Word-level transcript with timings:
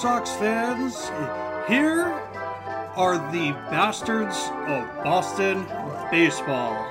Sox 0.00 0.30
fans. 0.36 1.08
Here 1.68 2.04
are 2.94 3.18
the 3.32 3.50
bastards 3.68 4.36
of 4.68 5.02
Boston 5.02 5.66
baseball. 6.08 6.86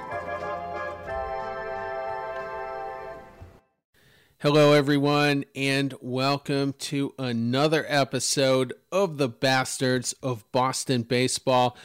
Hello, 4.40 4.74
everyone, 4.74 5.46
and 5.56 5.94
welcome 6.02 6.74
to 6.80 7.14
another 7.18 7.86
episode 7.88 8.74
of 8.92 9.18
the 9.18 9.30
Bastards 9.30 10.12
of 10.22 10.44
Boston 10.52 11.04
Baseball. 11.04 11.78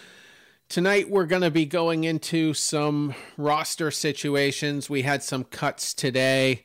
Tonight, 0.68 1.08
we're 1.08 1.26
going 1.26 1.42
to 1.42 1.52
be 1.52 1.66
going 1.66 2.02
into 2.02 2.52
some 2.52 3.14
roster 3.36 3.92
situations. 3.92 4.90
We 4.90 5.02
had 5.02 5.22
some 5.22 5.44
cuts 5.44 5.94
today. 5.94 6.64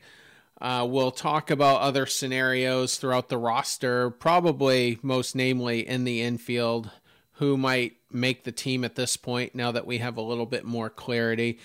Uh, 0.60 0.86
we'll 0.88 1.12
talk 1.12 1.50
about 1.50 1.80
other 1.80 2.04
scenarios 2.04 2.96
throughout 2.96 3.28
the 3.28 3.38
roster, 3.38 4.10
probably 4.10 4.98
most 5.02 5.36
namely 5.36 5.86
in 5.86 6.04
the 6.04 6.20
infield, 6.20 6.90
who 7.34 7.56
might 7.56 7.94
make 8.10 8.42
the 8.42 8.52
team 8.52 8.84
at 8.84 8.96
this 8.96 9.16
point 9.16 9.54
now 9.54 9.70
that 9.70 9.86
we 9.86 9.98
have 9.98 10.16
a 10.16 10.22
little 10.22 10.46
bit 10.46 10.64
more 10.64 10.90
clarity. 10.90 11.58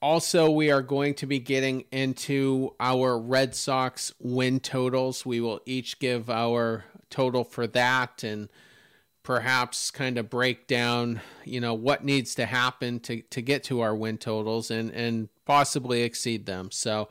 Also, 0.00 0.48
we 0.48 0.70
are 0.70 0.80
going 0.80 1.12
to 1.12 1.26
be 1.26 1.38
getting 1.38 1.84
into 1.90 2.74
our 2.80 3.18
Red 3.18 3.54
Sox 3.54 4.14
win 4.18 4.60
totals. 4.60 5.26
We 5.26 5.40
will 5.40 5.60
each 5.66 5.98
give 5.98 6.30
our 6.30 6.84
total 7.10 7.44
for 7.44 7.66
that 7.66 8.22
and 8.22 8.48
perhaps 9.22 9.90
kind 9.90 10.16
of 10.16 10.30
break 10.30 10.66
down, 10.66 11.20
you 11.44 11.60
know, 11.60 11.74
what 11.74 12.04
needs 12.04 12.34
to 12.36 12.46
happen 12.46 13.00
to, 13.00 13.20
to 13.22 13.42
get 13.42 13.64
to 13.64 13.80
our 13.80 13.94
win 13.94 14.16
totals 14.16 14.70
and, 14.70 14.90
and 14.92 15.28
possibly 15.44 16.02
exceed 16.02 16.46
them. 16.46 16.70
So, 16.70 17.08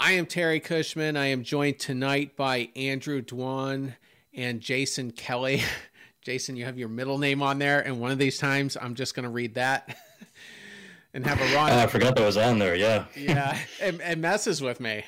I 0.00 0.12
am 0.12 0.26
Terry 0.26 0.60
Cushman. 0.60 1.16
I 1.16 1.26
am 1.26 1.42
joined 1.42 1.80
tonight 1.80 2.36
by 2.36 2.68
Andrew 2.76 3.20
Dwan 3.20 3.96
and 4.32 4.60
Jason 4.60 5.10
Kelly. 5.10 5.62
Jason, 6.22 6.54
you 6.54 6.66
have 6.66 6.78
your 6.78 6.88
middle 6.88 7.18
name 7.18 7.42
on 7.42 7.58
there, 7.58 7.80
and 7.80 8.00
one 8.00 8.12
of 8.12 8.18
these 8.18 8.38
times 8.38 8.76
I'm 8.80 8.94
just 8.94 9.16
going 9.16 9.24
to 9.24 9.30
read 9.30 9.54
that 9.54 9.98
and 11.14 11.26
have 11.26 11.40
a 11.40 11.52
Ron. 11.52 11.72
I 11.72 11.88
forgot 11.88 12.14
that 12.14 12.24
was 12.24 12.36
on 12.36 12.60
there. 12.60 12.76
Yeah. 12.76 13.06
yeah, 13.16 13.58
it, 13.80 14.00
it 14.00 14.18
messes 14.18 14.62
with 14.62 14.78
me. 14.78 15.02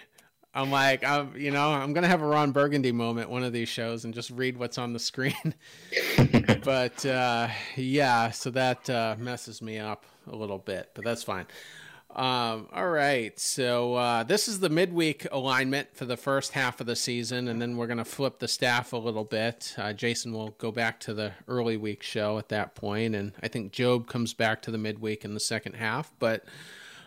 I'm 0.53 0.73
like, 0.73 1.05
I'm, 1.05 1.37
you 1.37 1.53
know, 1.53 1.71
I'm 1.71 1.93
gonna 1.93 2.09
have 2.09 2.23
a 2.23 2.27
Ron 2.27 2.51
Burgundy 2.51 2.91
moment 2.91 3.31
one 3.31 3.45
of 3.45 3.53
these 3.53 3.69
shows 3.69 4.05
and 4.05 4.13
just 4.13 4.31
read 4.31 4.57
what's 4.57 4.79
on 4.79 4.93
the 4.93 4.99
screen. 4.99 5.55
but 6.65 7.07
uh, 7.07 7.47
yeah, 7.77 8.31
so 8.31 8.51
that 8.51 8.91
uh, 8.91 9.15
messes 9.17 9.63
me 9.63 9.79
up 9.79 10.05
a 10.27 10.35
little 10.35 10.59
bit, 10.59 10.91
but 10.95 11.05
that's 11.05 11.23
fine. 11.23 11.47
Um, 12.15 12.67
all 12.73 12.89
right, 12.89 13.39
so 13.39 13.95
uh, 13.95 14.25
this 14.25 14.49
is 14.49 14.59
the 14.59 14.69
midweek 14.69 15.29
alignment 15.31 15.95
for 15.95 16.07
the 16.07 16.17
first 16.17 16.53
half 16.53 16.81
of 16.81 16.89
the 16.89 16.97
season, 16.97 17.47
and 17.47 17.63
then 17.63 17.77
we're 17.77 17.87
going 17.87 17.99
to 17.99 18.05
flip 18.05 18.41
the 18.41 18.49
staff 18.49 18.93
a 18.93 18.97
little 18.97 19.25
bit. 19.25 19.75
Uh, 19.79 19.93
Jason 19.93 20.33
will 20.33 20.51
go 20.59 20.73
back 20.73 20.99
to 21.01 21.15
the 21.15 21.33
early 21.47 21.77
week 21.77 22.03
show 22.03 22.37
at 22.37 22.49
that 22.49 22.75
point, 22.75 23.15
and 23.15 23.33
I 23.43 23.49
think 23.49 23.71
Job 23.71 24.09
comes 24.09 24.35
back 24.35 24.61
to 24.63 24.73
the 24.73 24.79
midweek 24.79 25.25
in 25.25 25.35
the 25.35 25.41
second 25.41 25.75
half. 25.75 26.13
But 26.19 26.45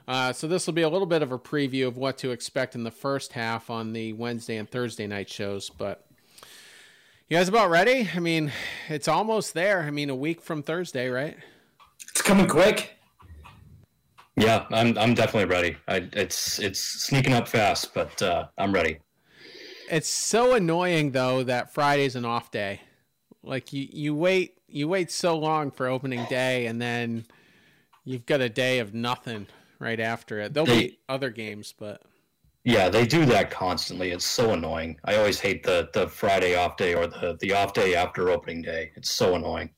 uh, 0.08 0.31
so 0.31 0.47
this 0.47 0.66
will 0.66 0.74
be 0.74 0.84
a 0.84 0.90
little 0.90 1.06
bit 1.06 1.22
of 1.22 1.34
a 1.34 1.40
preview 1.40 1.86
of 1.86 1.97
what 1.97 2.18
to 2.19 2.31
expect 2.31 2.74
in 2.74 2.84
the 2.84 2.92
first 2.92 3.34
half 3.34 3.69
on 3.69 3.92
the 3.92 4.13
Wednesday 4.13 4.56
and 4.56 4.69
Thursday 4.69 5.06
night 5.06 5.30
shows. 5.30 5.69
But 5.69 6.06
you 7.28 7.38
guys 7.38 7.50
about 7.50 7.69
ready? 7.69 8.09
I 8.16 8.19
mean, 8.19 8.53
it's 8.88 9.09
almost 9.09 9.53
there. 9.53 9.81
I 9.81 9.92
mean, 9.92 10.09
a 10.09 10.16
week 10.16 10.42
from 10.42 10.63
Thursday, 10.63 11.09
right? 11.09 11.38
It's 12.09 12.22
coming 12.22 12.47
quick. 12.47 12.93
Yeah, 14.36 14.66
I'm 14.72 14.98
I'm 14.98 15.14
definitely 15.14 15.46
ready. 15.54 15.78
I, 15.88 16.10
it's 16.14 16.60
it's 16.60 16.80
sneaking 16.80 17.34
up 17.34 17.48
fast, 17.48 17.94
but 17.94 18.20
uh, 18.22 18.48
I'm 18.58 18.74
ready. 18.74 19.00
It's 19.92 20.10
so 20.10 20.56
annoying 20.56 21.12
though 21.12 21.44
that 21.44 21.74
Friday's 21.74 22.16
an 22.16 22.26
off 22.26 22.50
day. 22.52 22.82
Like 23.44 23.72
you 23.74 23.88
you 23.92 24.16
wait 24.16 24.58
you 24.68 24.88
wait 24.88 25.12
so 25.12 25.38
long 25.38 25.70
for 25.70 25.88
opening 25.88 26.26
day, 26.30 26.66
and 26.66 26.82
then 26.82 27.26
you've 28.06 28.26
got 28.26 28.42
a 28.42 28.50
day 28.50 28.80
of 28.80 28.94
nothing 28.94 29.46
right 29.80 30.00
after 30.00 30.40
it. 30.40 30.54
There'll 30.54 30.66
They- 30.66 30.88
be 30.88 31.00
other 31.08 31.30
games, 31.30 31.74
but 31.78 32.02
Yeah, 32.64 32.90
they 32.90 33.06
do 33.06 33.26
that 33.26 33.52
constantly. 33.52 34.12
It's 34.12 34.26
so 34.26 34.54
annoying. 34.54 34.98
I 35.06 35.16
always 35.18 35.40
hate 35.40 35.64
the 35.64 35.90
the 35.94 36.08
Friday 36.08 36.56
off 36.56 36.76
day 36.78 36.96
or 36.96 37.06
the 37.06 37.38
the 37.40 37.54
off 37.54 37.74
day 37.74 37.94
after 37.94 38.30
opening 38.32 38.64
day. 38.64 38.92
It's 38.96 39.12
so 39.12 39.36
annoying. 39.36 39.70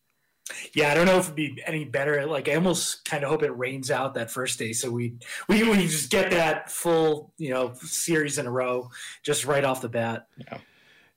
Yeah, 0.73 0.91
I 0.91 0.93
don't 0.93 1.07
know 1.07 1.17
if 1.17 1.25
it'd 1.25 1.35
be 1.35 1.63
any 1.65 1.85
better. 1.85 2.25
Like, 2.27 2.47
I 2.47 2.55
almost 2.55 3.03
kind 3.05 3.23
of 3.23 3.29
hope 3.29 3.41
it 3.41 3.57
rains 3.57 3.89
out 3.89 4.13
that 4.13 4.29
first 4.29 4.59
day, 4.59 4.73
so 4.73 4.91
we 4.91 5.15
we 5.47 5.67
we 5.67 5.87
just 5.87 6.11
get 6.11 6.31
that 6.31 6.71
full 6.71 7.33
you 7.37 7.49
know 7.49 7.73
series 7.81 8.37
in 8.37 8.45
a 8.45 8.51
row 8.51 8.89
just 9.23 9.45
right 9.45 9.63
off 9.63 9.81
the 9.81 9.89
bat. 9.89 10.27
Yeah, 10.37 10.57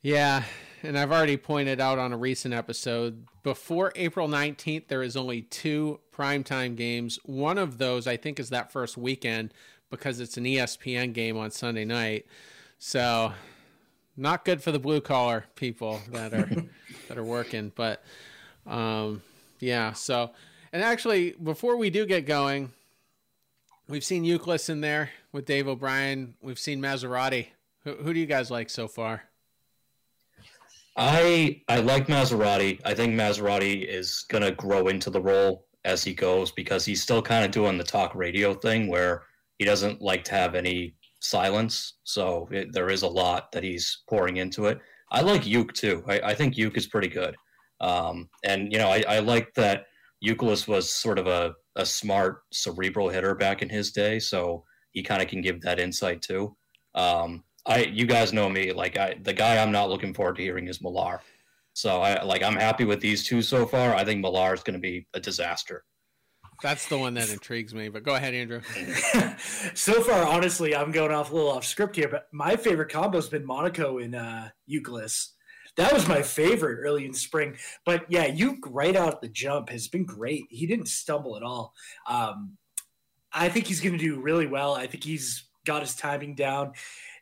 yeah. 0.03 0.43
and 0.83 0.99
I've 0.99 1.12
already 1.12 1.37
pointed 1.37 1.78
out 1.81 1.99
on 1.99 2.12
a 2.12 2.16
recent 2.16 2.55
episode 2.55 3.27
before 3.49 3.93
April 3.97 4.28
19th, 4.28 4.89
there 4.89 5.03
is 5.03 5.16
only 5.16 5.41
two 5.41 6.00
primetime 6.12 6.77
games. 6.77 7.19
One 7.25 7.56
of 7.56 7.78
those, 7.78 8.06
I 8.06 8.19
think, 8.19 8.39
is 8.39 8.50
that 8.50 8.71
first 8.71 8.99
weekend 8.99 9.55
because 9.89 10.21
it's 10.21 10.37
an 10.37 10.45
ESPN 10.45 11.15
game 11.15 11.39
on 11.39 11.50
Sunday 11.50 11.87
night. 11.87 12.27
So, 12.78 13.33
not 14.19 14.45
good 14.45 14.62
for 14.62 14.71
the 14.71 14.78
blue 14.78 15.00
collar 15.00 15.47
people 15.55 16.00
that 16.12 16.34
are 16.34 16.50
that 17.09 17.16
are 17.16 17.25
working. 17.25 17.72
But 17.75 18.05
um, 18.68 19.22
yeah, 19.60 19.92
so 19.92 20.30
and 20.72 20.82
actually, 20.82 21.32
before 21.42 21.76
we 21.76 21.90
do 21.90 22.06
get 22.06 22.26
going, 22.26 22.72
we've 23.88 24.04
seen 24.04 24.24
Youkilis 24.24 24.68
in 24.68 24.80
there 24.80 25.10
with 25.32 25.46
Dave 25.46 25.66
O'Brien. 25.66 26.34
We've 26.42 26.58
seen 26.58 26.80
Massarotti. 26.80 27.48
Who, 27.84 27.94
who 27.94 28.12
do 28.12 28.20
you 28.20 28.26
guys 28.26 28.50
like 28.50 28.70
so 28.70 28.86
far? 28.86 29.22
I 30.96 31.62
I 31.68 31.78
like 31.78 32.08
Massarotti. 32.08 32.80
I 32.84 32.94
think 32.94 33.14
Massarotti 33.14 33.86
is 33.86 34.24
gonna 34.28 34.50
grow 34.50 34.88
into 34.88 35.10
the 35.10 35.20
role 35.20 35.66
as 35.84 36.02
he 36.04 36.12
goes 36.12 36.50
because 36.50 36.84
he's 36.84 37.02
still 37.02 37.22
kind 37.22 37.44
of 37.44 37.50
doing 37.50 37.78
the 37.78 37.84
talk 37.84 38.14
radio 38.14 38.52
thing 38.52 38.88
where 38.88 39.22
he 39.58 39.64
doesn't 39.64 40.02
like 40.02 40.24
to 40.24 40.32
have 40.32 40.54
any 40.54 40.94
silence. 41.20 41.94
So 42.04 42.48
it, 42.50 42.72
there 42.72 42.90
is 42.90 43.02
a 43.02 43.08
lot 43.08 43.52
that 43.52 43.62
he's 43.62 44.02
pouring 44.08 44.36
into 44.36 44.66
it. 44.66 44.80
I 45.10 45.22
like 45.22 45.46
Uke 45.46 45.72
too. 45.72 46.04
I, 46.06 46.20
I 46.20 46.34
think 46.34 46.56
Uke 46.56 46.76
is 46.76 46.86
pretty 46.86 47.08
good. 47.08 47.36
Um, 47.81 48.28
and 48.44 48.72
you 48.72 48.78
know, 48.78 48.89
I, 48.89 49.05
I 49.09 49.19
like 49.21 49.55
that 49.55 49.87
Youkilis 50.25 50.66
was 50.66 50.91
sort 50.91 51.19
of 51.19 51.27
a, 51.27 51.55
a 51.77 51.87
smart 51.87 52.43
cerebral 52.53 53.09
hitter 53.09 53.34
back 53.34 53.62
in 53.62 53.69
his 53.69 53.93
day, 53.93 54.19
so 54.19 54.65
he 54.91 55.03
kind 55.03 55.22
of 55.22 55.28
can 55.28 55.41
give 55.41 55.61
that 55.62 55.78
insight 55.78 56.22
too. 56.22 56.56
Um, 56.94 57.44
I 57.66 57.84
you 57.84 58.06
guys 58.06 58.33
know 58.33 58.49
me, 58.49 58.72
like 58.72 58.99
I 58.99 59.16
the 59.22 59.33
guy 59.33 59.62
I'm 59.62 59.72
not 59.72 59.91
looking 59.91 60.15
forward 60.15 60.37
to 60.37 60.43
hearing 60.43 60.69
is 60.69 60.83
Millar. 60.83 61.21
So 61.75 62.03
I 62.03 62.22
like 62.25 62.43
I'm 62.43 62.56
happy 62.56 62.84
with 62.84 63.00
these 63.00 63.25
two 63.25 63.43
so 63.43 63.66
far. 63.66 63.95
I 63.95 64.05
think 64.05 64.21
Millar 64.21 64.55
is 64.55 64.62
going 64.62 64.75
to 64.75 64.81
be 64.81 65.06
a 65.15 65.21
disaster. 65.21 65.84
That's 66.60 66.89
the 66.89 66.99
one 66.99 67.15
that 67.15 67.31
intrigues 67.31 67.72
me. 67.72 67.89
But 67.89 68.03
go 68.03 68.16
ahead, 68.16 68.34
Andrew. 68.34 68.60
so 69.75 70.03
far, 70.03 70.27
honestly, 70.27 70.75
I'm 70.75 70.91
going 70.91 71.12
off 71.12 71.31
a 71.31 71.34
little 71.34 71.53
off 71.53 71.65
script 71.65 71.95
here, 71.95 72.09
but 72.09 72.27
my 72.33 72.56
favorite 72.56 72.91
combo 72.91 73.19
has 73.19 73.28
been 73.28 73.47
Monaco 73.47 73.99
and 73.99 74.16
uh, 74.16 74.49
Youkilis. 74.69 75.28
That 75.78 75.93
was 75.93 76.09
my 76.09 76.22
favorite 76.22 76.80
early 76.80 77.07
in 77.07 77.15
spring. 77.15 77.57
But 77.86 78.04
yeah, 78.10 78.27
you 78.27 78.59
right 78.66 78.97
out 78.97 79.22
the 79.22 79.28
jump 79.28 79.71
has 79.71 79.89
been 79.89 80.04
great. 80.04 80.45
He 80.51 80.66
didn't 80.66 80.89
stumble 80.89 81.36
at 81.36 81.42
all. 81.42 81.72
Um, 82.09 82.59
I 83.33 83.48
think 83.48 83.66
he's 83.66 83.80
going 83.80 83.97
to 83.97 84.04
do 84.04 84.21
really 84.21 84.47
well. 84.47 84.75
I 84.75 84.89
think 84.89 85.04
he's 85.04 85.45
got 85.65 85.83
his 85.83 85.95
timing 85.95 86.34
down. 86.34 86.72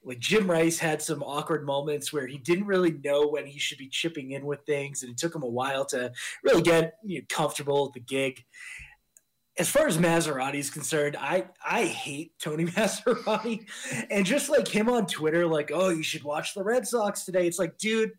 Like 0.02 0.20
Jim 0.20 0.50
Rice 0.50 0.78
had 0.78 1.02
some 1.02 1.22
awkward 1.22 1.66
moments 1.66 2.12
where 2.12 2.26
he 2.26 2.38
didn't 2.38 2.66
really 2.66 2.92
know 3.04 3.26
when 3.26 3.44
he 3.44 3.58
should 3.58 3.76
be 3.76 3.88
chipping 3.88 4.30
in 4.30 4.46
with 4.46 4.60
things, 4.64 5.02
and 5.02 5.12
it 5.12 5.18
took 5.18 5.34
him 5.34 5.42
a 5.42 5.48
while 5.48 5.84
to 5.86 6.12
really 6.42 6.62
get 6.62 6.94
you 7.04 7.18
know, 7.18 7.26
comfortable 7.28 7.84
with 7.84 7.92
the 7.92 8.00
gig 8.00 8.42
as 9.58 9.70
far 9.70 9.86
as 9.86 9.96
Massarotti 9.96 10.56
is 10.56 10.70
concerned, 10.70 11.16
I 11.18 11.46
I 11.64 11.84
hate 11.84 12.32
Tony 12.38 12.64
Massarotti, 12.66 13.66
and 14.10 14.26
just 14.26 14.50
like 14.50 14.68
him 14.68 14.88
on 14.90 15.06
Twitter, 15.06 15.46
like, 15.46 15.70
oh, 15.72 15.88
you 15.88 16.02
should 16.02 16.24
watch 16.24 16.54
the 16.54 16.62
Red 16.62 16.86
Sox 16.86 17.24
today. 17.24 17.46
It's 17.46 17.58
like, 17.58 17.78
dude, 17.78 18.12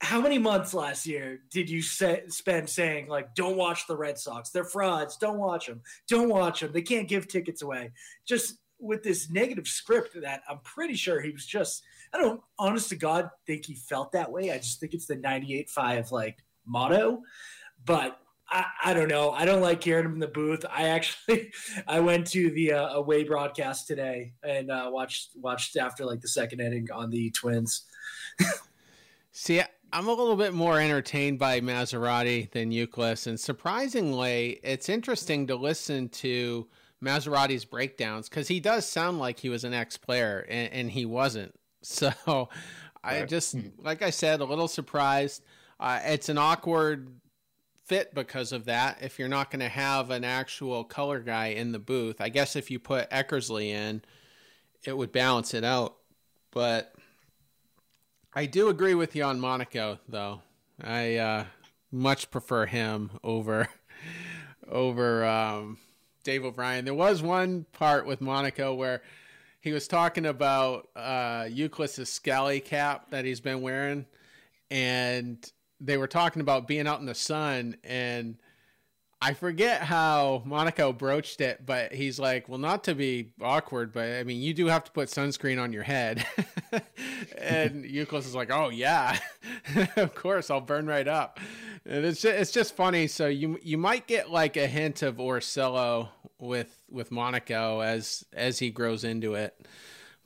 how 0.00 0.20
many 0.20 0.38
months 0.38 0.74
last 0.74 1.06
year 1.06 1.40
did 1.50 1.70
you 1.70 1.80
say, 1.80 2.24
spend 2.28 2.68
saying 2.68 3.08
like, 3.08 3.34
don't 3.34 3.56
watch 3.56 3.86
the 3.86 3.96
Red 3.96 4.18
Sox? 4.18 4.50
They're 4.50 4.64
frauds. 4.64 5.16
Don't 5.16 5.38
watch 5.38 5.66
them. 5.66 5.80
Don't 6.08 6.28
watch 6.28 6.60
them. 6.60 6.72
They 6.72 6.82
can't 6.82 7.08
give 7.08 7.28
tickets 7.28 7.62
away. 7.62 7.92
Just 8.26 8.58
with 8.78 9.02
this 9.02 9.30
negative 9.30 9.66
script 9.66 10.20
that 10.20 10.42
I'm 10.48 10.58
pretty 10.58 10.94
sure 10.94 11.20
he 11.20 11.30
was 11.30 11.46
just 11.46 11.82
I 12.12 12.18
don't, 12.18 12.40
honest 12.58 12.88
to 12.90 12.96
God, 12.96 13.30
think 13.46 13.66
he 13.66 13.74
felt 13.74 14.12
that 14.12 14.30
way. 14.30 14.50
I 14.50 14.58
just 14.58 14.80
think 14.80 14.94
it's 14.94 15.06
the 15.06 15.16
98.5 15.16 16.12
like 16.12 16.38
motto. 16.64 17.22
But 17.84 18.18
I, 18.48 18.64
I 18.84 18.94
don't 18.94 19.08
know. 19.08 19.30
I 19.30 19.44
don't 19.44 19.60
like 19.60 19.82
hearing 19.82 20.06
him 20.06 20.14
in 20.14 20.18
the 20.20 20.28
booth. 20.28 20.64
I 20.70 20.88
actually 20.88 21.52
I 21.86 22.00
went 22.00 22.26
to 22.28 22.50
the 22.50 22.72
uh, 22.72 22.88
away 22.94 23.24
broadcast 23.24 23.86
today 23.86 24.34
and 24.42 24.70
uh, 24.70 24.88
watched 24.92 25.30
watched 25.36 25.76
after 25.76 26.04
like 26.04 26.20
the 26.20 26.28
second 26.28 26.60
inning 26.60 26.88
on 26.92 27.10
the 27.10 27.30
Twins. 27.30 27.82
See, 29.32 29.62
I'm 29.96 30.08
a 30.08 30.12
little 30.12 30.36
bit 30.36 30.52
more 30.52 30.78
entertained 30.78 31.38
by 31.38 31.62
Massarotti 31.62 32.50
than 32.50 32.70
Youkilis, 32.70 33.26
and 33.26 33.40
surprisingly, 33.40 34.60
it's 34.62 34.90
interesting 34.90 35.46
to 35.46 35.56
listen 35.56 36.10
to 36.10 36.68
Massarotti's 37.02 37.64
breakdowns 37.64 38.28
because 38.28 38.46
he 38.46 38.60
does 38.60 38.84
sound 38.84 39.18
like 39.18 39.38
he 39.38 39.48
was 39.48 39.64
an 39.64 39.72
ex-player, 39.72 40.44
and, 40.50 40.70
and 40.70 40.90
he 40.90 41.06
wasn't. 41.06 41.54
So, 41.82 42.50
I 43.04 43.22
just, 43.22 43.52
hmm. 43.52 43.68
like 43.78 44.02
I 44.02 44.10
said, 44.10 44.40
a 44.40 44.44
little 44.44 44.66
surprised. 44.66 45.44
Uh, 45.78 46.00
it's 46.04 46.28
an 46.28 46.36
awkward 46.36 47.08
fit 47.84 48.12
because 48.12 48.50
of 48.50 48.64
that. 48.64 48.98
If 49.00 49.20
you're 49.20 49.28
not 49.28 49.52
going 49.52 49.60
to 49.60 49.68
have 49.68 50.10
an 50.10 50.24
actual 50.24 50.82
color 50.82 51.20
guy 51.20 51.48
in 51.48 51.70
the 51.70 51.78
booth, 51.78 52.20
I 52.20 52.28
guess 52.28 52.56
if 52.56 52.72
you 52.72 52.80
put 52.80 53.08
Eckersley 53.10 53.68
in, 53.68 54.02
it 54.84 54.96
would 54.96 55.12
balance 55.12 55.54
it 55.54 55.62
out. 55.62 55.96
But 56.50 56.95
I 58.36 58.44
do 58.44 58.68
agree 58.68 58.94
with 58.94 59.16
you 59.16 59.24
on 59.24 59.40
Monaco, 59.40 59.98
though. 60.10 60.42
I 60.84 61.16
uh, 61.16 61.44
much 61.90 62.30
prefer 62.30 62.66
him 62.66 63.12
over 63.24 63.66
over 64.70 65.24
um, 65.24 65.78
Dave 66.22 66.44
O'Brien. 66.44 66.84
There 66.84 66.92
was 66.92 67.22
one 67.22 67.64
part 67.72 68.04
with 68.04 68.20
Monaco 68.20 68.74
where 68.74 69.00
he 69.62 69.72
was 69.72 69.88
talking 69.88 70.26
about 70.26 70.90
uh, 70.94 71.44
Youkilis's 71.44 72.10
scally 72.10 72.60
cap 72.60 73.08
that 73.08 73.24
he's 73.24 73.40
been 73.40 73.62
wearing, 73.62 74.04
and 74.70 75.38
they 75.80 75.96
were 75.96 76.06
talking 76.06 76.42
about 76.42 76.68
being 76.68 76.86
out 76.86 77.00
in 77.00 77.06
the 77.06 77.14
sun 77.14 77.78
and 77.84 78.36
I 79.20 79.32
forget 79.32 79.82
how 79.82 80.42
Monaco 80.44 80.92
broached 80.92 81.40
it, 81.40 81.64
but 81.64 81.92
he's 81.92 82.18
like, 82.18 82.48
well, 82.48 82.58
not 82.58 82.84
to 82.84 82.94
be 82.94 83.30
awkward, 83.40 83.92
but 83.92 84.12
I 84.12 84.24
mean, 84.24 84.42
you 84.42 84.52
do 84.52 84.66
have 84.66 84.84
to 84.84 84.92
put 84.92 85.08
sunscreen 85.08 85.60
on 85.60 85.72
your 85.72 85.84
head. 85.84 86.26
and 87.38 87.84
Youkilis 87.84 88.26
is 88.26 88.34
like, 88.34 88.50
oh, 88.52 88.68
yeah, 88.68 89.18
of 89.96 90.14
course, 90.14 90.50
I'll 90.50 90.60
burn 90.60 90.86
right 90.86 91.08
up. 91.08 91.40
And 91.86 92.04
it's 92.04 92.20
just, 92.20 92.34
it's 92.36 92.50
just 92.50 92.76
funny. 92.76 93.06
So 93.06 93.26
you 93.26 93.58
you 93.62 93.78
might 93.78 94.06
get 94.06 94.30
like 94.30 94.56
a 94.56 94.66
hint 94.66 95.02
of 95.02 95.16
Orsillo 95.16 96.08
with 96.38 96.78
with 96.90 97.10
Monaco 97.10 97.80
as 97.80 98.24
as 98.32 98.58
he 98.58 98.70
grows 98.70 99.04
into 99.04 99.34
it. 99.34 99.66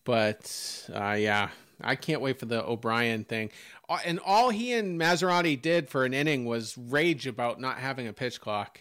But 0.04 0.88
uh, 0.92 1.16
yeah, 1.18 1.50
I 1.82 1.96
can't 1.96 2.20
wait 2.20 2.38
for 2.38 2.46
the 2.46 2.64
O'Brien 2.64 3.24
thing. 3.24 3.50
Uh, 3.88 3.98
and 4.04 4.20
all 4.24 4.50
he 4.50 4.72
and 4.72 5.00
Massarotti 5.00 5.60
did 5.60 5.88
for 5.88 6.04
an 6.04 6.14
inning 6.14 6.44
was 6.44 6.76
rage 6.76 7.26
about 7.26 7.60
not 7.60 7.78
having 7.78 8.06
a 8.06 8.12
pitch 8.12 8.40
clock. 8.40 8.80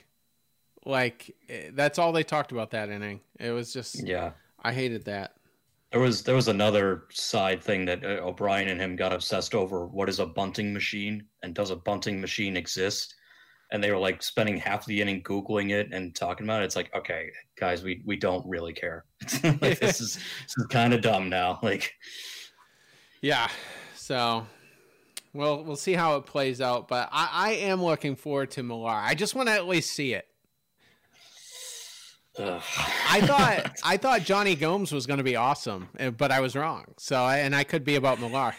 Like 0.86 1.36
eh, 1.50 1.72
that's 1.74 2.00
all 2.00 2.12
they 2.12 2.24
talked 2.24 2.52
about 2.52 2.72
that 2.72 2.90
inning. 2.90 3.22
It 3.40 3.52
was 3.52 3.74
just 3.74 4.06
yeah. 4.06 4.32
I 4.62 4.74
hated 4.74 5.06
that. 5.06 5.34
There 5.92 6.02
was 6.02 6.24
there 6.24 6.36
was 6.36 6.48
another 6.48 7.06
side 7.10 7.64
thing 7.64 7.86
that 7.86 8.06
uh, 8.06 8.22
O'Brien 8.24 8.68
and 8.68 8.80
him 8.80 8.96
got 8.96 9.14
obsessed 9.14 9.56
over. 9.56 9.88
What 9.88 10.10
is 10.10 10.20
a 10.20 10.26
bunting 10.26 10.74
machine 10.74 11.24
and 11.42 11.56
does 11.56 11.72
a 11.72 11.76
bunting 11.76 12.22
machine 12.22 12.56
exist? 12.56 13.16
And 13.72 13.84
they 13.84 13.92
were 13.92 13.98
like 13.98 14.24
spending 14.24 14.58
half 14.58 14.86
the 14.86 15.00
inning 15.02 15.22
googling 15.24 15.72
it 15.72 15.94
and 15.94 16.16
talking 16.16 16.46
about 16.46 16.62
it. 16.62 16.66
It's 16.66 16.76
like, 16.76 16.94
okay, 16.96 17.30
guys, 17.60 17.84
we 17.84 18.04
we 18.06 18.16
don't 18.16 18.48
really 18.48 18.74
care. 18.74 19.06
like, 19.44 19.60
this 19.80 20.00
is 20.00 20.16
this 20.16 20.58
is 20.58 20.68
kind 20.70 20.94
of 20.94 21.02
dumb 21.02 21.30
now. 21.30 21.60
Like, 21.64 21.94
yeah. 23.22 23.50
So 23.96 24.46
well, 25.34 25.64
we'll 25.64 25.76
see 25.76 25.94
how 25.94 26.18
it 26.18 26.26
plays 26.26 26.60
out, 26.60 26.88
but 26.88 27.10
I, 27.12 27.30
I 27.32 27.52
am 27.52 27.84
looking 27.84 28.16
forward 28.16 28.52
to 28.52 28.64
Millar. 28.64 28.90
I 28.90 29.14
just 29.14 29.36
want 29.36 29.48
to 29.50 29.54
at 29.54 29.68
least 29.68 29.92
see 29.92 30.14
it. 30.14 30.26
I 32.38 33.22
thought 33.22 33.76
I 33.84 33.98
thought 33.98 34.22
Jonny 34.22 34.56
Gomes 34.56 34.92
was 34.92 35.06
going 35.06 35.18
to 35.18 35.24
be 35.24 35.36
awesome, 35.36 35.90
eh, 36.00 36.10
but 36.10 36.32
I 36.32 36.40
was 36.40 36.56
wrong. 36.56 36.86
So, 36.98 37.18
and 37.28 37.56
I 37.56 37.64
could 37.64 37.84
be 37.84 37.96
about 37.96 38.20
Millar. 38.20 38.56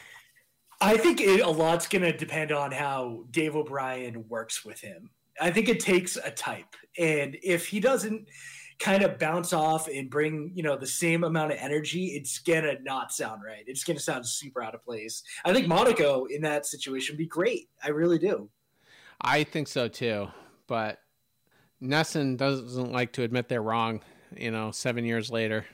I 0.83 0.97
think 0.97 1.21
it, 1.21 1.41
a 1.41 1.49
lot's 1.49 1.89
going 1.89 2.03
to 2.03 2.17
depend 2.17 2.53
on 2.53 2.73
how 2.73 3.25
Dave 3.31 3.57
O'Brien 3.57 4.25
works 4.29 4.65
with 4.65 4.81
him. 4.81 5.11
I 5.41 5.51
think 5.51 5.69
it 5.69 5.81
takes 5.81 6.17
a 6.17 6.31
type, 6.31 6.77
and 6.99 7.37
if 7.43 7.67
he 7.67 7.81
doesn't 7.81 8.29
kind 8.81 9.03
of 9.03 9.19
bounce 9.19 9.53
off 9.53 9.89
and 9.89 10.11
bring 10.11 10.51
you 10.55 10.63
know 10.63 10.77
the 10.77 10.87
same 10.87 11.23
amount 11.23 11.53
of 11.53 11.59
energy, 11.61 12.07
it's 12.07 12.39
gonna 12.39 12.75
not 12.83 13.13
sound 13.13 13.43
right. 13.47 13.63
It's 13.67 13.85
gonna 13.85 14.01
sound 14.01 14.27
super 14.27 14.63
out 14.63 14.75
of 14.75 14.83
place. 14.83 15.23
I 15.45 15.53
think 15.53 15.69
Monaco 15.69 16.25
in 16.25 16.43
that 16.43 16.67
situation 16.67 17.13
would 17.15 17.19
be 17.19 17.27
great. 17.27 17.69
I 17.85 17.91
really 17.91 18.19
do. 18.19 18.49
I 19.21 19.45
think 19.45 19.69
so 19.69 19.87
too, 19.87 20.29
but 20.67 20.99
NESN 21.83 22.39
doesn't 22.39 22.91
like 22.91 23.13
to 23.13 23.23
admit 23.23 23.49
they're 23.49 23.63
wrong. 23.63 24.01
You 24.37 24.51
know, 24.51 24.71
seven 24.71 25.05
years 25.05 25.31
later, 25.31 25.67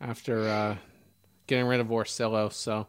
after 0.00 0.48
uh, 0.48 0.76
getting 1.46 1.66
rid 1.66 1.80
of 1.80 1.88
Orsillo. 1.88 2.52
So, 2.52 2.86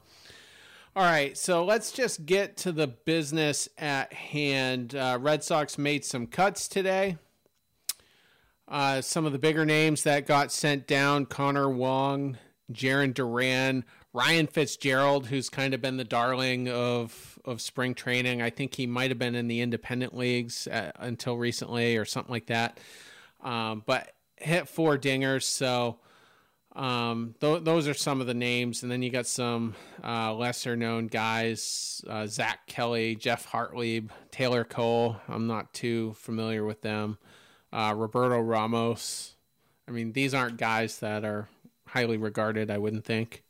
all 0.95 1.03
right, 1.03 1.37
so 1.37 1.65
let's 1.65 1.91
just 1.91 2.25
get 2.25 2.57
to 2.57 2.71
the 2.71 2.87
business 2.87 3.67
at 3.77 4.13
hand. 4.13 4.95
Uh, 4.95 5.17
Red 5.21 5.43
Sox 5.43 5.77
made 5.77 6.05
some 6.05 6.25
cuts 6.25 6.67
today. 6.67 7.17
Uh, 8.67 9.01
some 9.01 9.25
of 9.25 9.33
the 9.33 9.39
bigger 9.39 9.65
names 9.65 10.03
that 10.03 10.25
got 10.25 10.51
sent 10.51 10.87
down: 10.87 11.25
Connor 11.25 11.69
Wong, 11.69 12.37
Jarren 12.71 13.13
Duran, 13.13 13.83
Ryan 14.13 14.47
Fitzgerald, 14.47 15.27
who's 15.27 15.49
kind 15.49 15.73
of 15.73 15.81
been 15.81 15.97
the 15.97 16.03
darling 16.03 16.69
of 16.69 17.39
of 17.45 17.61
spring 17.61 17.93
training. 17.93 18.41
I 18.41 18.49
think 18.49 18.75
he 18.75 18.87
might 18.87 19.11
have 19.11 19.19
been 19.19 19.35
in 19.35 19.47
the 19.47 19.61
independent 19.61 20.15
leagues 20.15 20.67
uh, 20.67 20.91
until 20.95 21.37
recently 21.37 21.97
or 21.97 22.05
something 22.05 22.31
like 22.31 22.47
that. 22.47 22.79
Um, 23.41 23.83
but 23.85 24.13
hit 24.37 24.69
four 24.69 24.97
dingers, 24.97 25.43
so 25.43 25.99
um, 26.75 27.35
th- 27.41 27.63
those 27.63 27.87
are 27.87 27.93
some 27.93 28.21
of 28.21 28.27
the 28.27 28.33
names. 28.33 28.83
And 28.83 28.91
then 28.91 29.01
you 29.01 29.09
got 29.09 29.27
some 29.27 29.75
uh, 30.03 30.33
lesser 30.33 30.75
known 30.75 31.07
guys: 31.07 32.03
uh, 32.07 32.27
Zack 32.27 32.67
Kelly, 32.67 33.15
Geoff 33.15 33.51
Hartlieb, 33.51 34.09
Taylor 34.31 34.63
Cole. 34.63 35.17
I'm 35.27 35.47
not 35.47 35.73
too 35.73 36.13
familiar 36.13 36.63
with 36.63 36.81
them. 36.81 37.17
Uh, 37.73 37.93
Roberto 37.97 38.39
Ramos. 38.39 39.35
I 39.87 39.91
mean, 39.91 40.13
these 40.13 40.33
aren't 40.33 40.57
guys 40.57 40.99
that 40.99 41.25
are 41.25 41.49
highly 41.87 42.17
regarded. 42.17 42.69
I 42.69 42.77
wouldn't 42.77 43.03
think. 43.03 43.43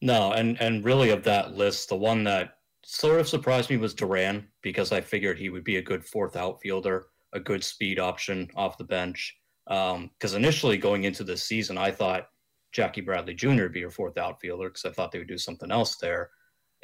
No, 0.00 0.32
and 0.32 0.60
and 0.60 0.84
really 0.84 1.10
of 1.10 1.22
that 1.24 1.54
list, 1.54 1.88
the 1.90 1.96
one 1.96 2.24
that 2.24 2.56
sort 2.84 3.20
of 3.20 3.28
surprised 3.28 3.70
me 3.70 3.76
was 3.76 3.94
Duran 3.94 4.48
because 4.62 4.92
I 4.92 5.00
figured 5.00 5.38
he 5.38 5.50
would 5.50 5.64
be 5.64 5.76
a 5.76 5.82
good 5.82 6.04
fourth 6.04 6.36
outfielder, 6.36 7.06
a 7.32 7.40
good 7.40 7.62
speed 7.62 7.98
option 7.98 8.50
off 8.56 8.78
the 8.78 8.84
bench. 8.84 9.36
Because 9.66 10.34
um, 10.34 10.36
initially 10.36 10.76
going 10.76 11.04
into 11.04 11.24
this 11.24 11.42
season, 11.42 11.78
I 11.78 11.90
thought 11.90 12.28
Jackie 12.72 13.00
Bradley 13.00 13.34
Jr. 13.34 13.62
would 13.62 13.72
be 13.72 13.80
your 13.80 13.90
fourth 13.90 14.18
outfielder 14.18 14.68
because 14.68 14.84
I 14.84 14.90
thought 14.90 15.12
they 15.12 15.18
would 15.18 15.28
do 15.28 15.38
something 15.38 15.70
else 15.70 15.96
there. 15.96 16.30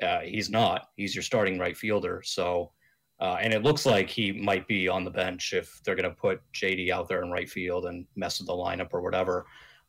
Uh, 0.01 0.21
he's 0.21 0.49
not. 0.49 0.89
He's 0.97 1.15
your 1.15 1.23
starting 1.23 1.59
right 1.59 1.77
fielder. 1.77 2.23
So, 2.25 2.73
uh, 3.21 3.37
and 3.41 3.53
it 3.53 3.63
looks 3.63 3.85
like 3.85 4.09
he 4.09 4.33
might 4.33 4.67
be 4.67 4.89
on 4.89 5.05
the 5.05 5.11
bench 5.11 5.53
if 5.53 5.81
they're 5.85 5.95
going 5.95 6.09
to 6.09 6.17
put 6.17 6.41
JD 6.55 6.91
out 6.91 7.07
there 7.07 7.23
in 7.23 7.31
right 7.31 7.49
field 7.49 7.85
and 7.85 8.07
mess 8.17 8.39
with 8.39 8.47
the 8.47 8.55
lineup 8.55 8.89
or 8.93 9.03
whatever. 9.03 9.45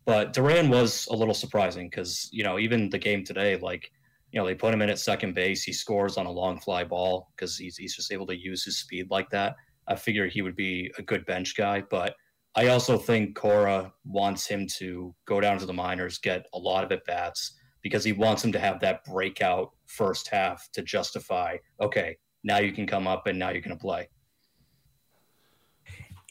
But 0.06 0.34
Duran 0.34 0.70
was 0.70 1.08
a 1.12 1.16
little 1.16 1.34
surprising 1.34 1.90
because, 1.90 2.28
you 2.34 2.44
know, 2.44 2.60
even 2.60 2.90
the 2.90 2.98
game 2.98 3.24
today, 3.24 3.56
like, 3.56 3.92
you 4.32 4.40
know, 4.40 4.46
they 4.46 4.56
put 4.56 4.74
him 4.74 4.82
in 4.82 4.90
at 4.90 5.00
second 5.00 5.34
base. 5.34 5.64
He 5.64 5.72
scores 5.72 6.18
on 6.18 6.26
a 6.26 6.32
long 6.32 6.60
fly 6.60 6.84
ball 6.84 7.32
because 7.36 7.58
he's, 7.58 7.78
he's 7.78 7.96
just 7.96 8.12
able 8.12 8.28
to 8.28 8.38
use 8.38 8.66
his 8.66 8.80
speed 8.80 9.10
like 9.10 9.30
that. 9.30 9.56
I 9.88 9.96
figure 9.96 10.28
he 10.28 10.42
would 10.42 10.56
be 10.56 10.92
a 10.98 11.02
good 11.02 11.26
bench 11.26 11.56
guy. 11.56 11.84
But 11.90 12.16
I 12.56 12.68
also 12.68 12.98
think 12.98 13.36
Cora 13.36 13.94
wants 14.04 14.46
him 14.46 14.68
to 14.80 15.16
go 15.26 15.40
down 15.40 15.58
to 15.60 15.66
the 15.66 15.74
minors, 15.74 16.18
get 16.18 16.48
a 16.54 16.60
lot 16.60 16.84
of 16.84 16.92
at 16.92 17.06
bats 17.06 17.54
because 17.82 18.04
he 18.04 18.12
wants 18.12 18.44
him 18.44 18.52
to 18.52 18.60
have 18.60 18.80
that 18.82 19.06
breakout 19.06 19.72
first 19.86 20.28
half 20.28 20.68
to 20.74 20.82
justify, 20.82 21.58
okay, 21.80 22.18
now 22.44 22.60
you 22.60 22.72
can 22.72 22.88
come 22.88 23.08
up 23.08 23.28
and 23.28 23.38
now 23.38 23.50
you're 23.50 23.62
going 23.62 23.76
to 23.76 23.82
play 23.82 24.08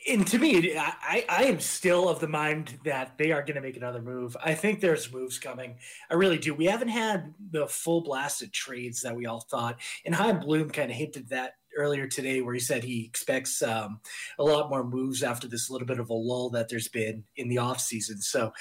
and 0.08 0.26
to 0.28 0.38
me, 0.38 0.76
I, 0.76 1.24
I 1.28 1.44
am 1.44 1.60
still 1.60 2.08
of 2.08 2.20
the 2.20 2.28
mind 2.28 2.78
that 2.84 3.18
they 3.18 3.32
are 3.32 3.42
going 3.42 3.56
to 3.56 3.60
make 3.60 3.76
another 3.76 4.00
move. 4.00 4.36
I 4.42 4.54
think 4.54 4.80
there's 4.80 5.12
moves 5.12 5.38
coming. 5.38 5.76
I 6.10 6.14
really 6.14 6.38
do. 6.38 6.54
We 6.54 6.66
haven't 6.66 6.88
had 6.88 7.34
the 7.50 7.66
full 7.66 8.02
blasted 8.02 8.52
trades 8.52 9.02
that 9.02 9.14
we 9.14 9.26
all 9.26 9.40
thought. 9.50 9.78
And 10.06 10.14
Chaim 10.14 10.40
Bloom 10.40 10.70
kind 10.70 10.90
of 10.90 10.96
hinted 10.96 11.28
that 11.28 11.54
earlier 11.76 12.06
today, 12.06 12.40
where 12.40 12.54
he 12.54 12.60
said 12.60 12.82
he 12.82 13.04
expects 13.04 13.62
um, 13.62 14.00
a 14.38 14.44
lot 14.44 14.70
more 14.70 14.84
moves 14.84 15.22
after 15.22 15.46
this 15.46 15.70
little 15.70 15.86
bit 15.86 16.00
of 16.00 16.10
a 16.10 16.14
lull 16.14 16.50
that 16.50 16.68
there's 16.68 16.88
been 16.88 17.22
in 17.36 17.48
the 17.48 17.56
offseason. 17.56 18.22
So 18.22 18.52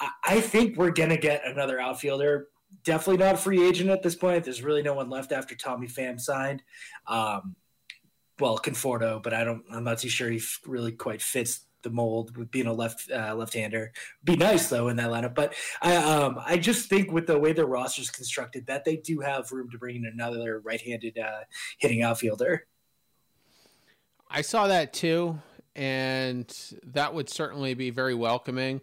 I, 0.00 0.10
I 0.24 0.40
think 0.40 0.76
we're 0.76 0.90
going 0.90 1.10
to 1.10 1.18
get 1.18 1.46
another 1.46 1.78
outfielder. 1.78 2.48
Definitely 2.84 3.24
not 3.24 3.34
a 3.34 3.38
free 3.38 3.66
agent 3.66 3.90
at 3.90 4.02
this 4.02 4.14
point. 4.14 4.44
There's 4.44 4.62
really 4.62 4.82
no 4.82 4.94
one 4.94 5.10
left 5.10 5.32
after 5.32 5.54
Tommy 5.54 5.88
Pham 5.88 6.20
signed. 6.20 6.62
Um, 7.06 7.56
well, 8.38 8.58
Conforto, 8.58 9.22
but 9.22 9.32
I 9.32 9.44
don't. 9.44 9.64
I'm 9.72 9.84
not 9.84 9.98
too 9.98 10.08
sure 10.08 10.30
he 10.30 10.40
really 10.66 10.92
quite 10.92 11.22
fits 11.22 11.66
the 11.82 11.90
mold 11.90 12.36
with 12.36 12.50
being 12.50 12.66
a 12.66 12.72
left 12.72 13.10
uh, 13.10 13.34
left-hander. 13.34 13.92
Be 14.24 14.36
nice 14.36 14.68
though 14.68 14.88
in 14.88 14.96
that 14.96 15.10
lineup, 15.10 15.34
but 15.34 15.54
I 15.80 15.96
um, 15.96 16.38
I 16.44 16.58
just 16.58 16.88
think 16.88 17.12
with 17.12 17.26
the 17.26 17.38
way 17.38 17.52
their 17.52 17.66
roster's 17.66 18.10
constructed 18.10 18.66
that 18.66 18.84
they 18.84 18.96
do 18.96 19.20
have 19.20 19.52
room 19.52 19.70
to 19.70 19.78
bring 19.78 19.96
in 19.96 20.06
another 20.06 20.60
right-handed 20.60 21.18
uh, 21.18 21.40
hitting 21.78 22.02
outfielder. 22.02 22.66
I 24.28 24.42
saw 24.42 24.66
that 24.66 24.92
too, 24.92 25.40
and 25.76 26.52
that 26.82 27.14
would 27.14 27.28
certainly 27.28 27.74
be 27.74 27.90
very 27.90 28.14
welcoming. 28.14 28.80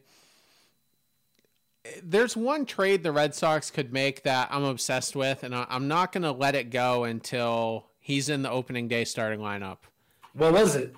There's 2.02 2.38
one 2.38 2.66
trade 2.66 3.04
the 3.04 3.12
Red 3.12 3.36
Sox 3.36 3.70
could 3.70 3.92
make 3.92 4.24
that 4.24 4.48
I'm 4.52 4.63
obsessed 4.63 5.16
with, 5.16 5.44
and 5.44 5.54
I'm 5.54 5.88
not 5.88 6.12
going 6.12 6.24
to 6.24 6.32
let 6.32 6.56
it 6.56 6.70
go 6.70 7.04
until 7.04 7.88
he's 8.00 8.30
in 8.30 8.42
the 8.42 8.50
opening 8.50 8.88
day 8.88 9.04
starting 9.06 9.40
lineup. 9.40 9.80
What 10.34 10.54
was 10.54 10.75
it? 10.75 10.96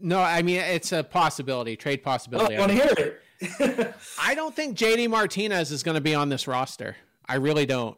No, 0.00 0.20
I 0.20 0.42
mean 0.42 0.56
it's 0.58 0.92
a 0.92 1.04
possibility, 1.04 1.76
trade 1.76 2.02
possibility. 2.02 2.56
Oh, 2.56 2.58
I 2.58 2.66
want 2.66 2.72
to 2.72 2.78
hear 2.78 2.94
it. 2.96 3.94
I 4.20 4.34
don't 4.34 4.54
think 4.54 4.76
JD 4.76 5.08
Martinez 5.08 5.70
is 5.70 5.82
going 5.82 5.94
to 5.94 6.00
be 6.00 6.14
on 6.14 6.28
this 6.28 6.48
roster. 6.48 6.96
I 7.26 7.36
really 7.36 7.66
don't. 7.66 7.96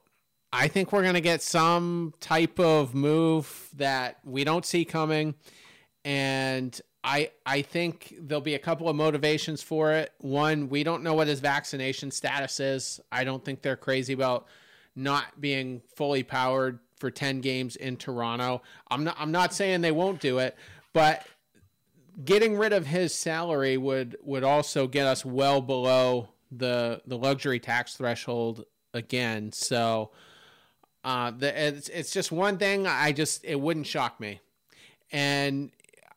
I 0.53 0.69
think 0.69 0.93
we're 0.93 1.03
going 1.03 1.15
to 1.15 1.21
get 1.21 1.43
some 1.43 2.15
type 2.21 2.59
of 2.59 2.95
move 2.95 3.69
that 3.77 4.19
we 4.25 4.45
don't 4.45 4.65
see 4.65 4.85
coming, 4.85 5.35
and 6.05 6.79
I 7.09 7.31
I 7.47 7.63
think 7.63 8.15
there'll 8.21 8.43
be 8.43 8.55
a 8.55 8.59
couple 8.59 8.87
of 8.87 8.95
motivations 8.95 9.63
for 9.63 9.93
it. 9.93 10.13
One, 10.19 10.69
we 10.69 10.85
don't 10.85 11.03
know 11.03 11.15
what 11.15 11.27
his 11.27 11.41
vaccination 11.41 12.11
status 12.11 12.61
is. 12.61 13.01
I 13.11 13.25
don't 13.25 13.43
think 13.43 13.63
they're 13.63 13.77
crazy 13.77 14.13
about 14.13 14.47
not 14.95 15.41
being 15.41 15.81
fully 15.97 16.23
powered 16.23 16.81
for 16.99 17.11
10 17.11 17.41
games 17.41 17.77
in 17.77 17.97
Toronto. 17.97 18.61
I'm 18.91 19.05
not 19.05 19.17
I'm 19.19 19.33
not 19.33 19.55
saying 19.55 19.81
they 19.81 19.91
won't 19.91 20.21
do 20.21 20.39
it, 20.39 20.55
but 20.93 21.27
getting 22.23 22.59
rid 22.59 22.75
of 22.75 22.85
his 22.85 23.15
salary 23.15 23.79
would 23.79 24.19
would 24.23 24.45
also 24.45 24.87
get 24.87 25.07
us 25.07 25.25
well 25.25 25.63
below 25.63 26.29
the 26.53 27.01
the 27.07 27.17
luxury 27.17 27.59
tax 27.59 27.97
threshold 27.97 28.67
again. 28.93 29.53
So 29.53 30.11
uh, 31.05 31.31
the, 31.31 31.69
it's 31.69 31.89
it's 31.89 32.13
just 32.13 32.31
one 32.31 32.59
thing. 32.59 32.87
I 32.87 33.13
just 33.13 33.47
it 33.47 33.59
wouldn't 33.59 33.87
shock 33.87 34.21
me, 34.21 34.41
and 35.11 35.71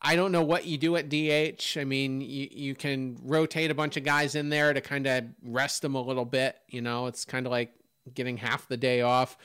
I 0.04 0.16
don't 0.16 0.32
know 0.32 0.42
what 0.42 0.66
you 0.66 0.78
do 0.78 0.96
at 0.96 1.08
DH. 1.08 1.78
I 1.78 1.84
mean, 1.84 2.20
you 2.20 2.48
you 2.50 2.74
can 2.74 3.16
rotate 3.22 3.70
a 3.70 3.74
bunch 3.74 3.96
of 3.96 4.02
guys 4.02 4.34
in 4.34 4.48
there 4.48 4.72
to 4.72 4.80
kind 4.80 5.06
of 5.06 5.24
rest 5.44 5.82
them 5.82 5.94
a 5.94 6.02
little 6.02 6.24
bit. 6.24 6.56
You 6.68 6.82
know, 6.82 7.06
it's 7.06 7.24
kind 7.24 7.46
of 7.46 7.52
like 7.52 7.72
getting 8.12 8.36
half 8.36 8.66
the 8.66 8.76
day 8.76 9.00
off. 9.00 9.38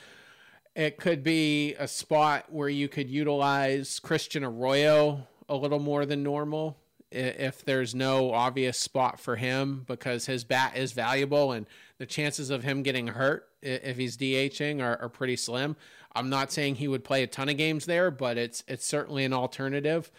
It 0.74 0.98
could 0.98 1.22
be 1.22 1.74
a 1.74 1.86
spot 1.86 2.46
where 2.50 2.68
you 2.68 2.88
could 2.88 3.08
utilize 3.08 4.00
Christian 4.00 4.44
Arroyo 4.44 5.26
a 5.48 5.56
little 5.56 5.78
more 5.78 6.04
than 6.04 6.22
normal 6.22 6.76
if 7.10 7.64
there's 7.64 7.94
no 7.94 8.32
obvious 8.32 8.78
spot 8.78 9.18
for 9.18 9.36
him 9.36 9.84
because 9.86 10.26
his 10.26 10.44
bat 10.44 10.76
is 10.76 10.92
valuable 10.92 11.52
and 11.52 11.66
the 11.96 12.04
chances 12.04 12.50
of 12.50 12.62
him 12.64 12.82
getting 12.82 13.08
hurt 13.08 13.48
if 13.62 13.96
he's 13.96 14.16
DHing 14.16 14.82
are, 14.82 15.00
are 15.00 15.08
pretty 15.08 15.36
slim. 15.36 15.76
I'm 16.14 16.28
not 16.28 16.52
saying 16.52 16.76
he 16.76 16.88
would 16.88 17.04
play 17.04 17.22
a 17.22 17.26
ton 17.26 17.48
of 17.48 17.56
games 17.56 17.86
there, 17.86 18.10
but 18.10 18.36
it's 18.36 18.64
it's 18.66 18.86
certainly 18.86 19.24
an 19.24 19.32
alternative. 19.32 20.10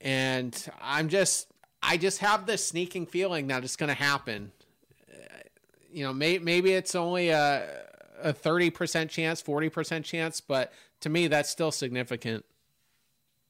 And 0.00 0.70
I'm 0.80 1.08
just 1.08 1.48
I 1.82 1.96
just 1.96 2.18
have 2.18 2.46
this 2.46 2.66
sneaking 2.66 3.06
feeling 3.06 3.48
that 3.48 3.64
it's 3.64 3.76
going 3.76 3.88
to 3.88 3.94
happen. 3.94 4.52
You 5.90 6.04
know, 6.04 6.12
may, 6.12 6.38
maybe 6.38 6.72
it's 6.72 6.94
only 6.94 7.30
a 7.30 7.84
a 8.20 8.32
30% 8.32 9.08
chance, 9.08 9.40
40% 9.40 10.04
chance, 10.04 10.40
but 10.40 10.72
to 11.00 11.08
me 11.08 11.28
that's 11.28 11.48
still 11.48 11.70
significant. 11.70 12.44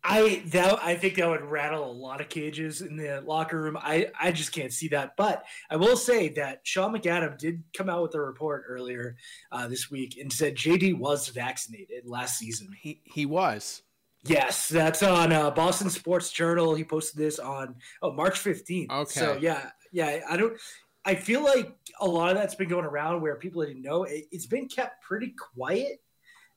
I 0.04 0.42
that 0.46 0.78
I 0.82 0.94
think 0.94 1.16
that 1.16 1.28
would 1.28 1.42
rattle 1.42 1.90
a 1.90 1.92
lot 1.92 2.20
of 2.20 2.28
cages 2.28 2.82
in 2.82 2.96
the 2.96 3.20
locker 3.26 3.60
room. 3.60 3.76
I 3.76 4.10
I 4.18 4.30
just 4.30 4.52
can't 4.52 4.72
see 4.72 4.88
that. 4.88 5.16
But 5.16 5.44
I 5.70 5.76
will 5.76 5.96
say 5.96 6.28
that 6.30 6.60
Sean 6.62 6.94
McAdam 6.94 7.36
did 7.36 7.62
come 7.76 7.90
out 7.90 8.02
with 8.02 8.14
a 8.14 8.20
report 8.20 8.64
earlier 8.68 9.16
uh, 9.50 9.66
this 9.66 9.90
week 9.90 10.16
and 10.18 10.32
said 10.32 10.54
JD 10.54 10.98
was 10.98 11.28
vaccinated 11.28 12.06
last 12.06 12.38
season. 12.38 12.70
He 12.80 13.00
he 13.04 13.26
was. 13.26 13.82
Yes, 14.28 14.68
that's 14.68 15.02
on 15.02 15.32
uh, 15.32 15.50
Boston 15.50 15.90
Sports 15.90 16.30
Journal. 16.30 16.74
He 16.74 16.84
posted 16.84 17.18
this 17.18 17.38
on 17.38 17.76
oh 18.02 18.12
March 18.12 18.38
fifteenth. 18.38 18.90
Okay. 18.90 19.20
So 19.20 19.38
yeah, 19.40 19.70
yeah. 19.92 20.20
I 20.28 20.36
don't. 20.36 20.58
I 21.04 21.14
feel 21.14 21.42
like 21.42 21.74
a 22.00 22.06
lot 22.06 22.30
of 22.30 22.36
that's 22.36 22.54
been 22.54 22.68
going 22.68 22.84
around 22.84 23.22
where 23.22 23.36
people 23.36 23.64
didn't 23.64 23.82
know. 23.82 24.04
It, 24.04 24.26
it's 24.30 24.46
been 24.46 24.68
kept 24.68 25.02
pretty 25.02 25.34
quiet 25.54 26.00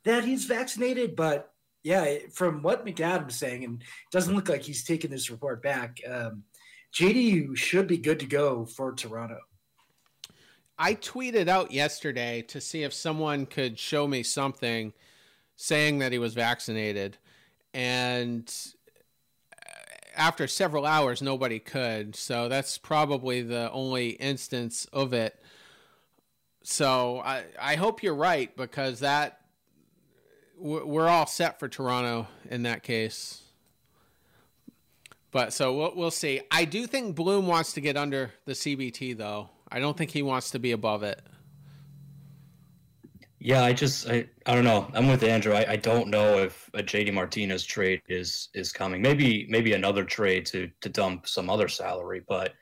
that 0.04 0.26
he's 0.26 0.46
vaccinated, 0.46 1.16
but 1.16 1.54
yeah, 1.84 2.18
from 2.34 2.62
what 2.62 2.86
McAdam's 2.86 3.38
saying, 3.38 3.64
and 3.64 3.82
it 3.82 4.12
doesn't 4.12 4.36
look 4.36 4.50
like 4.50 4.62
he's 4.62 4.84
taking 4.84 5.10
this 5.10 5.30
report 5.30 5.64
back. 5.64 6.00
Um, 6.10 6.44
JD 6.94 7.56
should 7.56 7.88
be 7.88 7.98
good 7.98 8.20
to 8.20 8.26
go 8.26 8.66
for 8.66 8.94
Toronto. 8.94 9.40
I 10.78 10.96
tweeted 10.96 11.48
out 11.48 11.72
yesterday 11.72 12.42
to 12.50 12.60
see 12.60 12.84
if 12.84 12.94
someone 12.94 13.46
could 13.46 13.78
show 13.80 14.08
me 14.08 14.24
something 14.24 14.94
saying 15.56 16.00
that 16.00 16.12
he 16.12 16.18
was 16.18 16.34
vaccinated, 16.34 17.18
and 17.74 18.54
uh, 19.52 19.70
after 20.16 20.48
several 20.48 20.86
hours, 20.86 21.22
nobody 21.22 21.60
could. 21.60 22.16
So 22.16 22.50
that's 22.50 22.78
probably 22.78 23.42
the 23.42 23.72
only 23.72 24.12
instance 24.12 24.86
of 24.92 25.14
it. 25.14 25.42
So 26.64 27.22
I 27.26 27.44
I 27.60 27.76
hope 27.76 28.04
you're 28.04 28.16
right 28.16 28.56
because 28.56 29.00
that 29.00 29.42
we're 30.58 31.08
all 31.08 31.26
set 31.26 31.60
for 31.60 31.68
Toronto 31.68 32.28
in 32.50 32.64
that 32.64 32.84
case. 32.84 33.42
But 35.32 35.54
so 35.54 35.76
we'll, 35.76 35.94
we'll 35.96 36.12
see. 36.12 36.42
I 36.52 36.66
do 36.66 36.86
think 36.86 37.16
Bloom 37.16 37.48
wants 37.48 37.74
to 37.74 37.82
get 37.82 37.98
under 37.98 38.32
the 38.46 38.52
CBT 38.52 39.18
though. 39.18 39.50
I 39.72 39.80
don't 39.80 39.98
think 39.98 40.12
he 40.12 40.22
wants 40.22 40.52
to 40.52 40.60
be 40.60 40.72
above 40.72 41.04
it. 41.04 41.22
Yeah, 43.44 43.64
I 43.64 43.74
just 43.74 44.08
I, 44.08 44.28
I 44.46 44.54
don't 44.54 44.64
know. 44.64 44.88
I'm 44.94 45.08
with 45.08 45.24
Andrew. 45.24 45.54
I, 45.54 45.72
I 45.72 45.76
don't 45.76 46.10
know 46.10 46.38
if 46.38 46.70
a 46.76 46.84
JD 46.84 47.12
Martinez 47.12 47.66
trade 47.66 48.04
is 48.08 48.50
is 48.54 48.72
coming. 48.72 49.02
Maybe 49.02 49.48
maybe 49.50 49.74
another 49.74 50.04
trade 50.04 50.46
to 50.48 50.70
to 50.82 50.90
dump 50.90 51.28
some 51.28 51.50
other 51.50 51.68
salary, 51.68 52.22
but 52.28 52.54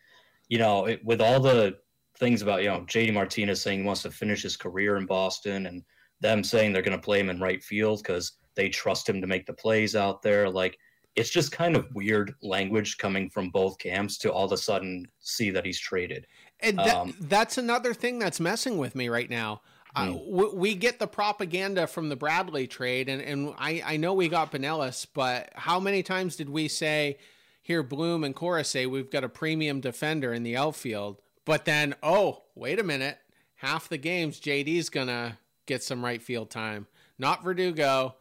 you 0.47 0.57
know, 0.57 0.85
it, 0.85 1.03
with 1.03 1.19
all 1.19 1.41
the 1.41 1.77
things 2.17 2.41
about 2.41 2.63
you 2.63 2.69
know 2.69 2.85
JD 2.87 3.13
Martinez 3.13 3.61
saying 3.61 3.81
he 3.81 3.85
wants 3.85 4.03
to 4.03 4.11
finish 4.11 4.41
his 4.41 4.55
career 4.55 4.95
in 4.95 5.05
Boston 5.05 5.65
and 5.65 5.83
them 6.21 6.45
saying 6.45 6.71
they're 6.71 6.81
going 6.81 6.97
to 6.97 7.03
play 7.03 7.19
him 7.19 7.29
in 7.29 7.41
right 7.41 7.61
field 7.61 7.99
because 8.01 8.37
they 8.55 8.69
trust 8.69 9.07
him 9.07 9.19
to 9.19 9.27
make 9.27 9.45
the 9.45 9.53
plays 9.53 9.97
out 9.97 10.21
there. 10.21 10.49
Like 10.49 10.77
it's 11.17 11.29
just 11.29 11.51
kind 11.51 11.75
of 11.75 11.93
weird 11.93 12.33
language 12.41 12.97
coming 12.97 13.29
from 13.29 13.49
both 13.49 13.77
camps 13.79 14.17
to 14.19 14.31
all 14.31 14.45
of 14.45 14.53
a 14.53 14.57
sudden 14.57 15.05
see 15.19 15.49
that 15.49 15.65
he's 15.65 15.79
traded. 15.79 16.25
And 16.61 16.77
that, 16.77 16.95
um, 16.95 17.13
that's 17.19 17.57
another 17.57 17.93
thing 17.93 18.17
that's 18.17 18.39
messing 18.39 18.77
with 18.77 18.95
me 18.95 19.09
right 19.09 19.29
now. 19.29 19.61
Hmm. 20.07 20.57
we 20.57 20.75
get 20.75 20.99
the 20.99 21.07
propaganda 21.07 21.87
from 21.87 22.09
the 22.09 22.15
Bradley 22.15 22.67
trade, 22.67 23.09
and, 23.09 23.21
and 23.21 23.53
I, 23.57 23.81
I 23.85 23.97
know 23.97 24.13
we 24.13 24.29
got 24.29 24.51
Binelas, 24.51 25.05
but 25.13 25.49
how 25.55 25.79
many 25.79 26.03
times 26.03 26.35
did 26.35 26.49
we 26.49 26.67
say, 26.67 27.17
here, 27.61 27.83
Bloom 27.83 28.23
and 28.23 28.35
Cora 28.35 28.63
say 28.63 28.85
we've 28.85 29.11
got 29.11 29.23
a 29.23 29.29
premium 29.29 29.79
defender 29.79 30.33
in 30.33 30.43
the 30.43 30.57
outfield, 30.57 31.21
but 31.45 31.65
then, 31.65 31.95
oh, 32.01 32.43
wait 32.55 32.79
a 32.79 32.83
minute, 32.83 33.17
half 33.55 33.89
the 33.89 33.97
games 33.97 34.39
JD's 34.39 34.89
going 34.89 35.07
to 35.07 35.37
get 35.65 35.83
some 35.83 36.03
right 36.03 36.21
field 36.21 36.49
time. 36.49 36.87
Not 37.17 37.43
Verdugo, 37.43 38.15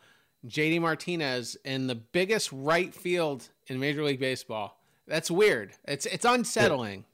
JD 0.47 0.80
Martinez 0.80 1.56
in 1.64 1.87
the 1.87 1.94
biggest 1.94 2.50
right 2.52 2.94
field 2.94 3.49
in 3.68 3.80
Major 3.80 4.04
League 4.04 4.20
Baseball. 4.20 4.78
That's 5.06 5.30
weird. 5.30 5.73
It's 5.87 6.06
it's 6.06 6.25
unsettling. 6.25 7.04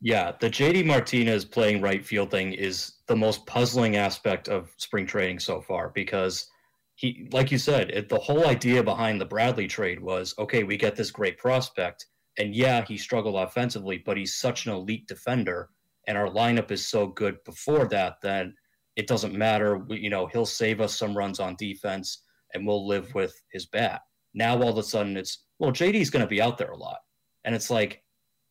Yeah, 0.00 0.32
the 0.38 0.48
JD 0.48 0.86
Martinez 0.86 1.44
playing 1.44 1.82
right 1.82 2.04
field 2.04 2.30
thing 2.30 2.52
is 2.52 2.92
the 3.10 3.16
most 3.16 3.44
puzzling 3.44 3.96
aspect 3.96 4.48
of 4.48 4.72
spring 4.76 5.04
training 5.04 5.40
so 5.40 5.60
far 5.60 5.90
because 5.96 6.46
he 6.94 7.28
like 7.32 7.50
you 7.50 7.58
said, 7.58 7.90
it, 7.90 8.08
the 8.08 8.20
whole 8.20 8.46
idea 8.46 8.84
behind 8.84 9.20
the 9.20 9.24
Bradley 9.24 9.66
trade 9.66 10.00
was 10.00 10.32
okay, 10.38 10.62
we 10.62 10.76
get 10.76 10.94
this 10.94 11.10
great 11.10 11.36
prospect 11.36 12.06
and 12.38 12.54
yeah, 12.54 12.84
he 12.84 12.96
struggled 12.96 13.34
offensively, 13.34 14.00
but 14.06 14.16
he's 14.16 14.36
such 14.36 14.64
an 14.64 14.72
elite 14.72 15.08
defender 15.08 15.70
and 16.06 16.16
our 16.16 16.28
lineup 16.28 16.70
is 16.70 16.86
so 16.86 17.08
good 17.08 17.42
before 17.44 17.88
that 17.88 18.14
that 18.22 18.46
it 18.94 19.08
doesn't 19.08 19.34
matter. 19.34 19.78
We, 19.78 19.98
you 19.98 20.10
know, 20.10 20.26
he'll 20.26 20.46
save 20.46 20.80
us 20.80 20.96
some 20.96 21.18
runs 21.18 21.40
on 21.40 21.56
defense 21.56 22.22
and 22.54 22.64
we'll 22.64 22.86
live 22.86 23.12
with 23.12 23.34
his 23.50 23.66
bat. 23.66 24.02
Now 24.34 24.54
all 24.54 24.68
of 24.68 24.78
a 24.78 24.84
sudden 24.84 25.16
it's, 25.16 25.46
well, 25.58 25.72
JD's 25.72 26.10
going 26.10 26.24
to 26.24 26.30
be 26.30 26.40
out 26.40 26.58
there 26.58 26.70
a 26.70 26.78
lot. 26.78 26.98
And 27.44 27.56
it's 27.56 27.70
like, 27.70 28.04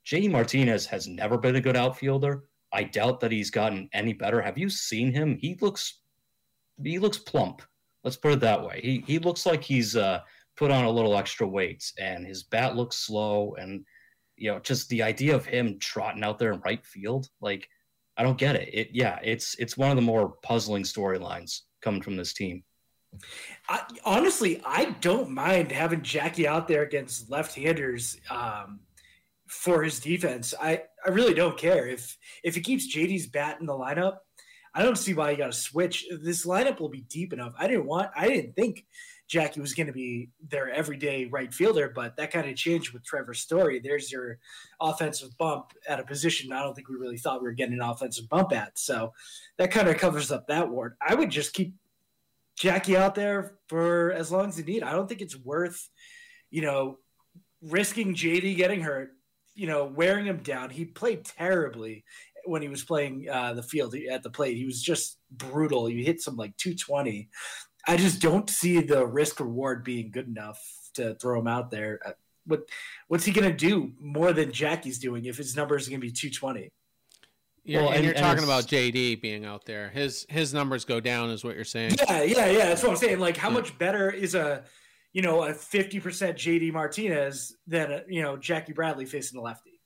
JD 0.05 0.31
Martinez 0.31 0.85
has 0.87 1.07
never 1.07 1.37
been 1.37 1.55
a 1.55 1.61
good 1.61 1.77
outfielder. 1.77 2.43
I 2.71 2.83
doubt 2.83 3.19
that 3.21 3.31
he's 3.31 3.51
gotten 3.51 3.89
any 3.93 4.13
better. 4.13 4.41
Have 4.41 4.57
you 4.57 4.69
seen 4.69 5.11
him? 5.11 5.38
He 5.39 5.57
looks, 5.61 6.01
he 6.83 6.99
looks 6.99 7.17
plump. 7.17 7.61
Let's 8.03 8.17
put 8.17 8.33
it 8.33 8.39
that 8.41 8.63
way. 8.63 8.79
He, 8.83 9.03
he 9.05 9.19
looks 9.19 9.45
like 9.45 9.63
he's 9.63 9.95
uh, 9.95 10.21
put 10.55 10.71
on 10.71 10.85
a 10.85 10.91
little 10.91 11.17
extra 11.17 11.47
weight 11.47 11.83
and 11.99 12.25
his 12.25 12.43
bat 12.43 12.75
looks 12.75 12.97
slow. 12.97 13.55
And, 13.59 13.83
you 14.38 14.51
know, 14.51 14.59
just 14.59 14.89
the 14.89 15.03
idea 15.03 15.35
of 15.35 15.45
him 15.45 15.77
trotting 15.79 16.23
out 16.23 16.39
there 16.39 16.53
in 16.53 16.61
right 16.61 16.85
field, 16.85 17.27
like, 17.41 17.67
I 18.17 18.23
don't 18.23 18.38
get 18.38 18.57
it. 18.57 18.69
It 18.73 18.89
yeah, 18.91 19.17
it's 19.23 19.55
it's 19.59 19.77
one 19.77 19.91
of 19.91 19.95
the 19.95 20.01
more 20.01 20.33
puzzling 20.43 20.83
storylines 20.83 21.61
coming 21.81 22.01
from 22.01 22.17
this 22.17 22.33
team. 22.33 22.65
I, 23.69 23.81
honestly, 24.03 24.61
I 24.65 24.95
don't 24.99 25.29
mind 25.29 25.71
having 25.71 26.01
Jackie 26.01 26.45
out 26.45 26.67
there 26.67 26.83
against 26.83 27.31
left-handers. 27.31 28.19
Um, 28.29 28.81
for 29.49 29.83
his 29.83 29.99
defense. 29.99 30.53
I, 30.61 30.83
I 31.05 31.09
really 31.09 31.33
don't 31.33 31.57
care 31.57 31.87
if 31.87 32.17
if 32.43 32.55
he 32.55 32.61
keeps 32.61 32.95
JD's 32.95 33.27
bat 33.27 33.57
in 33.59 33.65
the 33.65 33.73
lineup. 33.73 34.17
I 34.73 34.83
don't 34.83 34.97
see 34.97 35.15
why 35.15 35.31
you 35.31 35.37
got 35.37 35.51
to 35.51 35.57
switch. 35.57 36.05
This 36.21 36.45
lineup 36.45 36.79
will 36.79 36.89
be 36.89 37.01
deep 37.01 37.33
enough. 37.33 37.53
I 37.57 37.67
didn't 37.67 37.87
want. 37.87 38.11
I 38.15 38.27
didn't 38.27 38.55
think 38.55 38.85
Jackie 39.27 39.59
was 39.59 39.73
going 39.73 39.87
to 39.87 39.93
be 39.93 40.29
their 40.47 40.69
everyday 40.69 41.25
right 41.25 41.51
fielder, 41.51 41.91
but 41.93 42.15
that 42.17 42.31
kind 42.31 42.47
of 42.47 42.55
changed 42.55 42.93
with 42.93 43.03
Trevor 43.03 43.33
Story. 43.33 43.79
There's 43.79 44.11
your 44.11 44.37
offensive 44.79 45.35
bump 45.39 45.73
at 45.87 45.99
a 45.99 46.03
position 46.03 46.51
I 46.51 46.61
don't 46.61 46.75
think 46.75 46.87
we 46.87 46.95
really 46.95 47.17
thought 47.17 47.41
we 47.41 47.47
were 47.47 47.53
getting 47.53 47.73
an 47.73 47.81
offensive 47.81 48.29
bump 48.29 48.53
at. 48.53 48.77
So 48.77 49.13
that 49.57 49.71
kind 49.71 49.87
of 49.87 49.97
covers 49.97 50.31
up 50.31 50.47
that 50.47 50.69
ward. 50.69 50.95
I 51.01 51.15
would 51.15 51.31
just 51.31 51.53
keep 51.53 51.73
Jackie 52.55 52.97
out 52.97 53.15
there 53.15 53.57
for 53.67 54.11
as 54.11 54.31
long 54.31 54.49
as 54.49 54.59
you 54.59 54.65
need. 54.65 54.83
I 54.83 54.91
don't 54.91 55.07
think 55.07 55.21
it's 55.21 55.37
worth, 55.37 55.89
you 56.51 56.61
know, 56.61 56.99
risking 57.61 58.13
JD 58.13 58.55
getting 58.55 58.81
hurt 58.81 59.11
you 59.59 59.67
know, 59.67 59.83
wearing 59.83 60.25
him 60.25 60.37
down. 60.37 60.69
He 60.69 60.85
played 60.85 61.25
terribly 61.25 62.05
when 62.45 62.61
he 62.61 62.69
was 62.69 62.81
playing 62.81 63.27
uh, 63.29 63.53
the 63.53 63.61
field 63.61 63.93
at 64.09 64.23
the 64.23 64.29
plate. 64.29 64.55
He 64.55 64.65
was 64.65 64.81
just 64.81 65.17
brutal. 65.29 65.87
He 65.87 66.03
hit 66.03 66.21
some 66.21 66.37
like 66.37 66.55
220. 66.55 67.27
I 67.85 67.97
just 67.97 68.21
don't 68.21 68.49
see 68.49 68.79
the 68.79 69.05
risk 69.05 69.41
reward 69.41 69.83
being 69.83 70.11
good 70.11 70.27
enough 70.27 70.61
to 70.93 71.15
throw 71.15 71.39
him 71.39 71.47
out 71.47 71.71
there. 71.71 71.99
Uh, 72.05 72.11
what 72.45 72.61
what's 73.09 73.25
he 73.25 73.33
going 73.33 73.49
to 73.49 73.55
do 73.55 73.91
more 73.99 74.31
than 74.31 74.53
Jackie's 74.53 74.97
doing 74.97 75.25
if 75.25 75.35
his 75.35 75.57
numbers 75.57 75.87
are 75.87 75.91
going 75.91 76.01
to 76.01 76.07
be 76.07 76.13
220? 76.13 76.71
Yeah, 77.65 77.81
well, 77.81 77.87
and, 77.89 77.97
and, 77.97 78.05
you're 78.05 78.13
and 78.13 78.23
talking 78.23 78.45
about 78.45 78.63
JD 78.63 79.21
being 79.21 79.45
out 79.45 79.65
there. 79.65 79.89
His 79.89 80.25
his 80.29 80.53
numbers 80.53 80.85
go 80.85 81.01
down, 81.01 81.29
is 81.31 81.43
what 81.43 81.55
you're 81.55 81.65
saying. 81.65 81.97
Yeah, 82.07 82.23
yeah, 82.23 82.45
yeah. 82.47 82.65
That's 82.67 82.81
what 82.81 82.91
I'm 82.91 82.97
saying. 82.97 83.19
Like, 83.19 83.35
how 83.35 83.49
yeah. 83.49 83.55
much 83.55 83.77
better 83.77 84.09
is 84.09 84.35
a 84.35 84.63
you 85.13 85.21
know, 85.21 85.43
a 85.43 85.51
50% 85.51 86.01
JD 86.01 86.71
Martinez 86.71 87.55
than, 87.67 87.91
uh, 87.91 87.99
you 88.07 88.21
know, 88.21 88.37
Jackie 88.37 88.73
Bradley 88.73 89.05
facing 89.05 89.37
the 89.37 89.43
lefty. 89.43 89.79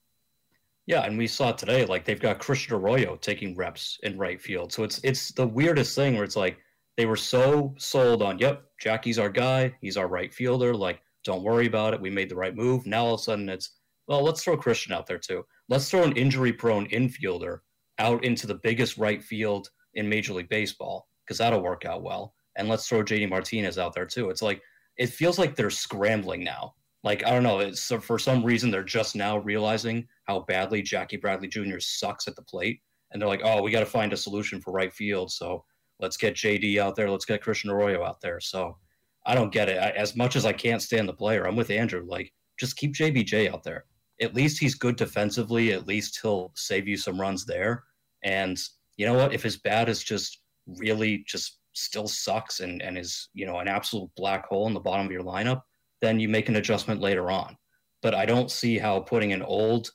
Yeah, 0.85 1.01
and 1.01 1.17
we 1.17 1.27
saw 1.27 1.53
today, 1.53 1.85
like 1.85 2.03
they've 2.03 2.19
got 2.19 2.39
Christian 2.39 2.75
Arroyo 2.75 3.15
taking 3.15 3.55
reps 3.55 3.99
in 4.03 4.17
right 4.17 4.41
field. 4.41 4.73
So 4.73 4.83
it's 4.83 4.99
it's 5.03 5.31
the 5.31 5.47
weirdest 5.47 5.95
thing 5.95 6.15
where 6.15 6.25
it's 6.25 6.35
like 6.35 6.57
they 6.97 7.05
were 7.05 7.15
so 7.15 7.73
sold 7.77 8.21
on, 8.21 8.37
yep, 8.37 8.65
Jackie's 8.79 9.17
our 9.17 9.29
guy, 9.29 9.73
he's 9.79 9.95
our 9.95 10.07
right 10.07 10.33
fielder. 10.33 10.75
Like, 10.75 11.01
don't 11.23 11.43
worry 11.43 11.67
about 11.67 11.93
it. 11.93 12.01
We 12.01 12.09
made 12.09 12.29
the 12.29 12.35
right 12.35 12.55
move. 12.55 12.85
Now 12.85 13.05
all 13.05 13.13
of 13.13 13.21
a 13.21 13.23
sudden 13.23 13.47
it's, 13.47 13.77
well, 14.07 14.21
let's 14.23 14.43
throw 14.43 14.57
Christian 14.57 14.93
out 14.93 15.07
there 15.07 15.17
too. 15.17 15.45
Let's 15.69 15.89
throw 15.89 16.03
an 16.03 16.17
injury 16.17 16.51
prone 16.51 16.87
infielder 16.89 17.59
out 17.99 18.23
into 18.25 18.45
the 18.45 18.59
biggest 18.61 18.97
right 18.97 19.23
field 19.23 19.69
in 19.93 20.09
Major 20.09 20.33
League 20.33 20.49
Baseball, 20.49 21.07
because 21.25 21.37
that'll 21.37 21.61
work 21.61 21.85
out 21.85 22.03
well. 22.03 22.33
And 22.57 22.67
let's 22.67 22.87
throw 22.87 23.03
JD 23.03 23.29
Martinez 23.29 23.77
out 23.77 23.93
there 23.95 24.05
too. 24.05 24.29
It's 24.29 24.41
like 24.41 24.61
it 24.97 25.07
feels 25.07 25.39
like 25.39 25.55
they're 25.55 25.69
scrambling 25.69 26.43
now. 26.43 26.73
Like 27.03 27.25
I 27.25 27.31
don't 27.31 27.43
know, 27.43 27.71
so 27.73 27.99
for 27.99 28.17
some 28.17 28.45
reason 28.45 28.71
they're 28.71 28.83
just 28.83 29.15
now 29.15 29.37
realizing 29.37 30.07
how 30.23 30.41
badly 30.41 30.81
Jackie 30.81 31.17
Bradley 31.17 31.49
Jr. 31.49 31.79
sucks 31.79 32.27
at 32.27 32.35
the 32.35 32.43
plate, 32.43 32.79
and 33.11 33.21
they're 33.21 33.29
like, 33.29 33.41
oh, 33.43 33.61
we 33.61 33.71
got 33.71 33.81
to 33.81 33.85
find 33.85 34.13
a 34.13 34.17
solution 34.17 34.61
for 34.61 34.71
right 34.71 34.93
field. 34.93 35.31
So 35.31 35.65
let's 35.99 36.17
get 36.17 36.35
JD 36.35 36.77
out 36.77 36.95
there, 36.95 37.09
let's 37.09 37.25
get 37.25 37.41
Christian 37.41 37.69
Arroyo 37.69 38.03
out 38.03 38.21
there. 38.21 38.39
So 38.39 38.77
I 39.25 39.35
don't 39.35 39.51
get 39.51 39.69
it. 39.69 39.77
I, 39.77 39.89
as 39.91 40.15
much 40.15 40.35
as 40.35 40.45
I 40.45 40.53
can't 40.53 40.81
stand 40.81 41.07
the 41.07 41.13
player, 41.13 41.45
I'm 41.45 41.55
with 41.55 41.69
Andrew. 41.69 42.05
Like 42.07 42.31
just 42.59 42.77
keep 42.77 42.93
JBJ 42.93 43.51
out 43.51 43.63
there. 43.63 43.85
At 44.21 44.35
least 44.35 44.59
he's 44.59 44.75
good 44.75 44.95
defensively. 44.95 45.73
At 45.73 45.87
least 45.87 46.19
he'll 46.21 46.51
save 46.55 46.87
you 46.87 46.97
some 46.97 47.19
runs 47.19 47.45
there. 47.45 47.83
And 48.23 48.57
you 48.97 49.05
know 49.05 49.15
what? 49.15 49.33
If 49.33 49.43
his 49.43 49.57
bat 49.57 49.89
is 49.89 50.03
just 50.03 50.39
really 50.67 51.23
just 51.27 51.59
still 51.73 52.07
sucks 52.07 52.59
and, 52.59 52.81
and 52.81 52.97
is, 52.97 53.29
you 53.33 53.45
know, 53.45 53.59
an 53.59 53.67
absolute 53.67 54.09
black 54.15 54.45
hole 54.45 54.67
in 54.67 54.73
the 54.73 54.79
bottom 54.79 55.05
of 55.05 55.11
your 55.11 55.23
lineup, 55.23 55.61
then 56.01 56.19
you 56.19 56.29
make 56.29 56.49
an 56.49 56.55
adjustment 56.55 57.01
later 57.01 57.31
on. 57.31 57.57
But 58.01 58.13
I 58.13 58.25
don't 58.25 58.51
see 58.51 58.77
how 58.77 58.99
putting 58.99 59.33
an 59.33 59.41
old 59.41 59.89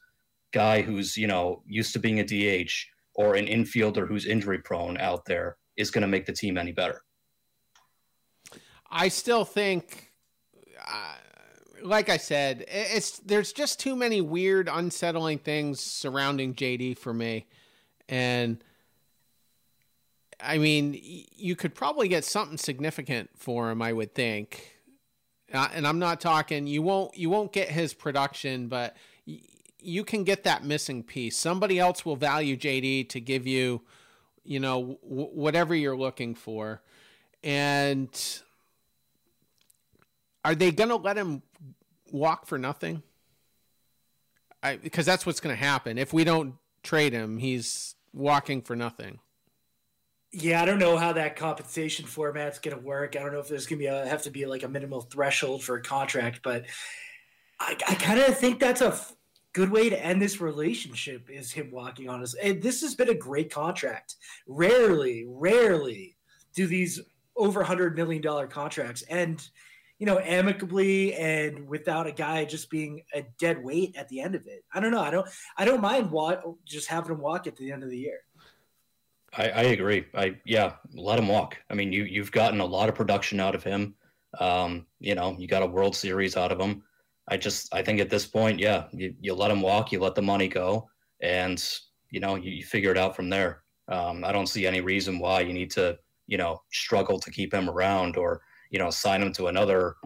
guy 0.52 0.82
who's, 0.82 1.16
you 1.16 1.26
know, 1.26 1.62
used 1.66 1.92
to 1.92 1.98
being 1.98 2.20
a 2.20 2.24
DH 2.24 2.72
or 3.14 3.34
an 3.34 3.46
infielder 3.46 4.06
who's 4.06 4.26
injury 4.26 4.58
prone 4.58 4.98
out 4.98 5.24
there 5.24 5.56
is 5.76 5.90
going 5.90 6.02
to 6.02 6.08
make 6.08 6.26
the 6.26 6.32
team 6.32 6.56
any 6.56 6.72
better. 6.72 7.02
I 8.90 9.08
still 9.08 9.44
think, 9.44 10.12
uh, 10.86 11.14
like 11.82 12.08
I 12.08 12.16
said, 12.16 12.64
it's 12.68 13.18
there's 13.18 13.52
just 13.52 13.78
too 13.78 13.94
many 13.94 14.20
weird, 14.20 14.68
unsettling 14.72 15.38
things 15.38 15.80
surrounding 15.80 16.54
JD 16.54 16.98
for 16.98 17.12
me, 17.12 17.46
and 18.08 18.62
I 20.40 20.58
mean, 20.58 20.98
you 21.36 21.56
could 21.56 21.74
probably 21.74 22.08
get 22.08 22.24
something 22.24 22.58
significant 22.58 23.30
for 23.36 23.70
him, 23.70 23.82
I 23.82 23.92
would 23.92 24.14
think. 24.14 24.76
Uh, 25.52 25.68
and 25.72 25.86
I'm 25.86 25.98
not 25.98 26.20
talking 26.20 26.66
you 26.66 26.82
won't 26.82 27.16
you 27.16 27.30
won't 27.30 27.52
get 27.52 27.70
his 27.70 27.94
production, 27.94 28.68
but 28.68 28.96
you 29.80 30.04
can 30.04 30.24
get 30.24 30.44
that 30.44 30.64
missing 30.64 31.02
piece. 31.02 31.36
Somebody 31.36 31.78
else 31.78 32.04
will 32.04 32.16
value 32.16 32.56
JD 32.56 33.08
to 33.10 33.20
give 33.20 33.46
you, 33.46 33.82
you 34.44 34.60
know, 34.60 34.98
whatever 35.02 35.74
you're 35.74 35.96
looking 35.96 36.34
for. 36.34 36.82
And 37.42 38.08
are 40.44 40.54
they 40.54 40.72
going 40.72 40.90
to 40.90 40.96
let 40.96 41.16
him 41.16 41.42
walk 42.10 42.46
for 42.46 42.58
nothing? 42.58 43.02
I, 44.62 44.76
because 44.76 45.06
that's 45.06 45.24
what's 45.24 45.40
going 45.40 45.54
to 45.54 45.62
happen 45.62 45.98
if 45.98 46.12
we 46.12 46.24
don't 46.24 46.54
trade 46.82 47.12
him. 47.12 47.38
He's 47.38 47.94
walking 48.12 48.62
for 48.62 48.74
nothing. 48.74 49.20
Yeah, 50.32 50.60
I 50.60 50.66
don't 50.66 50.78
know 50.78 50.98
how 50.98 51.14
that 51.14 51.36
compensation 51.36 52.04
format's 52.04 52.58
going 52.58 52.76
to 52.76 52.82
work. 52.82 53.16
I 53.16 53.20
don't 53.20 53.32
know 53.32 53.40
if 53.40 53.48
there's 53.48 53.66
going 53.66 53.78
to 53.78 53.82
be 53.82 53.86
a, 53.86 54.06
have 54.06 54.22
to 54.22 54.30
be 54.30 54.44
like 54.44 54.62
a 54.62 54.68
minimal 54.68 55.00
threshold 55.00 55.62
for 55.62 55.76
a 55.76 55.82
contract, 55.82 56.40
but 56.42 56.66
I, 57.58 57.76
I 57.88 57.94
kind 57.94 58.20
of 58.20 58.36
think 58.38 58.60
that's 58.60 58.82
a 58.82 58.88
f- 58.88 59.14
good 59.54 59.70
way 59.70 59.88
to 59.88 60.04
end 60.04 60.20
this 60.20 60.40
relationship 60.40 61.30
is 61.30 61.50
him 61.50 61.70
walking 61.70 62.10
on 62.10 62.22
us. 62.22 62.34
And 62.34 62.62
this 62.62 62.82
has 62.82 62.94
been 62.94 63.08
a 63.08 63.14
great 63.14 63.50
contract. 63.50 64.16
Rarely, 64.46 65.24
rarely 65.26 66.18
do 66.54 66.66
these 66.66 67.00
over 67.34 67.62
hundred 67.62 67.96
million 67.96 68.20
dollar 68.20 68.46
contracts 68.46 69.02
end, 69.08 69.48
you 69.98 70.04
know, 70.04 70.18
amicably 70.18 71.14
and 71.14 71.66
without 71.68 72.06
a 72.06 72.12
guy 72.12 72.44
just 72.44 72.68
being 72.68 73.02
a 73.14 73.24
dead 73.38 73.64
weight 73.64 73.96
at 73.96 74.08
the 74.10 74.20
end 74.20 74.34
of 74.34 74.46
it. 74.46 74.62
I 74.74 74.80
don't 74.80 74.90
know. 74.90 75.00
I 75.00 75.10
don't. 75.10 75.28
I 75.56 75.64
don't 75.64 75.80
mind 75.80 76.10
wa- 76.10 76.42
just 76.66 76.88
having 76.88 77.12
him 77.12 77.20
walk 77.20 77.46
at 77.46 77.56
the 77.56 77.72
end 77.72 77.82
of 77.82 77.88
the 77.88 77.98
year. 77.98 78.20
I, 79.36 79.48
I 79.50 79.62
agree. 79.62 80.06
I 80.14 80.36
yeah, 80.44 80.74
let 80.94 81.18
him 81.18 81.28
walk. 81.28 81.56
I 81.70 81.74
mean, 81.74 81.92
you 81.92 82.04
you've 82.04 82.32
gotten 82.32 82.60
a 82.60 82.66
lot 82.66 82.88
of 82.88 82.94
production 82.94 83.40
out 83.40 83.54
of 83.54 83.62
him. 83.62 83.94
Um, 84.40 84.86
you 85.00 85.14
know, 85.14 85.36
you 85.38 85.46
got 85.46 85.62
a 85.62 85.66
World 85.66 85.96
Series 85.96 86.36
out 86.36 86.52
of 86.52 86.60
him. 86.60 86.82
I 87.28 87.36
just 87.36 87.72
I 87.74 87.82
think 87.82 88.00
at 88.00 88.10
this 88.10 88.26
point, 88.26 88.58
yeah, 88.58 88.84
you, 88.92 89.14
you 89.20 89.34
let 89.34 89.50
him 89.50 89.60
walk, 89.60 89.92
you 89.92 90.00
let 90.00 90.14
the 90.14 90.22
money 90.22 90.48
go, 90.48 90.88
and 91.20 91.62
you 92.10 92.20
know 92.20 92.36
you, 92.36 92.50
you 92.50 92.64
figure 92.64 92.90
it 92.90 92.98
out 92.98 93.14
from 93.14 93.28
there. 93.28 93.62
Um, 93.88 94.24
I 94.24 94.32
don't 94.32 94.46
see 94.46 94.66
any 94.66 94.80
reason 94.80 95.18
why 95.18 95.40
you 95.40 95.52
need 95.52 95.70
to 95.72 95.98
you 96.26 96.38
know 96.38 96.62
struggle 96.72 97.18
to 97.20 97.30
keep 97.30 97.52
him 97.52 97.68
around 97.68 98.16
or 98.16 98.40
you 98.70 98.78
know 98.78 98.90
sign 98.90 99.22
him 99.22 99.32
to 99.34 99.48
another 99.48 99.96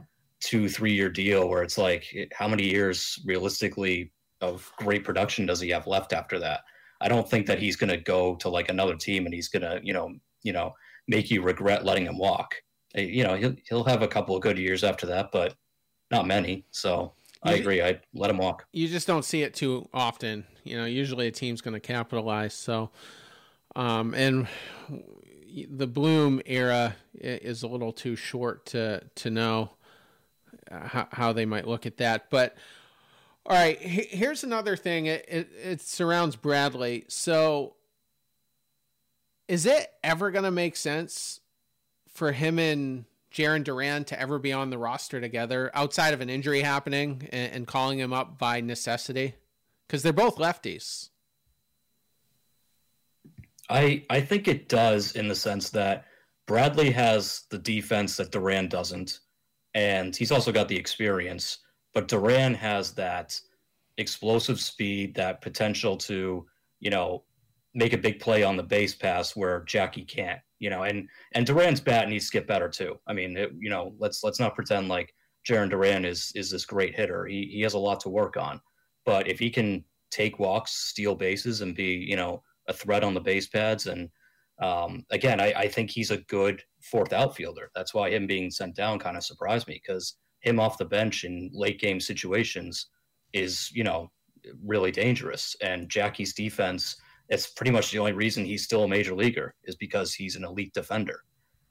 two 0.41 0.69
three 0.69 0.93
year 0.93 1.09
deal 1.09 1.49
where 1.49 1.63
it's 1.63 1.79
like 1.79 2.05
how 2.33 2.49
many 2.49 2.69
years 2.69 3.19
realistically 3.25 4.13
of 4.41 4.71
great 4.77 5.05
production 5.05 5.47
does 5.47 5.61
he 5.61 5.71
have 5.71 5.87
left 5.87 6.13
after 6.13 6.39
that? 6.41 6.61
I 7.03 7.09
don't 7.09 7.29
think 7.29 7.47
that 7.47 7.59
he's 7.59 7.77
going 7.77 7.91
to 7.91 7.97
go 7.97 8.37
to 8.37 8.49
like 8.49 8.71
another 8.71 8.95
team 8.95 9.27
and 9.27 9.35
he's 9.35 9.49
going 9.49 9.63
to, 9.63 9.81
you 9.83 9.93
know, 9.93 10.15
you 10.43 10.53
know, 10.53 10.75
make 11.09 11.31
you 11.31 11.43
regret 11.43 11.85
letting 11.85 12.07
him 12.07 12.17
walk. 12.17 12.55
Uh, 12.97 13.01
you 13.01 13.25
know, 13.25 13.35
he'll 13.35 13.57
he'll 13.69 13.85
have 13.85 14.03
a 14.03 14.09
couple 14.09 14.37
of 14.37 14.43
good 14.43 14.59
years 14.59 14.85
after 14.85 15.07
that, 15.07 15.31
but 15.33 15.55
not 16.11 16.27
many. 16.27 16.65
So 16.71 17.15
I 17.43 17.55
agree. 17.55 17.83
I 17.83 18.01
let 18.15 18.31
him 18.31 18.39
walk. 18.39 18.67
You 18.73 18.87
just 18.87 19.07
don't 19.07 19.25
see 19.25 19.43
it 19.43 19.55
too 19.55 19.89
often. 19.93 20.45
You 20.63 20.77
know, 20.77 20.85
usually 20.85 21.27
a 21.27 21.33
team's 21.33 21.61
going 21.61 21.75
to 21.75 21.81
capitalize. 21.81 22.55
So, 22.55 22.91
um, 23.75 24.15
and 24.15 24.47
the 25.69 25.89
Bloom 25.89 26.41
era 26.47 26.95
is 27.15 27.65
a 27.65 27.67
little 27.67 27.93
too 27.93 28.15
short 28.15 28.67
to 28.67 29.03
to 29.17 29.31
know 29.31 29.71
how, 30.71 31.09
how 31.11 31.33
they 31.33 31.47
might 31.47 31.67
look 31.67 31.85
at 31.85 31.97
that. 31.97 32.31
But 32.31 32.57
all 33.45 33.57
right, 33.57 33.79
here's 33.79 34.45
another 34.45 34.77
thing. 34.77 35.07
It, 35.07 35.25
it, 35.29 35.49
it 35.63 35.81
surrounds 35.81 36.37
Bradley. 36.37 37.05
So, 37.09 37.75
is 39.49 39.67
it 39.67 39.93
ever 40.05 40.31
going 40.31 40.45
to 40.45 40.53
make 40.53 40.77
sense 40.77 41.41
for 42.09 42.31
him 42.31 42.59
and 42.61 43.05
Jarren 43.33 43.65
Duran 43.65 44.05
to 44.05 44.21
ever 44.21 44.39
be 44.39 44.53
on 44.53 44.71
the 44.71 44.79
roster 44.79 45.21
together 45.21 45.73
outside 45.75 46.15
of 46.15 46.21
an 46.21 46.31
injury 46.31 46.61
happening 46.61 47.29
and, 47.33 47.53
and 47.53 47.67
calling 47.67 47.99
him 47.99 48.13
up 48.13 48.39
by 48.39 48.61
necessity? 48.61 49.35
Because 49.87 50.05
they're 50.05 50.13
both 50.13 50.37
lefties. 50.37 51.09
I 53.69 54.05
I 54.09 54.21
think 54.21 54.47
it 54.47 54.69
does 54.69 55.17
in 55.17 55.27
the 55.27 55.35
sense 55.35 55.71
that 55.71 56.05
Bradley 56.47 56.91
has 56.93 57.45
the 57.51 57.59
defense 57.59 58.17
that 58.19 58.31
Duran 58.31 58.69
doesn't, 58.69 59.19
and 59.75 60.15
he's 60.15 60.31
also 60.31 60.53
got 60.53 60.69
the 60.69 60.77
experience. 60.77 61.59
But 61.95 62.09
Duran 62.09 62.55
has 62.55 62.93
that 62.93 63.39
explosive 63.99 64.61
speed, 64.61 65.15
that 65.15 65.43
potential 65.43 65.97
to, 65.99 66.47
you 66.81 66.91
know, 66.91 67.25
make 67.75 67.93
a 67.93 67.99
big 67.99 68.21
play 68.21 68.43
on 68.43 68.57
the 68.57 68.63
base 68.63 68.95
pass 68.95 69.37
where 69.37 69.65
Jackie 69.65 70.05
can't, 70.05 70.41
you 70.59 70.71
know, 70.71 70.83
and 70.85 71.09
and 71.33 71.47
Duran's 71.47 71.81
bat 71.81 72.09
needs 72.09 72.31
to 72.31 72.39
get 72.39 72.47
better 72.47 72.69
too. 72.69 72.99
I 73.07 73.13
mean, 73.13 73.37
it, 73.37 73.51
you 73.59 73.71
know, 73.71 73.95
let's 73.99 74.23
let's 74.23 74.41
not 74.41 74.55
pretend 74.55 74.89
like 74.89 75.15
Jarren 75.49 75.71
Duran 75.71 76.05
is 76.05 76.33
is 76.35 76.51
this 76.51 76.65
great 76.65 76.95
hitter. 76.95 77.27
He 77.27 77.49
he 77.53 77.61
has 77.63 77.75
a 77.75 77.79
lot 77.79 78.01
to 78.01 78.09
work 78.09 78.37
on. 78.37 78.61
But 79.05 79.29
if 79.29 79.39
he 79.39 79.51
can 79.51 79.85
take 80.11 80.39
walks, 80.39 80.73
steal 80.73 81.15
bases, 81.15 81.61
and 81.61 81.75
be 81.75 82.07
you 82.09 82.17
know 82.17 82.43
a 82.69 82.73
threat 82.73 83.05
on 83.05 83.15
the 83.15 83.21
base 83.21 83.49
pads, 83.49 83.87
and 83.87 84.09
um, 84.61 85.05
again, 85.11 85.41
I, 85.41 85.53
I 85.57 85.69
think 85.69 85.91
he's 85.91 86.11
a 86.11 86.19
good 86.19 86.63
fourth 86.83 87.13
outfielder. 87.13 87.71
That's 87.75 87.95
why 87.95 88.11
him 88.11 88.27
being 88.27 88.51
sent 88.51 88.77
down 88.77 88.99
kind 88.99 89.17
of 89.17 89.25
surprised 89.25 89.67
me 89.67 89.81
because 89.85 90.17
him 90.43 90.61
off 90.61 90.79
the 90.79 90.85
bench 90.85 91.25
in 91.25 91.51
late 91.53 91.81
game 91.81 92.01
situations 92.01 92.87
is 93.33 93.71
you 93.73 93.85
know 93.85 94.11
really 94.65 94.91
dangerous. 94.91 95.57
And 95.61 95.89
Jackie's 95.89 96.35
defense, 96.35 96.97
it's 97.29 97.47
pretty 97.47 97.71
much 97.71 97.91
the 97.91 97.99
only 97.99 98.13
reason 98.13 98.45
he's 98.45 98.65
still 98.65 98.85
a 98.85 98.89
major 98.89 99.15
leaguer 99.15 99.55
is 99.65 99.77
because 99.77 100.15
he's 100.15 100.37
an 100.37 100.45
elite 100.45 100.75
defender. 100.75 101.21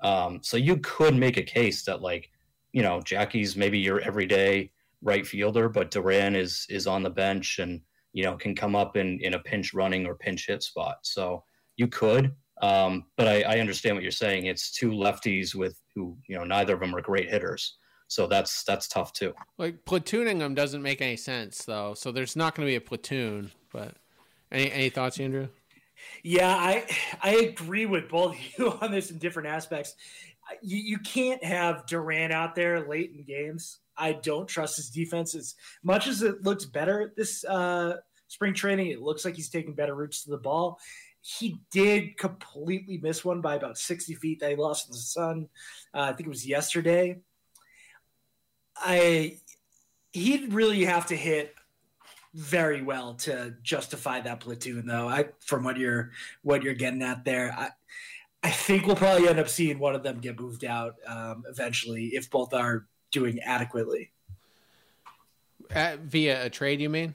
Um, 0.03 0.39
so 0.41 0.57
you 0.57 0.77
could 0.77 1.15
make 1.15 1.37
a 1.37 1.43
case 1.43 1.83
that 1.85 2.01
like, 2.01 2.29
you 2.73 2.81
know, 2.81 3.01
Jackie's 3.01 3.55
maybe 3.55 3.77
your 3.77 3.99
everyday 4.01 4.71
right 5.01 5.25
fielder, 5.25 5.69
but 5.69 5.91
Duran 5.91 6.35
is 6.35 6.65
is 6.69 6.87
on 6.87 7.03
the 7.03 7.09
bench 7.09 7.59
and 7.59 7.81
you 8.13 8.23
know 8.23 8.35
can 8.35 8.55
come 8.55 8.75
up 8.75 8.97
in 8.97 9.19
in 9.21 9.35
a 9.35 9.39
pinch 9.39 9.73
running 9.73 10.05
or 10.05 10.15
pinch 10.15 10.47
hit 10.47 10.63
spot. 10.63 10.97
So 11.03 11.43
you 11.77 11.87
could, 11.87 12.31
um, 12.61 13.05
but 13.17 13.27
I, 13.27 13.41
I 13.41 13.59
understand 13.59 13.95
what 13.95 14.03
you're 14.03 14.11
saying. 14.11 14.45
It's 14.45 14.71
two 14.71 14.91
lefties 14.91 15.53
with 15.53 15.79
who 15.95 16.17
you 16.27 16.37
know 16.37 16.43
neither 16.43 16.73
of 16.73 16.79
them 16.79 16.95
are 16.95 17.01
great 17.01 17.29
hitters. 17.29 17.77
So 18.11 18.27
that's 18.27 18.63
that's 18.63 18.89
tough 18.89 19.13
too. 19.13 19.33
Like 19.57 19.85
platooning 19.85 20.39
them 20.39 20.53
doesn't 20.53 20.81
make 20.81 21.01
any 21.01 21.15
sense 21.15 21.63
though. 21.63 21.93
So 21.93 22.11
there's 22.11 22.35
not 22.35 22.55
going 22.55 22.67
to 22.67 22.69
be 22.69 22.75
a 22.75 22.81
platoon. 22.81 23.51
But 23.71 23.95
any 24.51 24.69
any 24.69 24.89
thoughts, 24.89 25.17
Andrew? 25.17 25.47
Yeah, 26.21 26.53
I 26.53 26.85
I 27.23 27.35
agree 27.35 27.85
with 27.85 28.09
both 28.09 28.31
of 28.35 28.59
you 28.59 28.71
on 28.81 28.91
this 28.91 29.11
in 29.11 29.17
different 29.17 29.47
aspects. 29.47 29.95
You, 30.61 30.77
you 30.77 30.97
can't 30.97 31.41
have 31.41 31.85
Duran 31.87 32.33
out 32.33 32.53
there 32.53 32.85
late 32.85 33.13
in 33.15 33.23
games. 33.23 33.79
I 33.95 34.11
don't 34.11 34.45
trust 34.45 34.75
his 34.75 34.89
defense 34.89 35.33
as 35.33 35.55
much 35.81 36.07
as 36.07 36.21
it 36.21 36.43
looks 36.43 36.65
better 36.65 37.13
this 37.15 37.45
uh, 37.45 37.95
spring 38.27 38.53
training. 38.53 38.87
It 38.87 39.01
looks 39.01 39.23
like 39.23 39.37
he's 39.37 39.49
taking 39.49 39.73
better 39.73 39.95
routes 39.95 40.25
to 40.25 40.31
the 40.31 40.37
ball. 40.37 40.79
He 41.21 41.61
did 41.71 42.17
completely 42.17 42.97
miss 42.97 43.23
one 43.23 43.39
by 43.39 43.55
about 43.55 43.77
60 43.77 44.15
feet 44.15 44.41
that 44.41 44.49
he 44.49 44.57
lost 44.57 44.89
in 44.89 44.91
the 44.91 44.97
sun. 44.97 45.47
Uh, 45.93 46.01
I 46.01 46.13
think 46.13 46.27
it 46.27 46.29
was 46.29 46.45
yesterday. 46.45 47.21
I 48.83 49.37
he'd 50.11 50.53
really 50.53 50.85
have 50.85 51.07
to 51.07 51.15
hit 51.15 51.55
very 52.33 52.81
well 52.81 53.13
to 53.13 53.55
justify 53.61 54.21
that 54.21 54.39
platoon 54.39 54.85
though. 54.85 55.07
I 55.07 55.29
from 55.39 55.63
what 55.63 55.77
you're 55.77 56.11
what 56.43 56.63
you're 56.63 56.73
getting 56.73 57.01
at 57.01 57.25
there. 57.25 57.53
I 57.57 57.69
I 58.43 58.49
think 58.49 58.87
we'll 58.87 58.95
probably 58.95 59.27
end 59.27 59.39
up 59.39 59.49
seeing 59.49 59.77
one 59.77 59.93
of 59.93 60.03
them 60.03 60.19
get 60.19 60.39
moved 60.39 60.65
out 60.65 60.95
um, 61.05 61.43
eventually 61.47 62.07
if 62.07 62.29
both 62.29 62.53
are 62.53 62.87
doing 63.11 63.39
adequately. 63.41 64.11
Uh, 65.73 65.97
via 66.03 66.45
a 66.45 66.49
trade, 66.49 66.81
you 66.81 66.89
mean? 66.89 67.13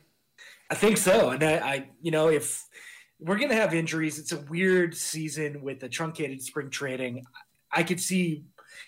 I 0.70 0.74
think 0.74 0.96
so. 0.96 1.30
And 1.30 1.42
I, 1.42 1.54
I 1.58 1.88
you 2.00 2.10
know, 2.10 2.28
if 2.28 2.64
we're 3.18 3.36
going 3.36 3.50
to 3.50 3.56
have 3.56 3.74
injuries, 3.74 4.18
it's 4.18 4.32
a 4.32 4.40
weird 4.42 4.94
season 4.96 5.62
with 5.62 5.80
the 5.80 5.88
truncated 5.88 6.42
spring 6.42 6.70
trading. 6.70 7.24
I 7.72 7.82
could 7.82 8.00
see 8.00 8.44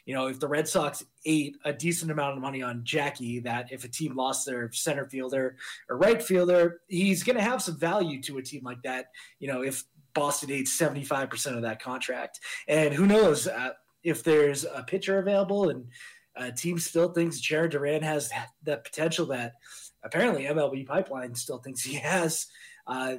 you 0.07 0.15
know, 0.15 0.27
if 0.29 0.41
the 0.41 0.49
Red 0.49 0.69
Sox 0.69 1.05
ate 1.25 1.57
a 1.65 1.73
decent 1.73 2.11
amount 2.11 2.37
of 2.37 2.43
money 2.43 2.63
on 2.63 2.85
Jackie, 2.85 3.41
that 3.41 3.73
if 3.73 3.85
a 3.85 3.89
team 3.89 4.17
lost 4.17 4.47
their 4.47 4.71
center 4.73 5.07
fielder 5.07 5.57
or 5.89 5.97
right 5.97 6.23
fielder, 6.23 6.81
he's 6.89 7.23
going 7.23 7.37
to 7.37 7.43
have 7.43 7.63
some 7.63 7.79
value 7.79 8.21
to 8.23 8.39
a 8.39 8.43
team 8.43 8.63
like 8.65 8.83
that. 8.83 9.07
You 9.39 9.49
know, 9.49 9.63
if 9.63 9.85
Boston 10.15 10.51
ate 10.51 10.67
75% 10.67 11.57
of 11.57 11.63
that 11.63 11.81
contract. 11.81 12.41
And 12.67 12.93
who 12.93 13.07
knows 13.07 13.47
uh, 13.47 13.71
if 14.03 14.25
there's 14.25 14.65
a 14.65 14.83
pitcher 14.83 15.19
available 15.19 15.71
and 15.71 15.87
a 16.37 16.53
team 16.53 16.79
still 16.79 17.13
thinks 17.13 17.41
Jarren 17.41 17.71
Duran 17.71 18.03
has 18.03 18.29
that, 18.31 18.49
that 18.65 18.85
potential 18.85 19.27
that 19.27 19.55
apparently 20.03 20.45
MLB 20.45 20.87
Pipeline 20.87 21.35
still 21.35 21.59
thinks 21.59 21.83
he 21.83 21.95
has. 21.95 22.47
Uh, 22.87 23.17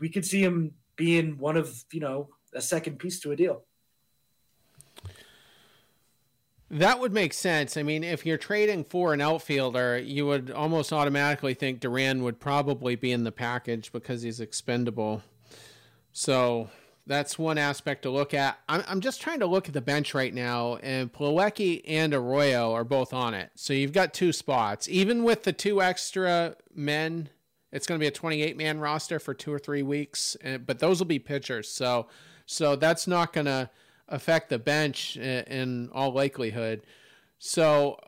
we 0.00 0.08
could 0.08 0.24
see 0.24 0.42
him 0.42 0.72
being 0.96 1.38
one 1.38 1.56
of, 1.56 1.84
you 1.92 2.00
know, 2.00 2.28
a 2.54 2.60
second 2.60 2.98
piece 2.98 3.20
to 3.20 3.32
a 3.32 3.36
deal. 3.36 3.64
That 6.72 7.00
would 7.00 7.12
make 7.12 7.34
sense. 7.34 7.76
I 7.76 7.82
mean, 7.82 8.02
if 8.02 8.24
you're 8.24 8.38
trading 8.38 8.84
for 8.84 9.12
an 9.12 9.20
outfielder, 9.20 9.98
you 9.98 10.24
would 10.24 10.50
almost 10.50 10.90
automatically 10.90 11.52
think 11.52 11.80
Duran 11.80 12.22
would 12.22 12.40
probably 12.40 12.96
be 12.96 13.12
in 13.12 13.24
the 13.24 13.30
package 13.30 13.92
because 13.92 14.22
he's 14.22 14.40
expendable. 14.40 15.22
So 16.12 16.70
that's 17.06 17.38
one 17.38 17.58
aspect 17.58 18.04
to 18.04 18.10
look 18.10 18.32
at. 18.32 18.58
I'm, 18.70 18.82
I'm 18.88 19.00
just 19.02 19.20
trying 19.20 19.40
to 19.40 19.46
look 19.46 19.68
at 19.68 19.74
the 19.74 19.82
bench 19.82 20.14
right 20.14 20.32
now, 20.32 20.76
and 20.76 21.12
Plawecki 21.12 21.82
and 21.86 22.14
Arroyo 22.14 22.72
are 22.72 22.84
both 22.84 23.12
on 23.12 23.34
it. 23.34 23.50
So 23.54 23.74
you've 23.74 23.92
got 23.92 24.14
two 24.14 24.32
spots. 24.32 24.88
Even 24.88 25.24
with 25.24 25.42
the 25.42 25.52
two 25.52 25.82
extra 25.82 26.56
men, 26.74 27.28
it's 27.70 27.86
going 27.86 28.00
to 28.00 28.02
be 28.02 28.08
a 28.08 28.10
28 28.10 28.56
man 28.56 28.80
roster 28.80 29.18
for 29.18 29.34
two 29.34 29.52
or 29.52 29.58
three 29.58 29.82
weeks, 29.82 30.38
but 30.64 30.78
those 30.78 31.00
will 31.00 31.06
be 31.06 31.18
pitchers. 31.18 31.68
So, 31.68 32.06
so 32.46 32.76
that's 32.76 33.06
not 33.06 33.34
going 33.34 33.44
to 33.44 33.68
affect 34.12 34.50
the 34.50 34.58
bench 34.58 35.16
in 35.16 35.90
all 35.92 36.12
likelihood. 36.12 36.82
So 37.38 37.98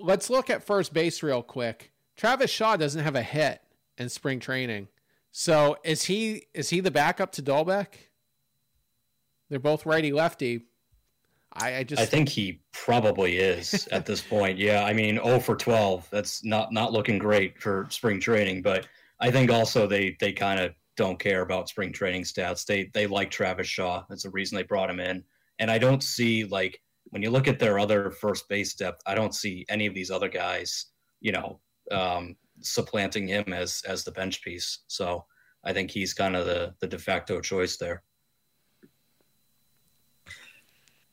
let's 0.00 0.30
look 0.30 0.48
at 0.48 0.62
first 0.62 0.92
base 0.92 1.22
real 1.22 1.42
quick. 1.42 1.90
Travis 2.16 2.50
Shaw 2.50 2.76
doesn't 2.76 3.02
have 3.02 3.16
a 3.16 3.22
hit 3.22 3.60
in 3.98 4.08
spring 4.08 4.38
training. 4.38 4.86
So 5.32 5.76
is 5.82 6.04
he 6.04 6.46
is 6.54 6.70
he 6.70 6.80
the 6.80 6.90
backup 6.90 7.32
to 7.32 7.42
Dalbec? 7.42 7.88
They're 9.50 9.58
both 9.58 9.84
righty 9.84 10.12
lefty. 10.12 10.62
I, 11.52 11.76
I 11.76 11.84
just 11.84 12.00
I 12.00 12.06
think 12.06 12.28
he 12.28 12.60
probably 12.72 13.38
is 13.38 13.88
at 13.92 14.06
this 14.06 14.20
point. 14.20 14.58
Yeah, 14.58 14.84
I 14.84 14.92
mean, 14.92 15.16
0 15.16 15.40
for 15.40 15.56
12. 15.56 16.08
That's 16.10 16.44
not 16.44 16.72
not 16.72 16.92
looking 16.92 17.18
great 17.18 17.60
for 17.60 17.86
spring 17.90 18.20
training, 18.20 18.62
but 18.62 18.86
I 19.20 19.30
think 19.30 19.50
also 19.50 19.86
they 19.86 20.16
they 20.20 20.32
kind 20.32 20.60
of 20.60 20.72
don't 20.96 21.18
care 21.18 21.42
about 21.42 21.68
spring 21.68 21.92
training 21.92 22.22
stats. 22.22 22.64
They 22.64 22.90
they 22.94 23.06
like 23.06 23.30
Travis 23.30 23.66
Shaw. 23.66 24.04
That's 24.08 24.22
the 24.22 24.30
reason 24.30 24.56
they 24.56 24.62
brought 24.62 24.90
him 24.90 25.00
in. 25.00 25.24
And 25.58 25.70
I 25.70 25.78
don't 25.78 26.02
see 26.02 26.44
like 26.44 26.80
when 27.10 27.22
you 27.22 27.30
look 27.30 27.48
at 27.48 27.58
their 27.58 27.78
other 27.78 28.10
first 28.10 28.48
base 28.48 28.74
depth, 28.74 29.00
I 29.06 29.14
don't 29.14 29.34
see 29.34 29.64
any 29.68 29.86
of 29.86 29.94
these 29.94 30.10
other 30.10 30.28
guys, 30.28 30.86
you 31.20 31.32
know, 31.32 31.60
um, 31.90 32.36
supplanting 32.60 33.28
him 33.28 33.52
as 33.52 33.82
as 33.86 34.04
the 34.04 34.12
bench 34.12 34.42
piece. 34.42 34.80
So 34.88 35.24
I 35.64 35.72
think 35.72 35.90
he's 35.90 36.14
kind 36.14 36.36
of 36.36 36.46
the 36.46 36.74
the 36.80 36.86
de 36.86 36.98
facto 36.98 37.40
choice 37.40 37.76
there. 37.76 38.02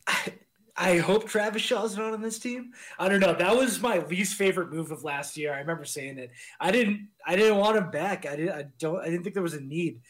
I, 0.07 0.33
I 0.75 0.97
hope 0.97 1.27
Travis 1.27 1.61
Shaw's 1.61 1.95
not 1.95 2.13
on 2.13 2.21
this 2.21 2.39
team. 2.39 2.71
I 2.97 3.07
don't 3.07 3.19
know. 3.19 3.33
That 3.33 3.55
was 3.55 3.81
my 3.81 3.99
least 3.99 4.35
favorite 4.35 4.71
move 4.71 4.91
of 4.91 5.03
last 5.03 5.37
year. 5.37 5.53
I 5.53 5.59
remember 5.59 5.85
saying 5.85 6.17
it. 6.17 6.31
I 6.59 6.71
didn't. 6.71 7.09
I 7.25 7.35
didn't 7.35 7.57
want 7.57 7.77
him 7.77 7.91
back. 7.91 8.25
I 8.25 8.35
didn't. 8.35 8.53
I 8.53 8.65
don't. 8.79 8.99
I 8.99 9.05
didn't 9.05 9.23
think 9.23 9.35
there 9.35 9.43
was 9.43 9.53
a 9.53 9.61
need 9.61 10.01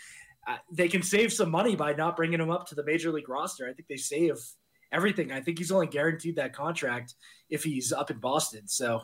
uh, 0.48 0.58
they 0.72 0.88
can 0.88 1.02
save 1.02 1.32
some 1.32 1.50
money 1.50 1.76
by 1.76 1.94
not 1.94 2.16
bringing 2.16 2.40
him 2.40 2.50
up 2.50 2.68
to 2.68 2.76
the 2.76 2.84
major 2.84 3.12
league 3.12 3.30
roster. 3.30 3.68
I 3.68 3.74
think 3.74 3.88
they 3.88 3.98
save 3.98 4.38
everything. 4.92 5.32
I 5.32 5.42
think 5.42 5.58
he's 5.58 5.72
only 5.72 5.88
guaranteed 5.88 6.36
that 6.36 6.54
contract 6.54 7.16
if 7.50 7.64
he's 7.64 7.92
up 7.92 8.12
in 8.12 8.18
Boston. 8.18 8.68
So 8.68 9.02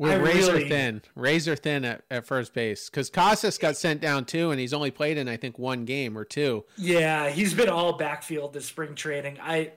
we're 0.00 0.18
razor 0.18 0.54
really, 0.54 0.68
thin, 0.68 1.02
razor 1.14 1.56
thin 1.56 1.84
at, 1.84 2.04
at 2.10 2.26
first 2.26 2.54
base 2.54 2.88
because 2.88 3.10
Casas 3.10 3.58
got 3.58 3.76
sent 3.76 4.00
down 4.00 4.24
too, 4.24 4.50
and 4.50 4.58
he's 4.58 4.72
only 4.72 4.90
played 4.90 5.18
in 5.18 5.28
I 5.28 5.36
think 5.36 5.58
one 5.58 5.84
game 5.84 6.16
or 6.16 6.24
two. 6.24 6.64
Yeah, 6.78 7.28
he's 7.28 7.52
been 7.52 7.68
all 7.68 7.98
backfield 7.98 8.54
this 8.54 8.64
spring 8.64 8.94
training. 8.94 9.36
I, 9.42 9.72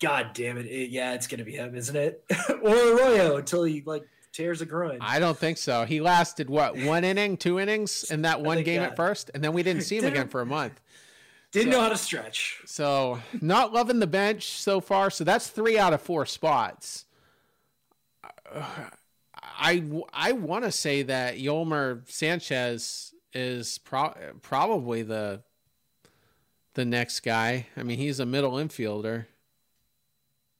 God 0.00 0.30
damn 0.34 0.58
it, 0.58 0.66
it 0.66 0.90
yeah, 0.90 1.14
it's 1.14 1.28
gonna 1.28 1.44
be 1.44 1.52
him, 1.52 1.76
isn't 1.76 1.94
it? 1.94 2.24
or 2.62 2.74
Arroyo 2.74 3.36
until 3.36 3.62
he 3.62 3.84
like 3.86 4.02
tears 4.32 4.60
a 4.60 4.66
groin. 4.66 4.98
I 5.00 5.18
don't 5.18 5.36
think 5.36 5.58
so. 5.58 5.84
He 5.84 6.00
lasted 6.00 6.48
what 6.48 6.76
one 6.76 7.04
inning, 7.04 7.36
two 7.36 7.58
innings 7.58 8.04
in 8.10 8.22
that 8.22 8.40
one 8.40 8.62
game 8.62 8.82
at 8.82 8.96
first, 8.96 9.30
and 9.34 9.42
then 9.42 9.52
we 9.52 9.62
didn't 9.62 9.82
see 9.82 9.98
him 9.98 10.06
again 10.06 10.28
for 10.28 10.40
a 10.40 10.46
month. 10.46 10.80
Didn't 11.50 11.72
so, 11.72 11.78
know 11.78 11.82
how 11.82 11.88
to 11.88 11.96
stretch. 11.96 12.60
So 12.66 13.20
not 13.40 13.72
loving 13.72 14.00
the 14.00 14.06
bench 14.06 14.48
so 14.48 14.80
far. 14.80 15.10
So 15.10 15.24
that's 15.24 15.48
three 15.48 15.78
out 15.78 15.92
of 15.92 16.02
four 16.02 16.26
spots. 16.26 17.06
I 19.42 19.82
I 20.12 20.32
want 20.32 20.64
to 20.64 20.72
say 20.72 21.02
that 21.02 21.38
Yolmer 21.38 22.08
Sanchez 22.10 23.14
is 23.32 23.78
pro- 23.78 24.14
probably 24.42 25.02
the 25.02 25.42
the 26.74 26.84
next 26.84 27.20
guy. 27.20 27.66
I 27.76 27.82
mean, 27.82 27.98
he's 27.98 28.20
a 28.20 28.26
middle 28.26 28.52
infielder. 28.52 29.26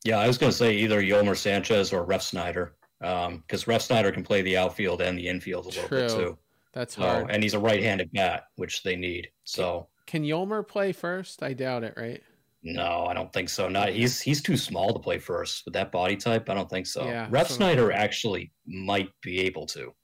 Yeah, 0.05 0.19
I 0.19 0.27
was 0.27 0.39
going 0.39 0.51
to 0.51 0.57
say 0.57 0.75
either 0.75 1.03
Yolmer 1.03 1.37
Sanchez 1.37 1.93
or 1.93 2.07
Refsnyder 2.07 2.71
because 3.01 3.29
um, 3.29 3.43
Refsnyder 3.51 4.13
can 4.13 4.25
play 4.25 4.43
the 4.43 4.57
outfield 4.57 5.01
and 5.01 5.19
the 5.19 5.29
infield 5.29 5.67
a 5.67 5.69
little 5.69 5.89
True. 5.89 6.01
bit 6.01 6.11
too. 6.11 6.39
That's 6.73 6.95
hard. 6.95 7.31
and 7.31 7.43
he's 7.43 7.55
a 7.55 7.59
right-handed 7.59 8.13
bat, 8.13 8.45
which 8.57 8.83
they 8.83 8.95
need. 8.95 9.31
So 9.45 9.89
can, 10.07 10.23
Yolmer 10.23 10.67
play 10.67 10.93
first? 10.93 11.43
I 11.43 11.53
doubt 11.53 11.85
it. 11.85 11.95
Right? 11.97 12.23
No, 12.63 13.07
I 13.07 13.15
don't 13.15 13.33
think 13.33 13.49
so. 13.49 13.69
Not 13.69 13.91
he's 13.91 14.21
he's 14.21 14.43
too 14.43 14.57
small 14.57 14.93
to 14.93 14.99
play 14.99 15.19
first 15.19 15.65
with 15.65 15.75
that 15.75 15.93
body 15.93 16.17
type. 16.17 16.49
I 16.49 16.55
don't 16.55 16.69
think 16.69 16.87
so. 16.87 17.05
Yeah, 17.05 17.29
Refsnyder 17.29 17.93
actually 17.93 18.53
might 18.67 19.09
be 19.23 19.41
able 19.41 19.67
to. 19.67 19.95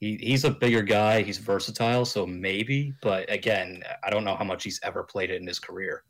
He 0.00 0.16
he's 0.20 0.44
a 0.44 0.50
bigger 0.50 0.82
guy. 0.82 1.22
He's 1.22 1.38
versatile, 1.38 2.04
so 2.04 2.26
maybe. 2.26 2.92
But 3.00 3.30
again, 3.30 3.82
I 4.02 4.10
don't 4.10 4.24
know 4.24 4.34
how 4.34 4.44
much 4.44 4.64
he's 4.64 4.80
ever 4.82 5.04
played 5.04 5.30
it 5.30 5.40
in 5.40 5.46
his 5.46 5.58
career. 5.58 6.02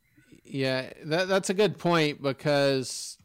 Yeah, 0.42 0.90
that, 1.04 1.28
that's 1.28 1.50
a 1.50 1.54
good 1.54 1.78
point 1.78 2.22
because 2.22 3.18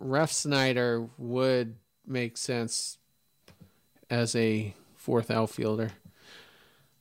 Refsnyder 0.00 1.08
would 1.18 1.76
make 2.06 2.36
sense 2.36 2.98
as 4.10 4.34
a 4.36 4.74
fourth 4.94 5.30
outfielder. 5.30 5.90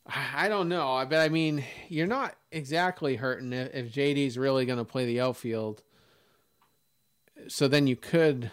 I 0.06 0.48
don't 0.48 0.70
know, 0.70 1.06
but 1.10 1.20
I 1.20 1.30
mean, 1.30 1.66
you're 1.90 2.08
not 2.08 2.36
exactly 2.52 3.18
hurting 3.18 3.52
if, 3.52 3.74
if 3.74 3.94
JD's 3.94 4.38
really 4.38 4.66
going 4.66 4.80
to 4.80 4.86
play 4.86 5.06
the 5.06 5.20
outfield. 5.20 5.84
So 7.50 7.68
then 7.68 7.88
you 7.88 7.98
could, 7.98 8.50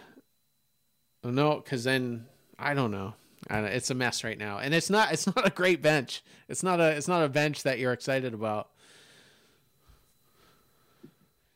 oh, 1.23 1.29
no, 1.29 1.55
because 1.55 1.85
then 1.85 2.25
I 2.59 2.73
don't 2.73 2.91
know. 2.91 3.13
I 3.49 3.61
don't, 3.61 3.65
it's 3.65 3.89
a 3.89 3.95
mess 3.95 4.23
right 4.23 4.37
now, 4.37 4.57
and 4.57 4.73
it's 4.73 4.89
not. 4.89 5.11
It's 5.11 5.27
not 5.27 5.45
a 5.45 5.51
great 5.51 5.81
bench. 5.81 6.23
It's 6.49 6.63
not 6.63 6.79
a. 6.79 6.89
It's 6.91 7.07
not 7.07 7.23
a 7.23 7.29
bench 7.29 7.63
that 7.63 7.77
you're 7.77 7.93
excited 7.93 8.33
about. 8.33 8.69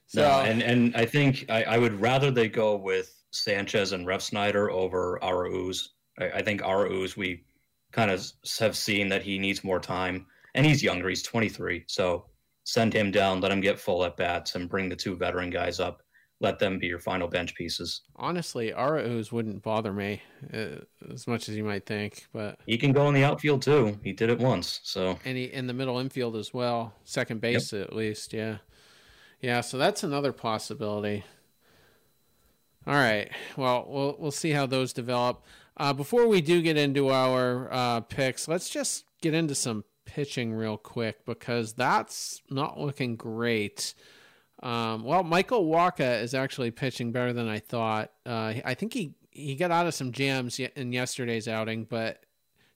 So, 0.09 0.21
no, 0.21 0.39
and 0.41 0.63
and 0.63 0.95
I 0.95 1.05
think 1.05 1.45
I, 1.49 1.63
I 1.63 1.77
would 1.77 2.01
rather 2.01 2.31
they 2.31 2.49
go 2.49 2.75
with 2.75 3.15
Sanchez 3.31 3.91
and 3.91 4.07
Refsnyder 4.07 4.71
over 4.71 5.19
Arauz. 5.21 5.89
I, 6.19 6.29
I 6.31 6.41
think 6.41 6.61
Arauz 6.61 7.15
we 7.15 7.43
kind 7.91 8.09
of 8.09 8.25
have 8.59 8.75
seen 8.75 9.07
that 9.09 9.21
he 9.21 9.37
needs 9.37 9.63
more 9.63 9.79
time, 9.79 10.25
and 10.55 10.65
he's 10.65 10.81
younger. 10.81 11.09
He's 11.09 11.21
23, 11.21 11.83
so 11.85 12.25
send 12.63 12.91
him 12.91 13.11
down, 13.11 13.39
let 13.39 13.51
him 13.51 13.61
get 13.61 13.79
full 13.79 14.03
at 14.03 14.17
bats, 14.17 14.55
and 14.55 14.67
bring 14.67 14.89
the 14.89 14.95
two 14.95 15.15
veteran 15.15 15.51
guys 15.51 15.79
up. 15.79 16.01
Let 16.41 16.57
them 16.57 16.79
be 16.79 16.87
your 16.87 16.99
final 16.99 17.27
bench 17.27 17.53
pieces. 17.53 18.01
Honestly, 18.15 18.71
Arauz 18.71 19.31
wouldn't 19.31 19.61
bother 19.61 19.93
me 19.93 20.23
uh, 20.51 20.77
as 21.13 21.27
much 21.27 21.49
as 21.49 21.55
you 21.55 21.63
might 21.63 21.85
think, 21.85 22.25
but 22.33 22.57
he 22.65 22.79
can 22.79 22.93
go 22.93 23.07
in 23.09 23.13
the 23.13 23.25
outfield 23.25 23.61
too. 23.61 23.99
He 24.03 24.13
did 24.13 24.31
it 24.31 24.39
once, 24.39 24.79
so 24.81 25.19
and 25.23 25.37
he 25.37 25.43
in 25.43 25.67
the 25.67 25.73
middle 25.73 25.99
infield 25.99 26.35
as 26.35 26.51
well, 26.51 26.95
second 27.03 27.41
base 27.41 27.73
yep. 27.73 27.83
at 27.83 27.95
least. 27.95 28.33
Yeah, 28.33 28.57
yeah. 29.41 29.61
So 29.61 29.77
that's 29.77 30.03
another 30.03 30.31
possibility. 30.31 31.23
All 32.87 32.93
right. 32.93 33.29
Well, 33.55 33.85
we'll 33.87 34.15
we'll 34.19 34.31
see 34.31 34.51
how 34.51 34.65
those 34.65 34.93
develop. 34.93 35.43
Uh, 35.77 35.93
before 35.93 36.27
we 36.27 36.41
do 36.41 36.61
get 36.61 36.77
into 36.77 37.09
our 37.09 37.71
uh, 37.71 38.01
picks, 38.01 38.47
let's 38.47 38.69
just 38.69 39.05
get 39.21 39.33
into 39.33 39.55
some 39.55 39.85
pitching 40.05 40.53
real 40.53 40.77
quick 40.77 41.25
because 41.25 41.73
that's 41.73 42.41
not 42.49 42.79
looking 42.79 43.15
great. 43.15 43.93
Um, 44.61 45.03
well, 45.03 45.23
Michael 45.23 45.65
Wacha 45.65 46.21
is 46.21 46.33
actually 46.33 46.71
pitching 46.71 47.11
better 47.11 47.31
than 47.31 47.47
I 47.47 47.59
thought. 47.59 48.11
Uh, 48.25 48.55
I 48.65 48.73
think 48.73 48.93
he, 48.93 49.13
he 49.31 49.55
got 49.55 49.71
out 49.71 49.87
of 49.87 49.93
some 49.93 50.11
jams 50.11 50.59
in 50.59 50.91
yesterday's 50.91 51.47
outing, 51.47 51.85
but 51.85 52.23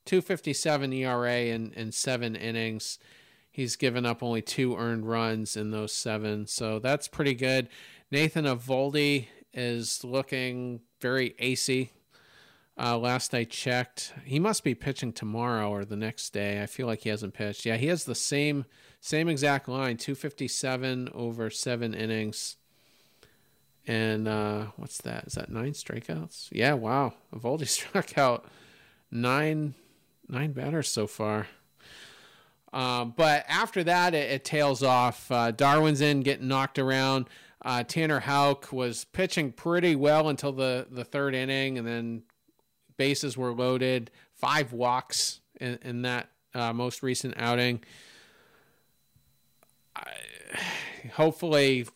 257 0.05 0.93
ERA 0.93 1.35
in, 1.37 1.73
in 1.73 1.91
seven 1.91 2.35
innings. 2.35 2.99
He's 3.53 3.77
given 3.77 4.05
up 4.05 4.21
only 4.21 4.41
two 4.41 4.75
earned 4.75 5.07
runs 5.07 5.55
in 5.55 5.71
those 5.71 5.93
seven, 5.93 6.45
so 6.47 6.79
that's 6.79 7.07
pretty 7.07 7.35
good. 7.35 7.69
Nathan 8.11 8.43
Eovaldi 8.43 9.27
is 9.53 10.03
looking 10.03 10.81
very 10.99 11.35
acey 11.39 11.91
uh, 12.77 12.97
last 12.97 13.33
I 13.35 13.43
checked, 13.43 14.13
he 14.25 14.39
must 14.39 14.63
be 14.63 14.73
pitching 14.73 15.13
tomorrow 15.13 15.69
or 15.69 15.85
the 15.85 15.95
next 15.95 16.31
day. 16.31 16.61
I 16.61 16.65
feel 16.65 16.87
like 16.87 17.01
he 17.01 17.09
hasn't 17.09 17.35
pitched. 17.35 17.65
Yeah, 17.65 17.77
he 17.77 17.87
has 17.87 18.05
the 18.05 18.15
same 18.15 18.65
same 18.99 19.27
exact 19.27 19.67
line, 19.67 19.97
257 19.97 21.09
over 21.13 21.49
seven 21.49 21.93
innings. 21.93 22.55
And 23.85 24.29
uh, 24.29 24.67
what's 24.77 24.99
that? 24.99 25.25
Is 25.27 25.33
that 25.33 25.51
nine 25.51 25.73
strikeouts? 25.73 26.49
Yeah, 26.51 26.73
wow. 26.73 27.13
Eovaldi 27.33 27.67
struck 27.67 28.17
out 28.17 28.45
nine 29.11 29.75
nine 30.27 30.53
batters 30.53 30.87
so 30.87 31.05
far. 31.05 31.47
Uh, 32.73 33.05
but 33.05 33.45
after 33.47 33.83
that, 33.83 34.15
it, 34.15 34.31
it 34.31 34.43
tails 34.43 34.81
off. 34.81 35.31
Uh, 35.31 35.51
Darwinzon, 35.51 36.23
getting 36.23 36.47
knocked 36.47 36.79
around. 36.79 37.29
Uh, 37.63 37.83
Tanner 37.83 38.19
Houck 38.19 38.73
was 38.73 39.05
pitching 39.05 39.51
pretty 39.51 39.95
well 39.95 40.27
until 40.27 40.51
the, 40.51 40.87
the 40.89 41.05
third 41.05 41.35
inning, 41.35 41.77
and 41.77 41.87
then 41.87 42.23
bases 42.97 43.37
were 43.37 43.53
loaded, 43.53 44.11
five 44.33 44.73
walks 44.73 45.39
in, 45.61 45.77
in 45.83 46.01
that 46.01 46.29
uh, 46.55 46.73
most 46.73 47.03
recent 47.03 47.35
outing. 47.37 47.83
I, 49.95 50.11
hopefully, 51.13 51.87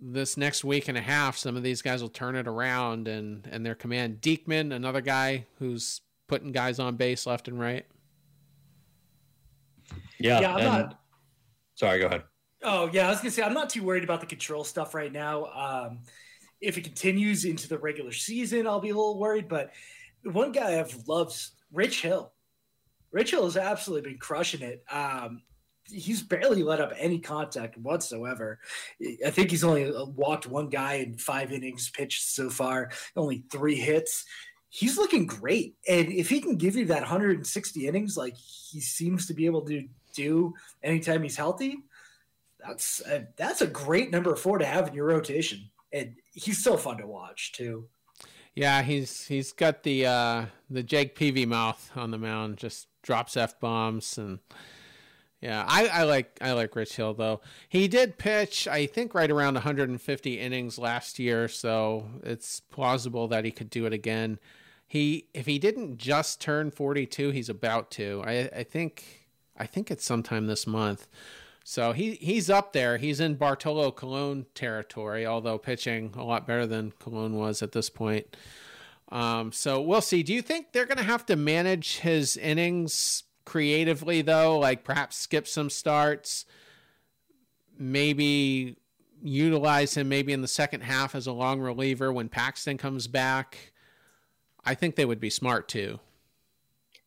this 0.00 0.36
next 0.36 0.64
week 0.64 0.88
and 0.88 0.96
a 0.98 1.02
half, 1.02 1.36
some 1.36 1.56
of 1.56 1.62
these 1.62 1.82
guys 1.82 2.02
will 2.02 2.08
turn 2.08 2.36
it 2.36 2.46
around 2.46 3.08
and 3.08 3.48
and 3.50 3.64
their 3.64 3.74
command. 3.74 4.20
Diekman, 4.20 4.74
another 4.74 5.00
guy 5.00 5.46
who's 5.58 6.00
putting 6.26 6.52
guys 6.52 6.78
on 6.78 6.96
base 6.96 7.26
left 7.26 7.48
and 7.48 7.58
right. 7.58 7.86
Yeah, 10.18 10.40
yeah. 10.40 10.54
I'm 10.54 10.60
and, 10.60 10.66
not. 10.66 11.00
Sorry, 11.74 11.98
go 11.98 12.06
ahead. 12.06 12.22
Oh 12.62 12.88
yeah, 12.92 13.06
I 13.06 13.10
was 13.10 13.18
gonna 13.18 13.30
say 13.30 13.42
I'm 13.42 13.54
not 13.54 13.70
too 13.70 13.82
worried 13.82 14.04
about 14.04 14.20
the 14.20 14.26
control 14.26 14.64
stuff 14.64 14.94
right 14.94 15.12
now. 15.12 15.46
Um, 15.46 16.00
if 16.60 16.78
it 16.78 16.84
continues 16.84 17.44
into 17.44 17.68
the 17.68 17.78
regular 17.78 18.12
season, 18.12 18.66
I'll 18.66 18.80
be 18.80 18.90
a 18.90 18.94
little 18.94 19.18
worried. 19.18 19.48
But 19.48 19.72
one 20.22 20.52
guy 20.52 20.80
I've 20.80 21.06
loved, 21.06 21.36
Rich 21.72 22.02
Hill. 22.02 22.32
Rich 23.12 23.32
Hill 23.32 23.44
has 23.44 23.56
absolutely 23.56 24.10
been 24.10 24.18
crushing 24.18 24.62
it. 24.62 24.82
Um, 24.90 25.42
he's 25.86 26.22
barely 26.22 26.62
let 26.62 26.80
up 26.80 26.92
any 26.98 27.18
contact 27.18 27.76
whatsoever. 27.76 28.58
I 29.24 29.30
think 29.30 29.50
he's 29.50 29.64
only 29.64 29.92
walked 30.16 30.46
one 30.46 30.68
guy 30.68 30.94
in 30.94 31.18
five 31.18 31.52
innings 31.52 31.90
pitched 31.90 32.24
so 32.24 32.50
far, 32.50 32.90
only 33.16 33.44
three 33.52 33.76
hits. 33.76 34.24
He's 34.70 34.96
looking 34.96 35.26
great. 35.26 35.76
And 35.88 36.10
if 36.12 36.28
he 36.28 36.40
can 36.40 36.56
give 36.56 36.74
you 36.74 36.86
that 36.86 37.02
160 37.02 37.86
innings 37.86 38.16
like 38.16 38.34
he 38.36 38.80
seems 38.80 39.26
to 39.26 39.34
be 39.34 39.46
able 39.46 39.62
to 39.66 39.86
do 40.14 40.54
anytime 40.82 41.22
he's 41.22 41.36
healthy, 41.36 41.78
that's 42.66 43.02
a, 43.06 43.26
that's 43.36 43.60
a 43.60 43.66
great 43.66 44.10
number 44.10 44.34
four 44.36 44.58
to 44.58 44.64
have 44.64 44.88
in 44.88 44.94
your 44.94 45.06
rotation. 45.06 45.70
And 45.92 46.16
he's 46.32 46.62
so 46.62 46.76
fun 46.76 46.98
to 46.98 47.06
watch 47.06 47.52
too. 47.52 47.88
Yeah, 48.54 48.82
he's 48.82 49.26
he's 49.26 49.52
got 49.52 49.82
the 49.82 50.06
uh, 50.06 50.46
the 50.70 50.82
Jake 50.82 51.16
Peavy 51.16 51.44
mouth 51.44 51.90
on 51.96 52.10
the 52.10 52.18
mound, 52.18 52.56
just 52.56 52.88
drops 53.02 53.36
f 53.36 53.58
bombs 53.60 54.18
and. 54.18 54.38
Yeah, 55.40 55.62
I, 55.68 55.88
I 55.88 56.02
like 56.04 56.38
I 56.40 56.52
like 56.52 56.74
Rich 56.74 56.96
Hill 56.96 57.12
though. 57.12 57.42
He 57.68 57.86
did 57.86 58.16
pitch, 58.16 58.66
I 58.66 58.86
think, 58.86 59.12
right 59.12 59.30
around 59.30 59.54
150 59.54 60.40
innings 60.40 60.78
last 60.78 61.18
year, 61.18 61.48
so 61.48 62.06
it's 62.22 62.60
plausible 62.60 63.28
that 63.28 63.44
he 63.44 63.50
could 63.50 63.68
do 63.68 63.84
it 63.84 63.92
again. 63.92 64.38
He 64.86 65.28
if 65.34 65.44
he 65.44 65.58
didn't 65.58 65.98
just 65.98 66.40
turn 66.40 66.70
42, 66.70 67.28
he's 67.28 67.50
about 67.50 67.90
to. 67.90 68.22
I 68.24 68.48
I 68.56 68.62
think 68.62 69.23
I 69.56 69.66
think 69.66 69.90
it's 69.90 70.04
sometime 70.04 70.46
this 70.46 70.66
month. 70.66 71.06
So 71.64 71.92
he 71.92 72.12
he's 72.14 72.50
up 72.50 72.72
there. 72.72 72.98
He's 72.98 73.20
in 73.20 73.36
Bartolo 73.36 73.90
Colon 73.90 74.46
territory, 74.54 75.24
although 75.24 75.56
pitching 75.56 76.12
a 76.16 76.22
lot 76.22 76.46
better 76.46 76.66
than 76.66 76.92
Colon 76.98 77.36
was 77.36 77.62
at 77.62 77.72
this 77.72 77.88
point. 77.88 78.36
Um, 79.10 79.52
so 79.52 79.80
we'll 79.80 80.02
see. 80.02 80.22
Do 80.22 80.34
you 80.34 80.42
think 80.42 80.72
they're 80.72 80.86
going 80.86 80.98
to 80.98 81.04
have 81.04 81.24
to 81.26 81.36
manage 81.36 81.98
his 81.98 82.36
innings 82.36 83.24
creatively, 83.44 84.22
though? 84.22 84.58
Like 84.58 84.84
perhaps 84.84 85.16
skip 85.16 85.46
some 85.46 85.70
starts, 85.70 86.44
maybe 87.78 88.76
utilize 89.22 89.96
him 89.96 90.08
maybe 90.08 90.34
in 90.34 90.42
the 90.42 90.48
second 90.48 90.82
half 90.82 91.14
as 91.14 91.26
a 91.26 91.32
long 91.32 91.60
reliever 91.60 92.12
when 92.12 92.28
Paxton 92.28 92.76
comes 92.76 93.06
back. 93.06 93.72
I 94.64 94.74
think 94.74 94.96
they 94.96 95.04
would 95.06 95.20
be 95.20 95.30
smart 95.30 95.68
too. 95.68 95.98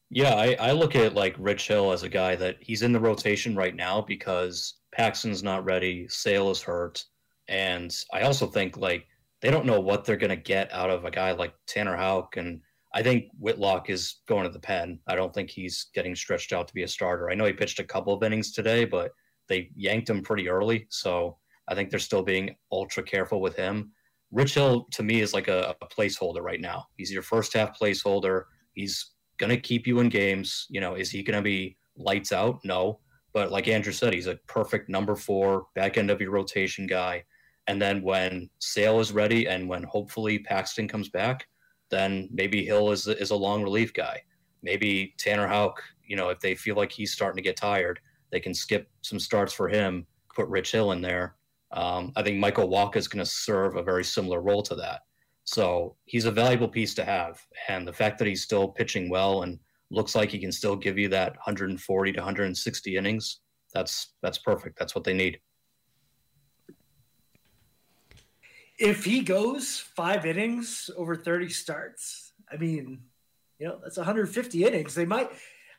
Yeah, 0.10 0.36
I, 0.36 0.56
I 0.60 0.72
look 0.72 0.96
at 0.96 1.16
like 1.16 1.36
Rich 1.38 1.68
Hill 1.68 1.92
as 1.92 2.04
a 2.04 2.10
guy 2.10 2.36
that 2.38 2.58
he's 2.62 2.82
in 2.82 2.94
the 2.94 3.00
rotation 3.00 3.56
right 3.56 3.76
now 3.76 4.02
because 4.02 4.76
Paxton's 4.94 5.44
not 5.44 5.66
ready, 5.66 6.08
Sale 6.08 6.50
is 6.52 6.62
hurt, 6.62 7.04
and 7.50 7.94
I 8.14 8.22
also 8.22 8.48
think 8.48 8.78
like 8.78 9.06
they 9.42 9.52
don't 9.52 9.66
know 9.66 9.82
what 9.82 10.06
they're 10.06 10.16
gonna 10.16 10.38
get 10.38 10.72
out 10.72 10.90
of 10.90 11.04
a 11.04 11.12
guy 11.12 11.34
like 11.34 11.54
Tanner 11.68 11.98
Houck, 11.98 12.38
and 12.38 12.62
I 12.94 13.04
think 13.04 13.26
Whitlock 13.38 13.90
is 13.90 14.22
going 14.28 14.46
to 14.46 14.50
the 14.50 14.60
pen. 14.60 15.00
I 15.08 15.16
don't 15.16 15.34
think 15.34 15.50
he's 15.50 15.88
getting 15.94 16.16
stretched 16.16 16.54
out 16.54 16.70
to 16.70 16.74
be 16.74 16.84
a 16.84 16.88
starter. 16.88 17.30
I 17.30 17.36
know 17.36 17.46
he 17.46 17.54
pitched 17.54 17.80
a 17.80 17.84
couple 17.84 18.14
of 18.14 18.24
innings 18.24 18.54
today, 18.54 18.86
but 18.86 19.12
they 19.50 19.70
yanked 19.76 20.10
him 20.10 20.22
pretty 20.24 20.48
early, 20.48 20.88
so 20.90 21.38
I 21.68 21.76
think 21.76 21.90
they're 21.90 22.00
still 22.00 22.24
being 22.24 22.56
ultra 22.72 23.04
careful 23.04 23.42
with 23.42 23.58
him. 23.58 23.92
Rich 24.32 24.54
Hill 24.54 24.88
to 24.92 25.04
me 25.04 25.20
is 25.20 25.34
like 25.34 25.50
a, 25.50 25.76
a 25.82 25.88
placeholder 25.88 26.42
right 26.42 26.62
now. 26.62 26.86
He's 26.96 27.12
your 27.12 27.22
first 27.22 27.54
half 27.54 27.78
placeholder. 27.78 28.44
He's 28.74 29.12
going 29.38 29.50
to 29.50 29.58
keep 29.58 29.88
you 29.88 30.00
in 30.00 30.10
games. 30.10 30.66
You 30.70 30.82
know, 30.82 30.96
is 30.96 31.10
he 31.10 31.24
going 31.24 31.38
to 31.38 31.44
be 31.44 31.78
lights 31.96 32.32
out? 32.32 32.60
No. 32.64 33.00
But 33.34 33.52
like 33.52 33.68
Andrew 33.68 33.94
said, 33.94 34.14
he's 34.14 34.28
a 34.28 34.40
perfect 34.48 34.90
number 34.90 35.16
four, 35.16 35.68
back 35.76 35.98
end 35.98 36.10
of 36.10 36.22
your 36.22 36.32
rotation 36.32 36.88
guy. 36.88 37.24
And 37.68 37.82
then 37.82 38.02
when 38.02 38.50
Sale 38.60 39.00
is 39.00 39.12
ready 39.12 39.48
and 39.48 39.68
when 39.68 39.84
hopefully 39.84 40.40
Paxton 40.40 40.88
comes 40.88 41.10
back, 41.10 41.48
then 41.90 42.30
maybe 42.32 42.66
Hill 42.66 42.92
is, 42.92 43.08
is 43.08 43.32
a 43.32 43.36
long 43.36 43.62
relief 43.62 43.94
guy. 43.94 44.22
Maybe 44.64 45.14
Tanner 45.18 45.48
Houck, 45.48 45.84
you 46.04 46.16
know, 46.16 46.30
if 46.30 46.40
they 46.40 46.56
feel 46.56 46.76
like 46.76 46.92
he's 46.92 47.14
starting 47.14 47.38
to 47.38 47.48
get 47.48 47.58
tired, 47.58 48.00
they 48.32 48.40
can 48.40 48.54
skip 48.54 48.90
some 49.02 49.20
starts 49.20 49.54
for 49.54 49.68
him, 49.70 50.08
put 50.34 50.48
Rich 50.48 50.72
Hill 50.72 50.94
in 50.94 51.02
there. 51.02 51.36
Um, 51.72 52.14
I 52.16 52.24
think 52.24 52.40
Michael 52.40 52.70
Wacha 52.70 52.96
is 52.96 53.08
going 53.08 53.24
to 53.24 53.30
serve 53.30 53.76
a 53.76 53.84
very 53.84 54.04
similar 54.04 54.42
role 54.42 54.64
to 54.64 54.76
that. 54.76 55.02
So 55.48 55.96
he's 56.04 56.26
a 56.26 56.32
valuable 56.32 56.68
piece 56.68 56.94
to 56.96 57.06
have. 57.06 57.42
And 57.70 57.88
the 57.88 57.94
fact 57.94 58.20
that 58.20 58.28
he's 58.28 58.44
still 58.44 58.68
pitching 58.68 59.10
well 59.10 59.44
and 59.44 59.58
looks 59.90 60.14
like 60.14 60.30
he 60.30 60.40
can 60.40 60.52
still 60.52 60.76
give 60.76 60.98
you 60.98 61.08
that 61.08 61.32
140 61.38 62.12
to 62.12 62.20
160 62.20 62.98
innings, 62.98 63.40
that's 63.74 64.16
that's 64.22 64.38
perfect. 64.40 64.78
That's 64.78 64.94
what 64.94 65.06
they 65.06 65.14
need. 65.14 65.40
If 68.78 69.06
he 69.06 69.22
goes 69.22 69.80
five 69.80 70.26
innings 70.26 70.90
over 70.98 71.16
30 71.16 71.48
starts, 71.50 72.34
I 72.52 72.58
mean, 72.58 73.04
You 73.58 73.68
know, 73.68 73.80
that's 73.82 73.98
150 73.98 74.66
innings. 74.66 74.96
They 74.96 75.06
might. 75.06 75.32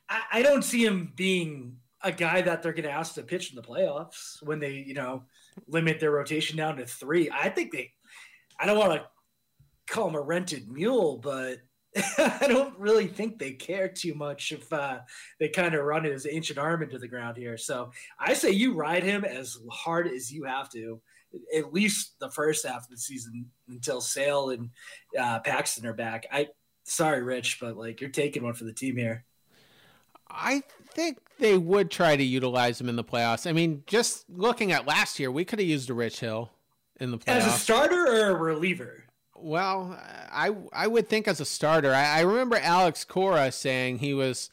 I, 0.09 0.23
I 0.33 0.43
don't 0.43 0.65
see 0.65 0.85
him 0.85 1.13
being 1.15 1.77
a 2.03 2.11
guy 2.11 2.41
that 2.41 2.63
they're 2.63 2.73
going 2.73 2.85
to 2.85 2.91
ask 2.91 3.15
to 3.15 3.23
pitch 3.23 3.51
in 3.51 3.57
the 3.57 3.63
playoffs 3.63 4.43
when 4.43 4.61
they, 4.61 4.73
you 4.87 4.95
know, 4.95 5.25
limit 5.67 6.01
their 6.01 6.13
rotation 6.13 6.57
down 6.57 6.79
to 6.79 6.87
three. 6.87 7.31
I 7.31 7.51
think 7.51 7.73
they. 7.73 7.93
I 8.59 8.65
don't 8.67 8.79
want 8.79 8.95
to 8.95 9.07
call 9.89 10.09
him 10.09 10.15
a 10.15 10.21
rented 10.21 10.71
mule, 10.71 11.19
but 11.19 11.59
I 12.19 12.47
don't 12.49 12.79
really 12.79 13.07
think 13.07 13.39
they 13.39 13.53
care 13.53 13.89
too 13.89 14.15
much 14.15 14.53
if 14.53 14.73
uh, 14.73 15.01
they 15.41 15.49
kind 15.49 15.75
of 15.75 15.85
run 15.85 16.05
his 16.05 16.27
ancient 16.31 16.59
arm 16.59 16.83
into 16.83 16.99
the 16.99 17.09
ground 17.09 17.37
here. 17.37 17.57
So 17.57 17.91
I 18.19 18.35
say 18.35 18.51
you 18.51 18.75
ride 18.75 19.03
him 19.03 19.25
as 19.25 19.57
hard 19.71 20.07
as 20.07 20.33
you 20.33 20.45
have 20.45 20.71
to, 20.71 21.01
at 21.57 21.73
least 21.73 22.19
the 22.21 22.31
first 22.31 22.67
half 22.67 22.85
of 22.85 22.91
the 22.91 22.99
season 22.99 23.47
until 23.69 24.01
Sale 24.01 24.51
and 24.51 24.71
uh, 25.19 25.41
Paxton 25.41 25.87
are 25.87 25.95
back. 25.95 26.27
I 26.31 26.49
sorry, 26.85 27.23
Rich, 27.23 27.59
but 27.61 27.77
like 27.77 28.01
you're 28.01 28.11
taking 28.11 28.43
one 28.43 28.55
for 28.55 28.65
the 28.65 28.73
team 28.73 28.97
here. 28.97 29.25
I 30.31 30.63
think 30.93 31.19
they 31.39 31.57
would 31.57 31.91
try 31.91 32.17
to 32.17 32.23
utilize 32.23 32.81
him 32.81 32.89
in 32.89 32.97
the 32.97 33.05
playoffs. 33.05 33.49
I 33.49 33.53
mean, 33.53 33.83
just 33.87 34.29
looking 34.29 34.73
at 34.73 34.87
last 34.87 35.19
year, 35.19 35.31
we 35.31 35.45
could 35.45 35.59
have 35.59 35.69
used 35.69 35.89
a 35.89 35.95
Rich 35.95 36.21
Hill 36.21 36.51
in 37.01 37.11
the 37.11 37.19
playoffs. 37.19 37.37
As 37.37 37.47
a 37.47 37.51
starter 37.59 38.07
or 38.07 38.29
a 38.31 38.35
reliever? 38.35 39.05
Well, 39.41 39.99
I 40.33 40.55
I 40.73 40.87
would 40.87 41.09
think 41.09 41.29
as 41.29 41.41
a 41.41 41.45
starter. 41.45 41.95
I, 41.95 42.19
I 42.19 42.21
remember 42.21 42.57
Alex 42.57 43.05
Cora 43.05 43.53
saying 43.53 43.99
he 43.99 44.15
was 44.15 44.51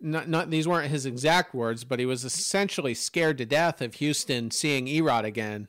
not, 0.00 0.28
not 0.28 0.50
these 0.50 0.66
weren't 0.66 0.90
his 0.90 1.06
exact 1.06 1.54
words, 1.54 1.84
but 1.84 1.98
he 1.98 2.06
was 2.06 2.24
essentially 2.24 2.94
scared 2.94 3.38
to 3.38 3.46
death 3.46 3.80
of 3.80 3.94
Houston 3.94 4.50
seeing 4.50 4.86
Erod 4.86 5.24
again. 5.24 5.68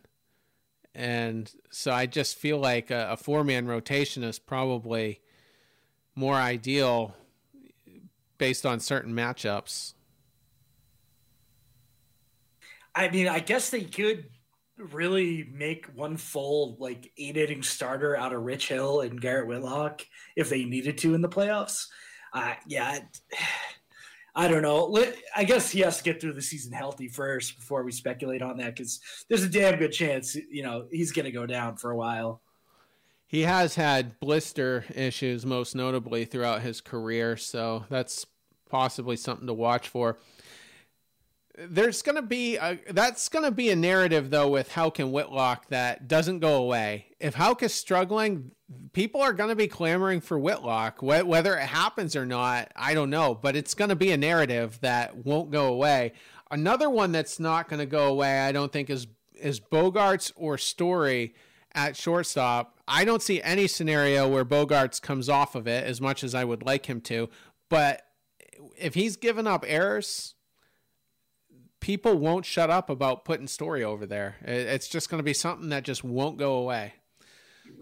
And 0.95 1.51
so 1.71 1.91
I 1.91 2.05
just 2.05 2.37
feel 2.37 2.57
like 2.57 2.91
a, 2.91 3.09
a 3.11 3.17
four 3.17 3.43
man 3.43 3.67
rotation 3.67 4.23
is 4.23 4.39
probably 4.39 5.21
more 6.15 6.35
ideal 6.35 7.15
based 8.37 8.65
on 8.65 8.79
certain 8.79 9.13
matchups. 9.13 9.93
I 12.95 13.09
mean, 13.09 13.27
I 13.27 13.39
guess 13.39 13.69
they 13.69 13.81
could 13.81 14.29
really 14.77 15.49
make 15.53 15.85
one 15.93 16.17
full 16.17 16.75
like 16.79 17.11
eight 17.17 17.37
inning 17.37 17.63
starter 17.63 18.15
out 18.17 18.33
of 18.33 18.41
Rich 18.41 18.69
Hill 18.69 19.01
and 19.01 19.19
Garrett 19.19 19.47
Whitlock 19.47 20.05
if 20.35 20.49
they 20.49 20.65
needed 20.65 20.97
to 20.99 21.13
in 21.13 21.21
the 21.21 21.29
playoffs. 21.29 21.87
Uh, 22.33 22.53
yeah, 22.67 22.99
I 24.35 24.47
don't 24.47 24.63
know. 24.63 24.97
I 25.35 25.43
guess 25.43 25.69
he 25.69 25.81
has 25.81 25.97
to 25.97 26.03
get 26.03 26.19
through 26.19 26.33
the 26.33 26.41
season 26.41 26.73
healthy 26.73 27.07
first 27.07 27.55
before 27.55 27.83
we 27.83 27.91
speculate 27.91 28.41
on 28.41 28.57
that 28.57 28.75
because 28.75 28.99
there's 29.29 29.43
a 29.43 29.49
damn 29.49 29.77
good 29.77 29.91
chance 29.91 30.35
you 30.35 30.63
know 30.63 30.87
he's 30.91 31.11
going 31.11 31.25
to 31.25 31.31
go 31.31 31.45
down 31.45 31.77
for 31.77 31.91
a 31.91 31.95
while. 31.95 32.41
He 33.27 33.41
has 33.41 33.75
had 33.75 34.19
blister 34.19 34.85
issues, 34.93 35.45
most 35.45 35.75
notably 35.75 36.25
throughout 36.25 36.61
his 36.61 36.81
career, 36.81 37.37
so 37.37 37.85
that's 37.89 38.25
possibly 38.69 39.15
something 39.15 39.47
to 39.47 39.53
watch 39.53 39.87
for 39.87 40.17
there's 41.55 42.01
going 42.01 42.15
to 42.15 42.21
be 42.21 42.57
a, 42.57 42.79
that's 42.89 43.29
going 43.29 43.45
to 43.45 43.51
be 43.51 43.69
a 43.69 43.75
narrative 43.75 44.29
though 44.29 44.49
with 44.49 44.71
Houck 44.71 44.99
and 44.99 45.11
Whitlock 45.11 45.67
that 45.69 46.07
doesn't 46.07 46.39
go 46.39 46.55
away. 46.55 47.07
If 47.19 47.35
Houck 47.35 47.61
is 47.61 47.73
struggling, 47.73 48.51
people 48.93 49.21
are 49.21 49.33
going 49.33 49.49
to 49.49 49.55
be 49.55 49.67
clamoring 49.67 50.21
for 50.21 50.39
Whitlock. 50.39 51.01
Whether 51.01 51.55
it 51.55 51.67
happens 51.67 52.15
or 52.15 52.25
not, 52.25 52.71
I 52.75 52.93
don't 52.93 53.09
know, 53.09 53.35
but 53.35 53.55
it's 53.55 53.73
going 53.73 53.89
to 53.89 53.95
be 53.95 54.11
a 54.11 54.17
narrative 54.17 54.79
that 54.81 55.25
won't 55.25 55.51
go 55.51 55.67
away. 55.67 56.13
Another 56.49 56.89
one 56.89 57.11
that's 57.11 57.39
not 57.39 57.69
going 57.69 57.79
to 57.79 57.85
go 57.85 58.07
away, 58.07 58.41
I 58.41 58.51
don't 58.51 58.71
think, 58.71 58.89
is 58.89 59.07
is 59.35 59.59
Bogaerts 59.59 60.31
or 60.35 60.57
Story 60.57 61.35
at 61.75 61.97
shortstop. 61.97 62.79
I 62.87 63.03
don't 63.03 63.21
see 63.21 63.41
any 63.41 63.67
scenario 63.67 64.27
where 64.27 64.45
Bogaerts 64.45 65.01
comes 65.01 65.27
off 65.27 65.55
of 65.55 65.67
it 65.67 65.83
as 65.85 65.99
much 65.99 66.23
as 66.23 66.35
I 66.35 66.43
would 66.43 66.63
like 66.63 66.85
him 66.85 67.01
to, 67.01 67.29
but 67.69 68.03
if 68.77 68.93
he's 68.93 69.15
given 69.17 69.47
up 69.47 69.65
errors 69.67 70.35
people 71.83 72.15
won't 72.15 72.45
shut 72.45 72.69
up 72.69 72.89
about 72.89 73.25
putting 73.25 73.45
story 73.45 73.83
over 73.83 74.05
there. 74.05 74.37
It's 74.41 74.87
just 74.87 75.09
going 75.09 75.19
to 75.19 75.23
be 75.23 75.33
something 75.33 75.67
that 75.69 75.83
just 75.83 76.01
won't 76.01 76.37
go 76.37 76.53
away. 76.53 76.93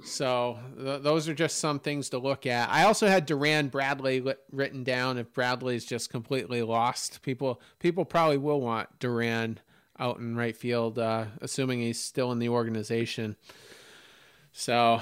So 0.03 0.57
th- 0.75 1.03
those 1.03 1.29
are 1.29 1.35
just 1.35 1.59
some 1.59 1.77
things 1.77 2.09
to 2.09 2.17
look 2.17 2.47
at. 2.47 2.67
I 2.71 2.85
also 2.85 3.07
had 3.07 3.27
Duran 3.27 3.67
Bradley 3.67 4.25
written 4.51 4.83
down. 4.83 5.19
If 5.19 5.31
Bradley's 5.33 5.85
just 5.85 6.09
completely 6.09 6.63
lost, 6.63 7.21
people 7.21 7.61
people 7.77 8.03
probably 8.03 8.37
will 8.37 8.59
want 8.59 8.89
Duran 8.97 9.59
out 9.99 10.17
in 10.17 10.35
right 10.35 10.57
field, 10.57 10.97
uh, 10.97 11.25
assuming 11.39 11.81
he's 11.81 12.01
still 12.01 12.31
in 12.31 12.39
the 12.39 12.49
organization. 12.49 13.35
So, 14.51 14.99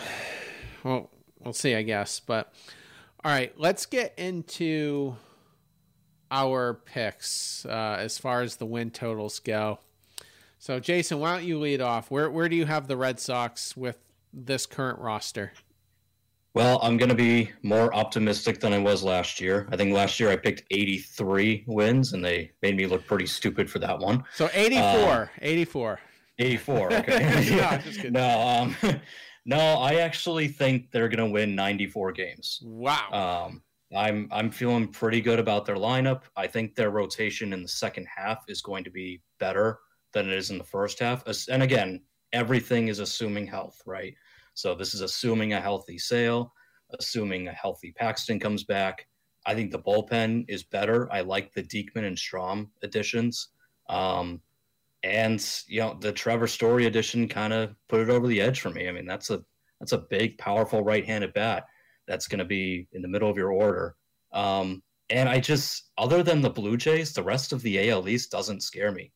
well, 0.84 1.10
we'll 1.40 1.54
see, 1.54 1.74
I 1.74 1.84
guess. 1.84 2.20
But 2.20 2.54
all 3.24 3.32
right, 3.32 3.58
let's 3.58 3.86
get 3.86 4.14
into 4.18 5.16
our 6.32 6.74
picks 6.74 7.66
uh, 7.66 7.98
as 8.00 8.18
far 8.18 8.42
as 8.42 8.58
the 8.58 8.66
win 8.66 8.92
totals 8.92 9.40
go. 9.40 9.80
So, 10.58 10.80
Jason, 10.80 11.20
why 11.20 11.36
don't 11.36 11.46
you 11.46 11.58
lead 11.60 11.82
off? 11.82 12.12
Where 12.12 12.30
where 12.30 12.50
do 12.50 12.56
you 12.56 12.66
have 12.66 12.88
the 12.88 12.98
Red 12.98 13.20
Sox 13.20 13.78
with 13.78 13.98
this 14.34 14.66
current 14.66 15.00
roster? 15.00 15.54
Well, 16.56 16.80
I'm 16.82 16.98
going 16.98 17.10
to 17.10 17.16
be 17.16 17.52
more 17.62 17.94
optimistic 17.94 18.60
than 18.60 18.74
I 18.74 18.80
was 18.80 19.04
last 19.04 19.40
year. 19.40 19.68
I 19.72 19.78
think 19.78 19.94
last 19.94 20.20
year 20.20 20.32
I 20.32 20.36
picked 20.36 20.64
83 20.72 21.64
wins, 21.68 22.14
and 22.14 22.26
they 22.26 22.52
made 22.62 22.76
me 22.76 22.88
look 22.88 23.06
pretty 23.06 23.28
stupid 23.28 23.70
for 23.70 23.80
that 23.80 23.98
one. 24.00 24.24
So 24.34 24.50
84, 24.54 24.82
uh, 24.82 25.28
84. 25.42 26.00
84. 26.40 26.94
Okay. 26.94 27.80
no, 28.06 28.10
no, 28.10 28.48
um, 28.48 28.76
no, 29.46 29.58
I 29.58 29.96
actually 29.96 30.48
think 30.48 30.90
they're 30.92 31.08
going 31.08 31.26
to 31.26 31.32
win 31.32 31.54
94 31.54 32.14
games. 32.14 32.60
Wow. 32.64 33.48
Um, 33.48 33.62
I'm 33.96 34.28
I'm 34.32 34.52
feeling 34.52 34.88
pretty 34.88 35.22
good 35.22 35.40
about 35.40 35.66
their 35.66 35.76
lineup. 35.76 36.24
I 36.36 36.48
think 36.48 36.76
their 36.76 36.92
rotation 36.92 37.54
in 37.54 37.64
the 37.64 37.68
second 37.68 38.08
half 38.14 38.44
is 38.48 38.62
going 38.62 38.84
to 38.84 38.92
be 38.92 39.22
better 39.40 39.80
than 40.14 40.28
it 40.28 40.34
is 40.34 40.52
in 40.52 40.58
the 40.58 40.64
first 40.64 41.00
half. 41.00 41.24
And 41.50 41.64
again, 41.64 42.02
everything 42.34 42.88
is 42.88 43.00
assuming 43.00 43.48
health, 43.48 43.82
right? 43.86 44.14
So 44.54 44.76
this 44.76 44.94
is 44.94 45.02
assuming 45.02 45.54
a 45.54 45.62
healthy 45.62 45.98
Sale, 45.98 46.54
assuming 47.00 47.48
a 47.48 47.54
healthy 47.54 47.92
Paxton 47.92 48.40
comes 48.40 48.64
back. 48.64 49.08
I 49.46 49.56
think 49.56 49.72
the 49.72 49.80
bullpen 49.80 50.46
is 50.48 50.64
better. 50.64 51.12
I 51.12 51.22
like 51.22 51.54
the 51.54 51.64
Diekman 51.64 52.06
and 52.06 52.18
Strahm 52.18 52.70
additions. 52.84 53.50
Um, 53.88 54.42
and 55.04 55.44
you 55.68 55.80
know, 55.80 55.98
the 56.00 56.12
Trevor 56.12 56.48
Story 56.48 56.86
addition 56.86 57.28
kind 57.28 57.54
of 57.54 57.74
put 57.88 58.02
it 58.02 58.10
over 58.10 58.28
the 58.28 58.42
edge 58.42 58.60
for 58.60 58.70
me. 58.70 58.88
I 58.88 58.92
mean, 58.92 59.06
that's 59.06 59.30
a 59.30 59.42
that's 59.80 59.94
a 59.94 59.98
big, 60.10 60.38
powerful 60.38 60.84
right-handed 60.84 61.34
bat 61.34 61.64
that's 62.10 62.28
going 62.28 62.40
to 62.40 62.46
be 62.46 62.88
in 62.92 63.02
the 63.02 63.08
middle 63.08 63.30
of 63.30 63.38
your 63.38 63.52
order. 63.52 63.96
Um, 64.34 64.82
and 65.12 65.30
I 65.30 65.40
just, 65.40 65.92
other 65.98 66.24
than 66.24 66.42
the 66.42 66.50
Blue 66.50 66.76
Jays, 66.76 67.14
the 67.14 67.24
rest 67.24 67.54
of 67.54 67.62
the 67.62 67.90
AL 67.90 68.10
East 68.10 68.32
doesn't 68.32 68.64
scare 68.64 68.92
me. 68.92 69.14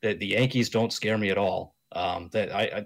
The, 0.00 0.14
the 0.14 0.28
Yankees 0.28 0.70
don't 0.70 0.92
scare 0.92 1.18
me 1.18 1.30
at 1.30 1.38
all. 1.38 1.74
Um, 1.92 2.30
that 2.32 2.54
I, 2.54 2.62
I, 2.62 2.84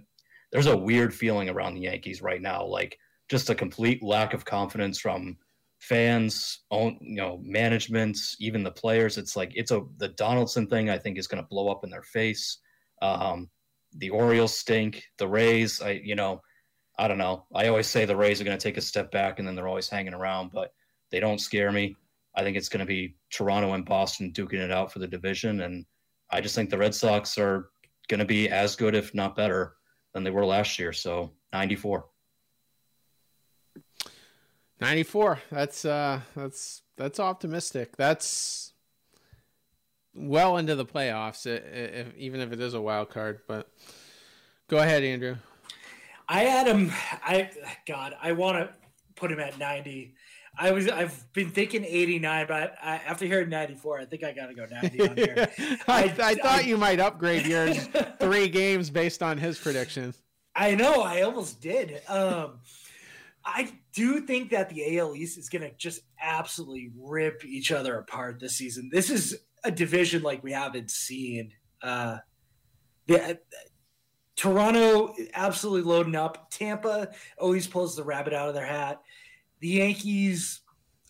there's 0.51 0.67
a 0.67 0.77
weird 0.77 1.15
feeling 1.15 1.49
around 1.49 1.75
the 1.75 1.83
Yankees 1.83 2.23
right 2.23 2.41
now, 2.41 2.65
like 2.65 2.99
just 3.29 3.51
a 3.51 3.55
complete 3.55 4.03
lack 4.03 4.35
of 4.35 4.45
confidence 4.45 4.99
from 4.99 5.37
fans, 5.79 6.61
own, 6.71 6.99
you 7.01 7.17
know, 7.17 7.41
management, 7.43 8.19
even 8.39 8.63
the 8.63 8.71
players. 8.71 9.19
It's 9.19 9.37
like 9.37 9.53
it's 9.55 9.71
a 9.71 9.83
the 9.99 10.09
Donaldson 10.09 10.67
thing. 10.67 10.91
I 10.91 10.99
think 10.99 11.19
is 11.19 11.27
going 11.27 11.43
to 11.43 11.49
blow 11.49 11.69
up 11.69 11.85
in 11.85 11.91
their 11.91 12.03
face. 12.03 12.59
Um, 13.01 13.49
the 13.97 14.11
Orioles 14.11 14.57
stink. 14.57 15.03
The 15.19 15.29
Rays, 15.29 15.81
I 15.81 16.01
you 16.05 16.15
know, 16.15 16.43
I 17.01 17.09
don't 17.09 17.17
know. 17.17 17.47
I 17.55 17.69
always 17.69 17.87
say 17.87 18.05
the 18.05 18.15
Rays 18.15 18.43
are 18.43 18.45
going 18.45 18.59
to 18.59 18.63
take 18.63 18.77
a 18.77 18.83
step 18.83 19.11
back 19.11 19.39
and 19.39 19.49
then 19.49 19.55
they're 19.55 19.67
always 19.67 19.89
hanging 19.89 20.13
around, 20.13 20.51
but 20.53 20.75
they 21.11 21.19
don't 21.19 21.41
scare 21.41 21.73
me. 21.73 21.97
I 22.35 22.43
think 22.43 22.59
it's 22.59 22.69
going 22.69 22.81
to 22.81 22.87
be 22.87 23.17
Toronto 23.31 23.73
and 23.73 23.87
Boston 23.87 24.33
duking 24.35 24.61
it 24.61 24.71
out 24.71 24.93
for 24.93 24.99
the 24.99 25.07
division. 25.07 25.63
And 25.63 25.87
I 26.29 26.43
just 26.43 26.55
think 26.55 26.69
the 26.69 26.77
Red 26.77 26.95
Sox 26.95 27.39
are 27.39 27.71
going 28.09 28.19
to 28.19 28.27
be 28.27 28.51
as 28.51 28.77
good, 28.77 28.95
if 28.95 29.15
not 29.15 29.35
better, 29.35 29.77
than 30.13 30.25
they 30.25 30.31
were 30.31 30.45
last 30.45 30.79
year. 30.79 30.93
So 30.93 31.33
94. 31.55 32.05
94. 34.83 35.41
That's, 35.51 35.87
uh, 35.87 36.21
that's, 36.37 36.83
that's 36.99 37.19
optimistic. 37.19 37.97
That's 37.97 38.75
well 40.15 40.59
into 40.59 40.77
the 40.77 40.85
playoffs, 40.85 41.47
if, 41.47 42.15
even 42.19 42.41
if 42.41 42.53
it 42.53 42.61
is 42.61 42.75
a 42.75 42.81
wild 42.81 43.09
card. 43.09 43.41
But 43.49 43.71
go 44.69 44.77
ahead, 44.77 45.03
Andrew. 45.03 45.37
I 46.31 46.45
had 46.45 46.69
him. 46.69 46.93
I 47.25 47.51
God, 47.89 48.15
I 48.23 48.33
want 48.33 48.57
to 48.57 48.71
put 49.17 49.33
him 49.33 49.41
at 49.41 49.59
ninety. 49.59 50.15
I 50.57 50.71
was. 50.71 50.89
I've 50.89 51.33
been 51.33 51.51
thinking 51.51 51.85
eighty 51.85 52.21
nine, 52.21 52.47
but 52.47 52.77
I, 52.81 52.97
after 52.99 53.27
hearing 53.27 53.49
ninety 53.49 53.75
four, 53.75 53.99
I 53.99 54.05
think 54.05 54.23
I 54.23 54.33
got 54.33 54.47
to 54.47 54.55
go 54.55 54.65
ninety 54.71 55.01
on 55.01 55.17
here. 55.17 55.51
I, 55.89 56.05
I, 56.05 56.15
I, 56.23 56.35
thought 56.37 56.67
you 56.67 56.77
might 56.77 57.01
upgrade 57.01 57.47
yours 57.47 57.89
three 58.21 58.49
games 58.49 58.91
based 58.91 59.25
on 59.25 59.39
his 59.39 59.59
predictions. 59.59 60.23
I 60.55 60.77
know. 60.77 61.03
I 61.03 61.23
almost 61.23 61.61
did. 61.61 62.01
Um, 62.09 62.61
I 63.45 63.73
do 63.93 64.21
think 64.21 64.51
that 64.51 64.71
the 64.71 64.99
AL 64.99 65.17
East 65.17 65.37
is 65.37 65.49
going 65.49 65.63
to 65.63 65.77
just 65.77 66.01
absolutely 66.23 66.93
rip 66.97 67.45
each 67.45 67.73
other 67.73 67.99
apart 67.99 68.39
this 68.39 68.57
season. 68.57 68.89
This 68.93 69.11
is 69.11 69.37
a 69.65 69.73
division 69.73 70.23
like 70.23 70.45
we 70.45 70.53
haven't 70.53 70.93
seen. 70.93 71.53
Uh, 71.83 72.19
the, 73.07 73.41
Toronto 74.41 75.15
absolutely 75.35 75.83
loading 75.83 76.17
up. 76.17 76.51
Tampa 76.51 77.11
always 77.37 77.67
pulls 77.67 77.95
the 77.95 78.03
rabbit 78.03 78.33
out 78.33 78.49
of 78.49 78.55
their 78.55 78.65
hat. 78.65 79.03
The 79.59 79.69
Yankees, 79.69 80.63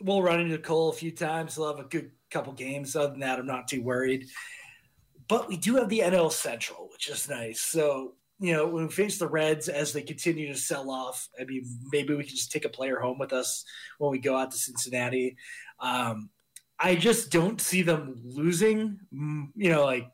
we'll 0.02 0.20
run 0.20 0.40
into 0.40 0.58
Cole 0.58 0.88
a 0.88 0.92
few 0.92 1.12
times. 1.12 1.54
They'll 1.54 1.68
have 1.68 1.84
a 1.84 1.88
good 1.88 2.10
couple 2.32 2.52
games. 2.54 2.96
Other 2.96 3.12
than 3.12 3.20
that, 3.20 3.38
I'm 3.38 3.46
not 3.46 3.68
too 3.68 3.84
worried. 3.84 4.26
But 5.28 5.48
we 5.48 5.56
do 5.56 5.76
have 5.76 5.88
the 5.88 6.00
NL 6.00 6.32
Central, 6.32 6.88
which 6.90 7.08
is 7.08 7.28
nice. 7.28 7.60
So 7.60 8.14
you 8.40 8.52
know, 8.52 8.66
when 8.66 8.88
we 8.88 8.92
face 8.92 9.18
the 9.18 9.28
Reds 9.28 9.68
as 9.68 9.92
they 9.92 10.02
continue 10.02 10.48
to 10.48 10.58
sell 10.58 10.90
off, 10.90 11.28
I 11.40 11.44
mean, 11.44 11.64
maybe 11.92 12.16
we 12.16 12.24
can 12.24 12.34
just 12.34 12.50
take 12.50 12.64
a 12.64 12.70
player 12.70 12.98
home 12.98 13.18
with 13.18 13.32
us 13.32 13.64
when 13.98 14.10
we 14.10 14.18
go 14.18 14.36
out 14.36 14.50
to 14.50 14.56
Cincinnati. 14.56 15.36
Um, 15.78 16.30
I 16.80 16.96
just 16.96 17.30
don't 17.30 17.60
see 17.60 17.82
them 17.82 18.20
losing, 18.24 18.98
mm, 19.14 19.50
you 19.54 19.70
know, 19.70 19.84
like 19.84 20.10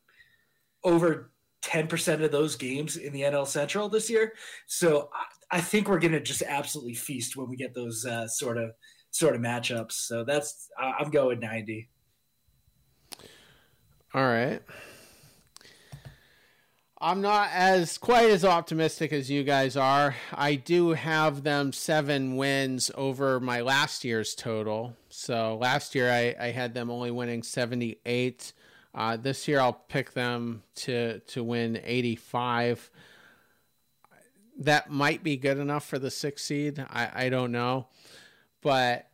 over 0.85 1.31
10% 1.67 2.23
of 2.23 2.31
those 2.31 2.55
games 2.55 2.97
in 2.97 3.13
the 3.13 3.23
NL 3.23 3.47
Central 3.47 3.89
this 3.89 4.09
year. 4.09 4.33
So 4.67 5.11
I, 5.51 5.59
I 5.59 5.61
think 5.61 5.89
we're 5.89 5.99
going 5.99 6.13
to 6.13 6.21
just 6.21 6.43
absolutely 6.43 6.95
feast 6.95 7.37
when 7.37 7.49
we 7.49 7.57
get 7.57 7.75
those 7.75 8.05
uh, 8.07 8.29
sort 8.29 8.57
of 8.57 8.71
sort 9.11 9.35
of 9.35 9.41
matchups. 9.41 9.93
So 9.93 10.25
that's 10.25 10.69
I'm 10.79 11.11
going 11.11 11.41
90. 11.41 11.89
All 14.15 14.23
right. 14.23 14.63
I'm 16.99 17.21
not 17.21 17.51
as 17.53 17.99
quite 17.99 18.31
as 18.31 18.45
optimistic 18.45 19.13
as 19.13 19.31
you 19.31 19.45
guys 19.45 19.77
are. 19.77 20.15
I 20.33 20.55
do 20.55 20.91
have 20.91 21.43
them 21.43 21.73
seven 21.73 22.37
wins 22.37 22.91
over 22.95 23.39
my 23.39 23.61
last 23.61 24.03
year's 24.03 24.35
total. 24.35 24.97
So 25.11 25.59
last 25.61 25.95
year 25.95 26.11
I, 26.11 26.35
I 26.41 26.51
had 26.53 26.73
them 26.73 26.91
only 26.91 27.11
winning 27.11 27.43
78. 27.43 28.55
Uh, 28.97 29.19
this 29.19 29.47
year 29.47 29.61
I'll 29.61 29.75
pick 29.75 30.15
them 30.15 30.63
to 30.77 31.21
to 31.21 31.45
win 31.45 31.79
85. 31.85 32.91
That 34.59 34.91
might 34.91 35.23
be 35.23 35.37
good 35.37 35.59
enough 35.59 35.87
for 35.87 35.99
the 35.99 36.11
sixth 36.11 36.47
seed. 36.47 36.85
I, 36.89 37.27
I 37.27 37.29
don't 37.29 37.53
know, 37.53 37.89
but 38.63 39.11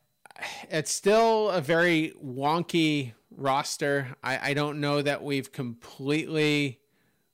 it's 0.70 0.93
still 0.93 1.51
a 1.51 1.61
very 1.61 2.12
wonky 2.24 3.14
roster. 3.37 4.14
I, 4.22 4.51
I 4.51 4.55
don't 4.55 4.80
know 4.80 5.03
that 5.03 5.24
we've 5.24 5.51
completely 5.51 6.78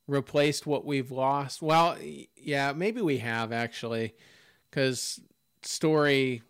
replaced 0.07 0.67
what 0.67 0.87
we've 0.87 1.11
lost. 1.11 1.61
Well, 1.61 1.99
yeah, 2.35 2.73
maybe 2.73 3.03
we 3.03 3.19
have 3.19 3.53
actually, 3.53 4.15
because 4.71 5.21
Story 5.61 6.43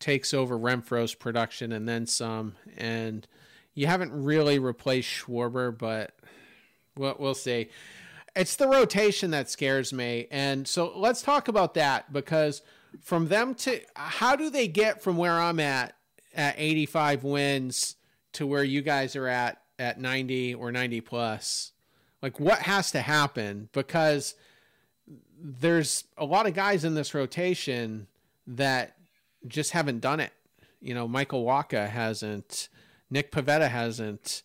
takes 0.00 0.34
over 0.34 0.58
Renfroe's 0.58 1.14
production 1.14 1.70
and 1.70 1.88
then 1.88 2.06
some, 2.06 2.56
and 2.76 3.28
you 3.74 3.86
haven't 3.86 4.12
really 4.12 4.58
replaced 4.58 5.08
Schwarber, 5.08 5.76
but 5.76 6.14
we'll, 6.96 7.16
we'll 7.18 7.34
see. 7.34 7.68
It's 8.34 8.56
the 8.56 8.68
rotation 8.68 9.30
that 9.32 9.50
scares 9.50 9.92
me, 9.92 10.26
and 10.30 10.66
so 10.66 10.92
let's 10.96 11.22
talk 11.22 11.48
about 11.48 11.74
that 11.74 12.12
because 12.12 12.62
from 13.00 13.28
them 13.28 13.54
to 13.54 13.80
how 13.94 14.36
do 14.36 14.50
they 14.50 14.68
get 14.68 15.02
from 15.02 15.16
where 15.16 15.38
I'm 15.38 15.60
at 15.60 15.94
at 16.34 16.54
85 16.56 17.24
wins 17.24 17.96
to 18.32 18.46
where 18.46 18.64
you 18.64 18.82
guys 18.82 19.16
are 19.16 19.26
at 19.26 19.60
at 19.78 20.00
90 20.00 20.54
or 20.54 20.72
90 20.72 21.00
plus? 21.02 21.72
Like, 22.22 22.38
what 22.38 22.60
has 22.60 22.92
to 22.92 23.02
happen? 23.02 23.68
Because 23.72 24.34
there's 25.38 26.04
a 26.16 26.24
lot 26.24 26.46
of 26.46 26.54
guys 26.54 26.84
in 26.84 26.94
this 26.94 27.14
rotation 27.14 28.06
that 28.46 28.96
just 29.46 29.72
haven't 29.72 30.00
done 30.00 30.20
it. 30.20 30.32
You 30.80 30.94
know, 30.94 31.08
Michael 31.08 31.44
Wacha 31.44 31.88
hasn't, 31.88 32.68
Nick 33.12 33.30
Pivetta 33.30 33.68
hasn't, 33.68 34.42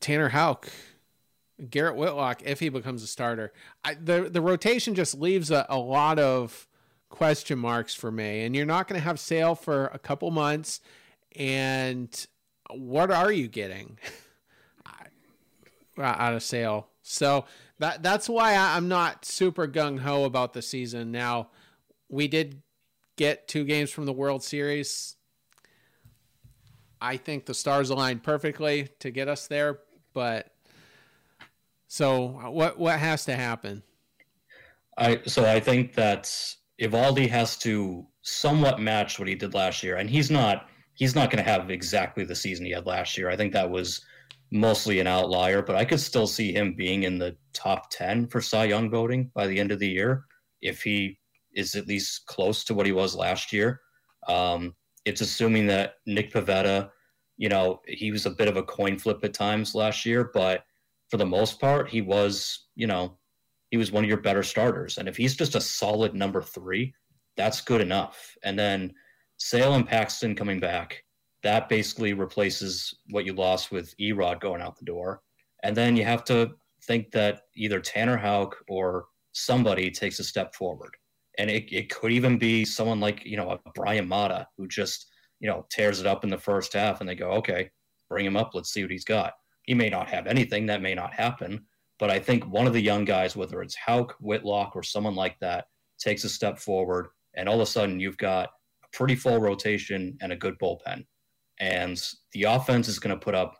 Tanner 0.00 0.28
Houck, 0.28 0.70
Garrett 1.70 1.96
Whitlock, 1.96 2.42
if 2.44 2.60
he 2.60 2.68
becomes 2.68 3.02
a 3.02 3.06
starter. 3.06 3.54
I, 3.82 3.94
the 3.94 4.28
the 4.30 4.42
rotation 4.42 4.94
just 4.94 5.18
leaves 5.18 5.50
a, 5.50 5.64
a 5.70 5.78
lot 5.78 6.18
of 6.18 6.68
question 7.08 7.58
marks 7.58 7.94
for 7.94 8.12
me. 8.12 8.44
And 8.44 8.54
you're 8.54 8.66
not 8.66 8.86
going 8.86 9.00
to 9.00 9.04
have 9.04 9.18
Sale 9.18 9.54
for 9.54 9.86
a 9.86 9.98
couple 9.98 10.30
months. 10.30 10.82
And 11.36 12.26
what 12.70 13.10
are 13.10 13.32
you 13.32 13.48
getting? 13.48 13.98
out 15.98 16.34
of 16.34 16.42
Sale. 16.42 16.86
So 17.02 17.46
that 17.78 18.02
that's 18.02 18.28
why 18.28 18.54
I'm 18.54 18.88
not 18.88 19.24
super 19.24 19.66
gung 19.66 20.00
ho 20.00 20.24
about 20.24 20.52
the 20.52 20.60
season. 20.60 21.12
Now, 21.12 21.48
we 22.10 22.28
did 22.28 22.60
get 23.16 23.48
two 23.48 23.64
games 23.64 23.90
from 23.90 24.04
the 24.04 24.12
World 24.12 24.42
Series. 24.42 25.16
I 27.00 27.16
think 27.16 27.46
the 27.46 27.54
stars 27.54 27.90
aligned 27.90 28.22
perfectly 28.22 28.88
to 29.00 29.10
get 29.10 29.28
us 29.28 29.46
there, 29.46 29.80
but 30.12 30.52
so 31.88 32.28
what 32.50 32.78
what 32.78 32.98
has 32.98 33.24
to 33.24 33.34
happen? 33.34 33.82
I 34.98 35.20
so 35.26 35.44
I 35.50 35.60
think 35.60 35.94
that 35.94 36.24
Eovaldi 36.80 37.28
has 37.28 37.56
to 37.58 38.06
somewhat 38.22 38.80
match 38.80 39.18
what 39.18 39.28
he 39.28 39.34
did 39.34 39.54
last 39.54 39.82
year, 39.82 39.96
and 39.96 40.08
he's 40.10 40.30
not 40.30 40.68
he's 40.94 41.14
not 41.14 41.30
going 41.30 41.42
to 41.42 41.50
have 41.50 41.70
exactly 41.70 42.24
the 42.24 42.36
season 42.36 42.66
he 42.66 42.72
had 42.72 42.86
last 42.86 43.16
year. 43.16 43.30
I 43.30 43.36
think 43.36 43.52
that 43.54 43.70
was 43.70 44.04
mostly 44.52 45.00
an 45.00 45.06
outlier, 45.06 45.62
but 45.62 45.76
I 45.76 45.84
could 45.84 46.00
still 46.00 46.26
see 46.26 46.52
him 46.52 46.74
being 46.74 47.04
in 47.04 47.18
the 47.18 47.36
top 47.52 47.90
10 47.90 48.28
for 48.28 48.40
Cy 48.40 48.64
Young 48.64 48.90
voting 48.90 49.30
by 49.34 49.46
the 49.46 49.58
end 49.58 49.70
of 49.72 49.78
the 49.78 49.88
year 49.88 50.24
if 50.60 50.82
he 50.82 51.18
is 51.54 51.74
at 51.74 51.86
least 51.86 52.26
close 52.26 52.64
to 52.64 52.74
what 52.74 52.86
he 52.86 52.92
was 52.92 53.14
last 53.14 53.52
year. 53.52 53.80
Um, 54.28 54.74
it's 55.04 55.20
assuming 55.20 55.66
that 55.66 55.94
Nick 56.06 56.32
Pivetta, 56.32 56.90
you 57.36 57.48
know, 57.48 57.80
he 57.86 58.12
was 58.12 58.26
a 58.26 58.30
bit 58.30 58.48
of 58.48 58.56
a 58.56 58.62
coin 58.62 58.98
flip 58.98 59.24
at 59.24 59.34
times 59.34 59.74
last 59.74 60.04
year, 60.04 60.30
but 60.34 60.64
for 61.08 61.16
the 61.16 61.26
most 61.26 61.60
part, 61.60 61.88
he 61.88 62.00
was, 62.00 62.66
you 62.76 62.86
know, 62.86 63.18
he 63.70 63.76
was 63.76 63.92
one 63.92 64.04
of 64.04 64.08
your 64.08 64.20
better 64.20 64.42
starters. 64.42 64.98
And 64.98 65.08
if 65.08 65.16
he's 65.16 65.36
just 65.36 65.54
a 65.54 65.60
solid 65.60 66.14
number 66.14 66.42
three, 66.42 66.92
that's 67.36 67.60
good 67.60 67.80
enough. 67.80 68.36
And 68.42 68.58
then 68.58 68.92
Sale 69.38 69.74
and 69.74 69.86
Paxton 69.86 70.34
coming 70.34 70.60
back, 70.60 71.02
that 71.42 71.68
basically 71.68 72.12
replaces 72.12 72.94
what 73.10 73.24
you 73.24 73.32
lost 73.32 73.72
with 73.72 73.96
Erod 73.98 74.40
going 74.40 74.60
out 74.60 74.76
the 74.76 74.84
door. 74.84 75.22
And 75.62 75.76
then 75.76 75.96
you 75.96 76.04
have 76.04 76.24
to 76.24 76.50
think 76.82 77.10
that 77.12 77.42
either 77.56 77.80
Tanner 77.80 78.16
Houck 78.16 78.56
or 78.68 79.06
somebody 79.32 79.90
takes 79.90 80.18
a 80.18 80.24
step 80.24 80.54
forward. 80.54 80.94
And 81.40 81.50
it, 81.50 81.72
it 81.72 81.88
could 81.88 82.12
even 82.12 82.38
be 82.38 82.64
someone 82.64 83.00
like, 83.00 83.24
you 83.24 83.36
know, 83.36 83.50
a 83.50 83.70
Bryan 83.74 84.06
Mata 84.06 84.46
who 84.56 84.68
just, 84.68 85.06
you 85.40 85.48
know, 85.48 85.64
tears 85.70 86.00
it 86.00 86.06
up 86.06 86.22
in 86.22 86.30
the 86.30 86.38
first 86.38 86.72
half 86.74 87.00
and 87.00 87.08
they 87.08 87.14
go, 87.14 87.30
okay, 87.32 87.70
bring 88.08 88.26
him 88.26 88.36
up. 88.36 88.50
Let's 88.52 88.72
see 88.72 88.82
what 88.82 88.90
he's 88.90 89.04
got. 89.04 89.32
He 89.62 89.74
may 89.74 89.88
not 89.88 90.08
have 90.08 90.26
anything. 90.26 90.66
That 90.66 90.82
may 90.82 90.94
not 90.94 91.14
happen. 91.14 91.64
But 91.98 92.10
I 92.10 92.18
think 92.18 92.44
one 92.44 92.66
of 92.66 92.72
the 92.72 92.82
young 92.82 93.04
guys, 93.04 93.36
whether 93.36 93.62
it's 93.62 93.76
Houck, 93.76 94.14
Whitlock, 94.20 94.76
or 94.76 94.82
someone 94.82 95.14
like 95.14 95.38
that, 95.40 95.64
takes 95.98 96.24
a 96.24 96.28
step 96.28 96.58
forward. 96.58 97.08
And 97.34 97.48
all 97.48 97.56
of 97.56 97.60
a 97.62 97.66
sudden 97.66 98.00
you've 98.00 98.18
got 98.18 98.50
a 98.84 98.96
pretty 98.96 99.14
full 99.14 99.38
rotation 99.38 100.18
and 100.20 100.32
a 100.32 100.36
good 100.36 100.58
bullpen 100.58 101.04
and 101.60 102.02
the 102.32 102.44
offense 102.44 102.88
is 102.88 102.98
going 102.98 103.16
to 103.16 103.22
put 103.22 103.34
up 103.34 103.56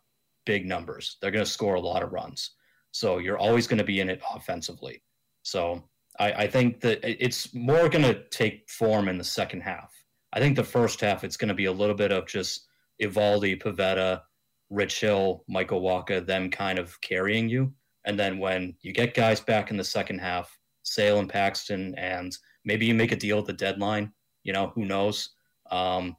big 0.46 0.66
numbers. 0.66 1.18
They're 1.20 1.30
going 1.30 1.44
to 1.44 1.50
score 1.50 1.74
a 1.74 1.80
lot 1.80 2.02
of 2.02 2.12
runs. 2.12 2.52
So 2.92 3.18
you're 3.18 3.38
always 3.38 3.66
going 3.66 3.78
to 3.78 3.84
be 3.84 4.00
in 4.00 4.08
it 4.08 4.20
offensively. 4.34 5.02
So 5.42 5.84
I, 6.20 6.32
I 6.32 6.46
think 6.46 6.80
that 6.82 7.00
it's 7.02 7.52
more 7.54 7.88
going 7.88 8.04
to 8.04 8.22
take 8.28 8.68
form 8.68 9.08
in 9.08 9.18
the 9.18 9.24
second 9.24 9.62
half. 9.62 9.92
I 10.32 10.38
think 10.38 10.54
the 10.54 10.62
first 10.62 11.00
half, 11.00 11.24
it's 11.24 11.36
going 11.36 11.48
to 11.48 11.54
be 11.54 11.64
a 11.64 11.72
little 11.72 11.94
bit 11.96 12.12
of 12.12 12.26
just 12.26 12.66
Eovaldi, 13.02 13.60
Pivetta, 13.60 14.20
Rich 14.68 15.00
Hill, 15.00 15.44
Michael 15.48 15.80
Wacha, 15.80 16.24
them 16.24 16.50
kind 16.50 16.78
of 16.78 17.00
carrying 17.00 17.48
you. 17.48 17.72
And 18.04 18.18
then 18.18 18.38
when 18.38 18.76
you 18.82 18.92
get 18.92 19.14
guys 19.14 19.40
back 19.40 19.70
in 19.70 19.76
the 19.76 19.84
second 19.84 20.20
half, 20.20 20.56
Sale 20.84 21.18
and 21.18 21.28
Paxton, 21.28 21.94
and 21.96 22.36
maybe 22.64 22.86
you 22.86 22.94
make 22.94 23.12
a 23.12 23.16
deal 23.16 23.38
at 23.38 23.46
the 23.46 23.52
deadline, 23.52 24.12
you 24.44 24.52
know, 24.52 24.72
who 24.74 24.84
knows? 24.84 25.30
Um, 25.70 26.16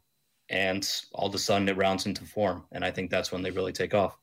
and 0.49 0.87
all 1.13 1.27
of 1.27 1.35
a 1.35 1.39
sudden 1.39 1.69
it 1.69 1.77
rounds 1.77 2.05
into 2.05 2.25
form. 2.25 2.65
And 2.71 2.83
I 2.83 2.91
think 2.91 3.09
that's 3.09 3.31
when 3.31 3.41
they 3.41 3.51
really 3.51 3.71
take 3.71 3.93
off. 3.93 4.17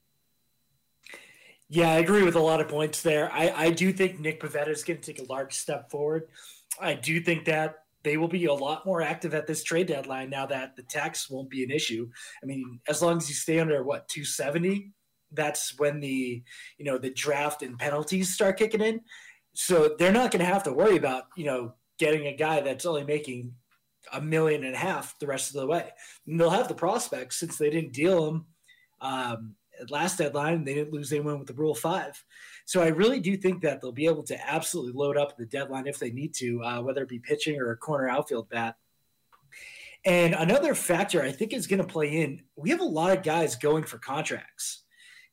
Yeah, 1.69 1.91
I 1.91 1.99
agree 1.99 2.23
with 2.23 2.37
a 2.37 2.41
lot 2.41 2.61
of 2.61 2.69
points 2.69 3.03
there. 3.03 3.31
I, 3.31 3.53
I 3.55 3.71
do 3.71 3.93
think 3.93 4.21
Nick 4.21 4.41
Pivetta 4.41 4.69
is 4.69 4.85
going 4.85 5.01
to 5.01 5.13
take 5.13 5.21
a 5.21 5.31
large 5.31 5.53
step 5.53 5.91
forward. 5.91 6.29
I 6.81 6.95
do 6.95 7.21
think 7.21 7.45
that 7.45 7.81
they 8.05 8.17
will 8.17 8.29
be 8.29 8.47
a 8.47 8.55
lot 8.55 8.87
more 8.87 9.03
active 9.03 9.35
at 9.35 9.47
this 9.47 9.63
trade 9.63 9.89
deadline 9.89 10.31
now 10.31 10.47
that 10.47 10.77
the 10.77 10.83
tax 10.83 11.29
won't 11.29 11.51
be 11.51 11.65
an 11.65 11.71
issue. 11.71 12.09
I 12.43 12.47
mean, 12.47 12.81
as 12.89 13.03
long 13.03 13.19
as 13.19 13.29
you 13.29 13.35
stay 13.35 13.59
under 13.59 13.83
what 13.83 14.09
270, 14.09 14.93
that's 15.33 15.79
when 15.79 16.01
the 16.01 16.43
you 16.79 16.85
know 16.87 16.97
the 16.97 17.11
draft 17.11 17.63
and 17.63 17.79
penalties 17.79 18.33
start 18.33 18.59
kicking 18.59 18.81
in. 18.81 19.01
So 19.53 19.95
they're 19.99 20.13
not 20.13 20.31
going 20.31 20.41
to 20.41 20.51
have 20.51 20.63
to 20.63 20.73
worry 20.73 20.97
about 20.97 21.25
you 21.37 21.45
know 21.45 21.75
getting 21.99 22.27
a 22.29 22.37
guy 22.37 22.61
that's 22.61 22.87
only 22.87 23.05
making 23.05 23.53
a 24.13 24.21
million 24.23 24.65
and 24.65 24.75
a 24.75 24.79
half 24.79 25.19
the 25.19 25.27
rest 25.27 25.55
of 25.55 25.61
the 25.61 25.67
way. 25.67 25.91
And 26.27 26.41
they'll 26.41 26.49
have 26.49 26.69
the 26.69 26.75
prospects 26.75 27.37
since 27.37 27.59
they 27.59 27.69
didn't 27.69 27.93
deal 27.93 28.25
them 28.25 28.47
um, 29.01 29.55
last 29.91 30.19
deadline. 30.19 30.65
They 30.65 30.75
didn't 30.75 30.93
lose 30.93 31.13
anyone 31.13 31.39
with 31.39 31.49
the 31.49 31.55
Rule 31.55 31.75
Five. 31.75 32.23
So 32.65 32.83
I 32.83 32.89
really 32.89 33.21
do 33.21 33.37
think 33.37 33.63
that 33.63 33.81
they'll 33.81 33.93
be 33.93 34.07
able 34.07 34.25
to 34.25 34.49
absolutely 34.49 34.93
load 34.93 35.17
up 35.17 35.37
the 35.37 35.47
deadline 35.47 35.87
if 35.87 35.99
they 35.99 36.11
need 36.11 36.35
to, 36.35 36.63
uh, 36.63 36.83
whether 36.83 37.03
it 37.03 37.09
be 37.09 37.19
pitching 37.19 37.59
or 37.59 37.71
a 37.71 37.77
corner 37.77 38.09
outfield 38.09 38.49
bat. 38.51 38.77
And 40.05 40.35
another 40.35 40.75
factor 40.75 41.23
I 41.23 41.33
think 41.33 41.53
is 41.53 41.67
going 41.67 41.81
to 41.81 41.87
play 41.87 42.23
in. 42.23 42.43
We 42.57 42.71
have 42.71 42.81
a 42.81 42.85
lot 42.85 43.17
of 43.17 43.23
guys 43.23 43.57
going 43.57 43.85
for 43.85 43.99
contracts. 43.99 44.85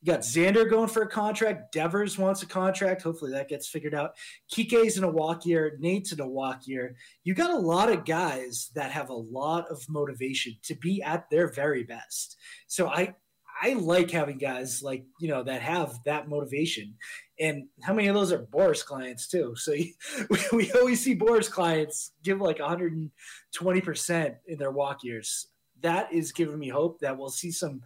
You 0.02 0.12
got 0.12 0.22
Xander 0.22 0.70
going 0.70 0.88
for 0.88 1.02
a 1.02 1.10
contract. 1.10 1.72
Devers 1.72 2.18
wants 2.18 2.43
a 2.43 2.46
contract. 2.46 3.02
Hopefully 3.02 3.32
that 3.32 3.50
gets 3.50 3.68
figured 3.68 3.96
out. 3.96 4.12
Kike's 4.52 4.98
in 4.98 5.04
a 5.04 5.10
walk 5.10 5.46
year. 5.46 5.78
Nate's 5.80 6.12
in 6.12 6.20
a 6.20 6.28
walk 6.28 6.68
year. 6.68 6.96
You 7.24 7.34
got 7.34 7.50
a 7.50 7.58
lot 7.58 7.91
of 7.91 8.06
guys 8.06 8.70
that 8.76 8.91
have 8.91 9.10
a 9.10 9.14
lot 9.14 9.68
of 9.72 9.84
motivation 9.89 10.56
to 10.64 10.76
be 10.76 11.02
at 11.02 11.30
their 11.30 11.52
very 11.52 11.84
best. 11.84 12.38
So 12.68 12.88
I 12.88 13.16
I 13.62 13.74
like 13.74 14.12
having 14.12 14.38
guys 14.38 14.84
like 14.84 15.06
you 15.20 15.28
know 15.28 15.43
that 15.43 15.62
have 15.62 15.99
that 16.06 16.28
motivation. 16.28 16.95
And 17.39 17.68
how 17.82 17.93
many 17.93 18.08
of 18.08 18.16
those 18.16 18.32
are 18.32 18.39
Boras 18.39 18.84
clients 18.84 19.28
too? 19.28 19.56
So 19.56 19.72
we, 20.30 20.39
we 20.51 20.72
always 20.74 21.03
see 21.03 21.16
Boras 21.16 21.49
clients 21.49 22.12
give 22.24 22.41
like 22.41 22.60
120 22.60 23.82
percent 23.82 24.36
in 24.47 24.58
their 24.58 24.72
walk 24.72 25.03
years. 25.03 25.47
That 25.82 26.12
is 26.12 26.32
giving 26.32 26.60
me 26.60 26.70
hope 26.70 26.99
that 26.99 27.18
we'll 27.18 27.30
see 27.30 27.51
some 27.51 27.82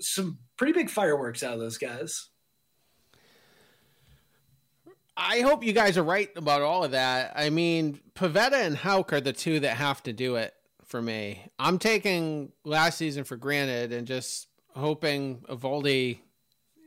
some 0.00 0.38
pretty 0.56 0.72
big 0.72 0.90
fireworks 0.90 1.42
out 1.42 1.54
of 1.54 1.60
those 1.60 1.78
guys. 1.78 2.28
I 5.16 5.40
hope 5.40 5.62
you 5.62 5.72
guys 5.72 5.96
are 5.96 6.02
right 6.02 6.30
about 6.36 6.62
all 6.62 6.82
of 6.82 6.90
that. 6.90 7.32
I 7.36 7.50
mean, 7.50 8.00
Pivetta 8.14 8.64
and 8.66 8.76
Houck 8.76 9.12
are 9.12 9.20
the 9.20 9.32
two 9.32 9.60
that 9.60 9.76
have 9.76 10.02
to 10.04 10.12
do 10.12 10.36
it 10.36 10.54
for 10.86 11.00
me. 11.00 11.50
I'm 11.58 11.78
taking 11.78 12.52
last 12.64 12.98
season 12.98 13.22
for 13.22 13.36
granted 13.36 13.92
and 13.92 14.08
just 14.08 14.48
hoping 14.74 15.38
Eovaldi 15.48 16.18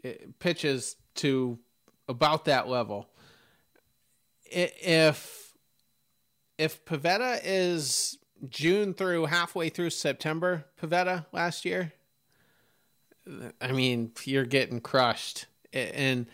eh, 0.03 0.13
pitches 0.39 0.95
to 1.15 1.59
about 2.07 2.45
that 2.45 2.67
level. 2.67 3.09
If 4.49 5.53
if 6.57 6.83
Pivetta 6.85 7.39
is 7.43 8.17
June 8.49 8.93
through 8.93 9.25
halfway 9.25 9.69
through 9.69 9.89
September, 9.91 10.65
Pivetta 10.81 11.25
last 11.31 11.65
year, 11.65 11.93
I 13.61 13.71
mean, 13.71 14.11
you're 14.23 14.45
getting 14.45 14.79
crushed. 14.79 15.47
And 15.73 16.27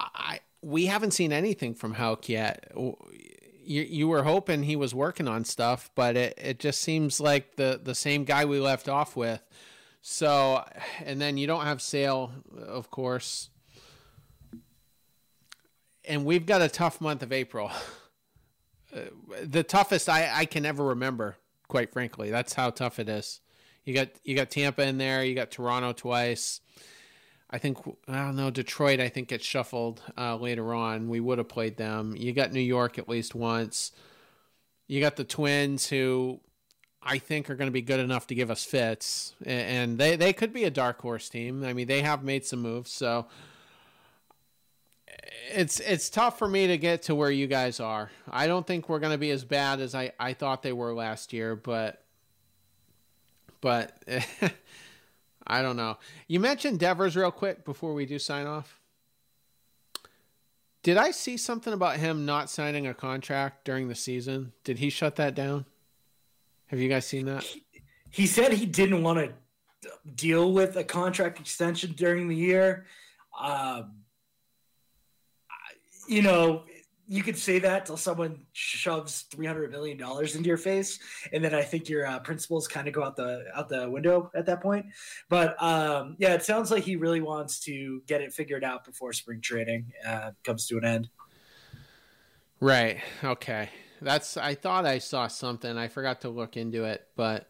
I 0.00 0.40
we 0.62 0.86
haven't 0.86 1.12
seen 1.12 1.32
anything 1.32 1.74
from 1.74 1.94
Houck 1.94 2.28
yet. 2.28 2.72
You, 2.74 3.82
you 3.82 4.08
were 4.08 4.22
hoping 4.24 4.62
he 4.62 4.76
was 4.76 4.94
working 4.94 5.28
on 5.28 5.44
stuff, 5.44 5.90
but 5.94 6.16
it, 6.16 6.34
it 6.36 6.58
just 6.58 6.80
seems 6.80 7.20
like 7.20 7.56
the, 7.56 7.80
the 7.82 7.94
same 7.94 8.24
guy 8.24 8.44
we 8.44 8.58
left 8.58 8.88
off 8.88 9.16
with. 9.16 9.40
So, 10.08 10.64
and 11.04 11.20
then 11.20 11.36
you 11.36 11.48
don't 11.48 11.64
have 11.64 11.82
Sale, 11.82 12.30
of 12.64 12.92
course. 12.92 13.50
And 16.04 16.24
we've 16.24 16.46
got 16.46 16.62
a 16.62 16.68
tough 16.68 17.00
month 17.00 17.24
of 17.24 17.32
April. 17.32 17.72
The 19.42 19.62
toughest 19.62 20.08
I, 20.08 20.30
I 20.32 20.44
can 20.46 20.64
ever 20.64 20.82
remember, 20.82 21.36
quite 21.68 21.92
frankly. 21.92 22.30
That's 22.30 22.54
how 22.54 22.70
tough 22.70 22.98
it 22.98 23.10
is. 23.10 23.40
You 23.84 23.92
got 23.92 24.08
you 24.24 24.34
got 24.34 24.48
Tampa 24.48 24.86
in 24.86 24.96
there. 24.96 25.22
You 25.22 25.34
got 25.34 25.50
Toronto 25.50 25.92
twice. 25.92 26.62
I 27.50 27.58
think 27.58 27.76
I 28.08 28.22
don't 28.22 28.36
know 28.36 28.48
Detroit. 28.48 29.00
I 29.00 29.10
think 29.10 29.28
gets 29.28 29.44
shuffled 29.44 30.00
uh, 30.16 30.36
later 30.36 30.72
on. 30.72 31.10
We 31.10 31.20
would 31.20 31.36
have 31.36 31.48
played 31.48 31.76
them. 31.76 32.14
You 32.16 32.32
got 32.32 32.52
New 32.52 32.60
York 32.60 32.96
at 32.98 33.06
least 33.06 33.34
once. 33.34 33.92
You 34.86 35.00
got 35.00 35.16
the 35.16 35.24
Twins, 35.24 35.88
who 35.88 36.40
I 37.06 37.18
think 37.18 37.48
are 37.48 37.54
going 37.54 37.68
to 37.68 37.72
be 37.72 37.82
good 37.82 38.00
enough 38.00 38.26
to 38.26 38.34
give 38.34 38.50
us 38.50 38.64
fits, 38.64 39.34
and 39.44 39.96
they 39.96 40.16
they 40.16 40.32
could 40.32 40.52
be 40.52 40.64
a 40.64 40.70
dark 40.70 41.00
horse 41.00 41.28
team. 41.28 41.64
I 41.64 41.72
mean, 41.72 41.86
they 41.86 42.02
have 42.02 42.24
made 42.24 42.44
some 42.44 42.60
moves, 42.60 42.90
so 42.90 43.26
it's 45.52 45.78
it's 45.80 46.10
tough 46.10 46.38
for 46.38 46.48
me 46.48 46.66
to 46.66 46.76
get 46.76 47.02
to 47.02 47.14
where 47.14 47.30
you 47.30 47.46
guys 47.46 47.78
are. 47.78 48.10
I 48.28 48.48
don't 48.48 48.66
think 48.66 48.88
we're 48.88 48.98
going 48.98 49.12
to 49.12 49.18
be 49.18 49.30
as 49.30 49.44
bad 49.44 49.80
as 49.80 49.94
I 49.94 50.12
I 50.18 50.32
thought 50.32 50.62
they 50.62 50.72
were 50.72 50.92
last 50.94 51.32
year, 51.32 51.54
but 51.54 52.02
but 53.60 54.02
I 55.46 55.62
don't 55.62 55.76
know. 55.76 55.98
You 56.26 56.40
mentioned 56.40 56.80
Devers 56.80 57.16
real 57.16 57.30
quick 57.30 57.64
before 57.64 57.94
we 57.94 58.04
do 58.04 58.18
sign 58.18 58.46
off. 58.46 58.80
Did 60.82 60.96
I 60.96 61.10
see 61.10 61.36
something 61.36 61.72
about 61.72 61.96
him 61.96 62.26
not 62.26 62.50
signing 62.50 62.86
a 62.86 62.94
contract 62.94 63.64
during 63.64 63.88
the 63.88 63.94
season? 63.94 64.52
Did 64.62 64.78
he 64.78 64.90
shut 64.90 65.16
that 65.16 65.34
down? 65.34 65.66
Have 66.66 66.80
you 66.80 66.88
guys 66.88 67.06
seen 67.06 67.26
that? 67.26 67.44
He 68.10 68.26
said 68.26 68.52
he 68.52 68.66
didn't 68.66 69.02
want 69.02 69.18
to 69.18 69.32
deal 70.14 70.52
with 70.52 70.76
a 70.76 70.84
contract 70.84 71.38
extension 71.38 71.92
during 71.92 72.28
the 72.28 72.36
year. 72.36 72.86
Um, 73.38 74.00
you 76.08 76.22
know, 76.22 76.64
you 77.08 77.22
could 77.22 77.38
say 77.38 77.60
that 77.60 77.86
till 77.86 77.96
someone 77.96 78.46
shoves 78.52 79.22
three 79.30 79.46
hundred 79.46 79.70
million 79.70 79.96
dollars 79.96 80.34
into 80.34 80.48
your 80.48 80.56
face, 80.56 80.98
and 81.32 81.44
then 81.44 81.54
I 81.54 81.62
think 81.62 81.88
your 81.88 82.06
uh, 82.06 82.18
principles 82.18 82.66
kind 82.66 82.88
of 82.88 82.94
go 82.94 83.04
out 83.04 83.16
the 83.16 83.44
out 83.54 83.68
the 83.68 83.88
window 83.88 84.30
at 84.34 84.46
that 84.46 84.60
point. 84.60 84.86
But 85.28 85.60
um, 85.62 86.16
yeah, 86.18 86.34
it 86.34 86.42
sounds 86.42 86.70
like 86.70 86.82
he 86.82 86.96
really 86.96 87.20
wants 87.20 87.60
to 87.60 88.02
get 88.06 88.22
it 88.22 88.32
figured 88.32 88.64
out 88.64 88.84
before 88.84 89.12
spring 89.12 89.40
training 89.40 89.92
uh, 90.06 90.32
comes 90.42 90.66
to 90.66 90.78
an 90.78 90.84
end. 90.84 91.08
Right. 92.58 92.98
Okay. 93.22 93.68
That's. 94.00 94.36
I 94.36 94.54
thought 94.54 94.86
I 94.86 94.98
saw 94.98 95.26
something. 95.28 95.76
I 95.76 95.88
forgot 95.88 96.22
to 96.22 96.28
look 96.28 96.56
into 96.56 96.84
it, 96.84 97.06
but 97.16 97.48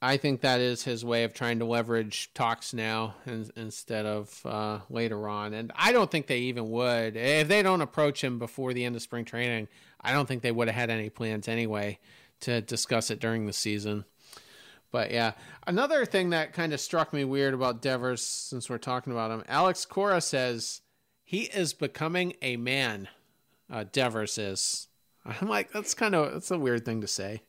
I 0.00 0.16
think 0.16 0.42
that 0.42 0.60
is 0.60 0.84
his 0.84 1.04
way 1.04 1.24
of 1.24 1.34
trying 1.34 1.58
to 1.58 1.64
leverage 1.64 2.32
talks 2.32 2.72
now 2.72 3.16
in, 3.26 3.50
instead 3.56 4.06
of 4.06 4.46
uh, 4.46 4.80
later 4.88 5.28
on. 5.28 5.54
And 5.54 5.72
I 5.74 5.92
don't 5.92 6.10
think 6.10 6.26
they 6.26 6.38
even 6.40 6.70
would. 6.70 7.16
If 7.16 7.48
they 7.48 7.62
don't 7.62 7.82
approach 7.82 8.22
him 8.22 8.38
before 8.38 8.72
the 8.72 8.84
end 8.84 8.94
of 8.94 9.02
spring 9.02 9.24
training, 9.24 9.66
I 10.00 10.12
don't 10.12 10.26
think 10.26 10.42
they 10.42 10.52
would 10.52 10.68
have 10.68 10.76
had 10.76 10.90
any 10.90 11.10
plans 11.10 11.48
anyway 11.48 11.98
to 12.40 12.60
discuss 12.60 13.10
it 13.10 13.18
during 13.18 13.46
the 13.46 13.52
season. 13.52 14.04
But 14.90 15.10
yeah, 15.10 15.32
another 15.66 16.06
thing 16.06 16.30
that 16.30 16.52
kind 16.52 16.72
of 16.72 16.80
struck 16.80 17.12
me 17.12 17.24
weird 17.24 17.52
about 17.52 17.82
Devers, 17.82 18.22
since 18.22 18.70
we're 18.70 18.78
talking 18.78 19.12
about 19.12 19.30
him, 19.30 19.44
Alex 19.48 19.84
Cora 19.84 20.20
says 20.20 20.80
he 21.24 21.42
is 21.42 21.74
becoming 21.74 22.34
a 22.40 22.56
man. 22.56 23.08
Uh, 23.70 23.84
Devers 23.90 24.38
is. 24.38 24.87
I'm 25.28 25.48
like, 25.48 25.70
that's 25.72 25.94
kind 25.94 26.14
of 26.14 26.32
that's 26.32 26.50
a 26.50 26.58
weird 26.58 26.84
thing 26.84 27.00
to 27.02 27.06
say. 27.06 27.42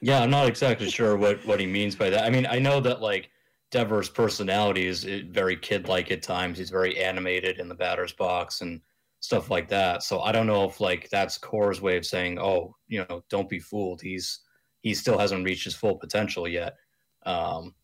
Yeah, 0.00 0.20
I'm 0.20 0.30
not 0.30 0.48
exactly 0.48 0.90
sure 0.90 1.16
what 1.16 1.44
what 1.46 1.60
he 1.60 1.66
means 1.66 1.94
by 1.94 2.10
that. 2.10 2.24
I 2.24 2.30
mean, 2.30 2.46
I 2.46 2.58
know 2.58 2.80
that 2.80 3.00
like 3.00 3.30
Devers' 3.70 4.08
personality 4.08 4.86
is 4.86 5.04
very 5.04 5.56
kid-like 5.56 6.10
at 6.10 6.22
times. 6.22 6.58
He's 6.58 6.70
very 6.70 7.02
animated 7.02 7.58
in 7.58 7.68
the 7.68 7.74
batter's 7.74 8.12
box 8.12 8.60
and 8.60 8.80
stuff 9.20 9.50
like 9.50 9.68
that. 9.68 10.02
So 10.02 10.20
I 10.20 10.32
don't 10.32 10.46
know 10.46 10.64
if 10.64 10.80
like 10.80 11.08
that's 11.10 11.38
Cora's 11.38 11.80
way 11.80 11.96
of 11.96 12.04
saying, 12.04 12.38
"Oh, 12.38 12.76
you 12.88 13.06
know, 13.08 13.22
don't 13.30 13.48
be 13.48 13.60
fooled. 13.60 14.02
He's 14.02 14.40
he 14.82 14.94
still 14.94 15.18
hasn't 15.18 15.44
reached 15.44 15.64
his 15.64 15.74
full 15.74 15.96
potential 15.96 16.46
yet." 16.46 16.76
Um, 17.24 17.74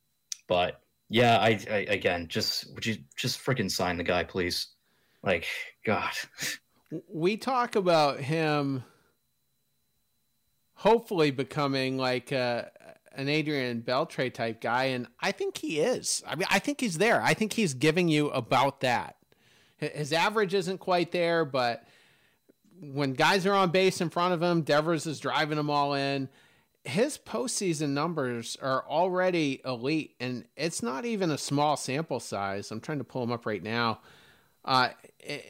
but 0.49 0.81
yeah, 1.09 1.39
I, 1.39 1.59
I 1.71 1.87
again, 1.89 2.29
just 2.29 2.75
would 2.75 2.85
you 2.85 2.99
just 3.17 3.43
freaking 3.43 3.71
sign 3.71 3.97
the 3.97 4.05
guy, 4.05 4.25
please? 4.25 4.69
Like, 5.23 5.47
God. 5.85 6.13
We 7.09 7.37
talk 7.37 7.77
about 7.77 8.21
him 8.21 8.85
hopefully 10.75 11.31
becoming 11.31 11.99
like 11.99 12.33
uh, 12.33 12.65
an 13.15 13.29
Adrian 13.29 13.83
Beltre 13.83 14.33
type 14.33 14.61
guy, 14.61 14.85
and 14.85 15.07
I 15.21 15.33
think 15.33 15.59
he 15.59 15.81
is. 15.81 16.23
I 16.27 16.37
mean, 16.37 16.49
I 16.51 16.59
think 16.59 16.81
he's 16.81 16.99
there. 16.99 17.23
I 17.23 17.35
think 17.35 17.53
he's 17.53 17.75
giving 17.75 18.09
you 18.09 18.31
about 18.31 18.81
that. 18.81 19.17
His 19.77 20.13
average 20.13 20.55
isn't 20.55 20.79
quite 20.79 21.13
there, 21.13 21.45
but 21.45 21.85
when 22.81 23.13
guys 23.13 23.47
are 23.47 23.55
on 23.55 23.71
base 23.71 24.01
in 24.01 24.11
front 24.11 24.35
of 24.35 24.43
him, 24.43 24.63
Devers 24.63 25.07
is 25.07 25.21
driving 25.21 25.57
them 25.57 25.71
all 25.71 25.95
in. 25.95 26.29
His 26.85 27.19
postseason 27.19 27.91
numbers 27.91 28.57
are 28.63 28.85
already 28.89 29.61
elite, 29.65 30.17
and 30.19 30.47
it's 30.57 30.83
not 30.83 31.05
even 31.05 31.31
a 31.31 31.39
small 31.39 31.77
sample 31.77 32.21
size. 32.21 32.71
I'm 32.71 32.81
trying 32.81 32.99
to 32.99 33.05
pull 33.05 33.23
him 33.23 33.33
up 33.33 33.45
right 33.45 33.63
now. 33.63 34.01
Uh, 34.65 34.91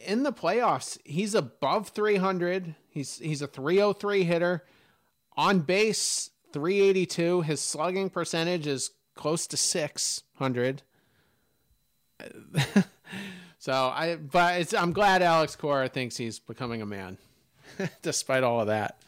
in 0.07 0.23
the 0.23 0.33
playoffs, 0.33 0.99
he's 1.05 1.35
above 1.35 1.89
300. 1.89 2.75
He's 2.89 3.19
he's 3.19 3.43
a 3.43 3.47
303 3.47 4.25
hitter. 4.25 4.65
On 5.37 5.61
base 5.61 6.31
382 6.53 7.43
his 7.43 7.61
slugging 7.61 8.11
percentage 8.11 8.67
is 8.67 8.91
close 9.15 9.47
to 9.47 9.57
600 9.57 10.83
so 13.59 13.73
i 13.73 14.17
but 14.17 14.61
it's 14.61 14.75
i'm 14.75 14.93
glad 14.93 15.23
alex 15.23 15.57
cora 15.57 15.89
thinks 15.89 16.17
he's 16.17 16.39
becoming 16.39 16.83
a 16.83 16.87
man 16.87 17.19
despite 18.03 18.43
all 18.43 18.61
of 18.61 18.67
that. 18.67 18.99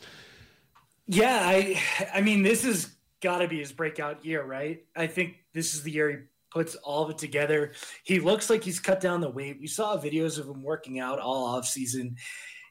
Yeah 1.06 1.40
i 1.42 1.80
i 2.14 2.20
mean 2.20 2.42
this 2.42 2.64
has 2.64 2.90
got 3.20 3.38
to 3.38 3.48
be 3.48 3.58
his 3.58 3.72
breakout 3.72 4.24
year 4.24 4.42
right? 4.42 4.84
I 4.96 5.06
think 5.06 5.36
this 5.52 5.74
is 5.74 5.82
the 5.82 5.90
year 5.90 6.10
he 6.10 6.16
puts 6.52 6.74
all 6.76 7.04
of 7.04 7.10
it 7.10 7.18
together 7.18 7.72
he 8.04 8.20
looks 8.20 8.50
like 8.50 8.62
he's 8.62 8.80
cut 8.80 9.00
down 9.00 9.20
the 9.20 9.30
weight 9.30 9.58
we 9.60 9.66
saw 9.66 9.96
videos 9.96 10.38
of 10.38 10.46
him 10.46 10.62
working 10.62 11.00
out 11.00 11.18
all 11.18 11.44
off 11.44 11.66
season 11.66 12.14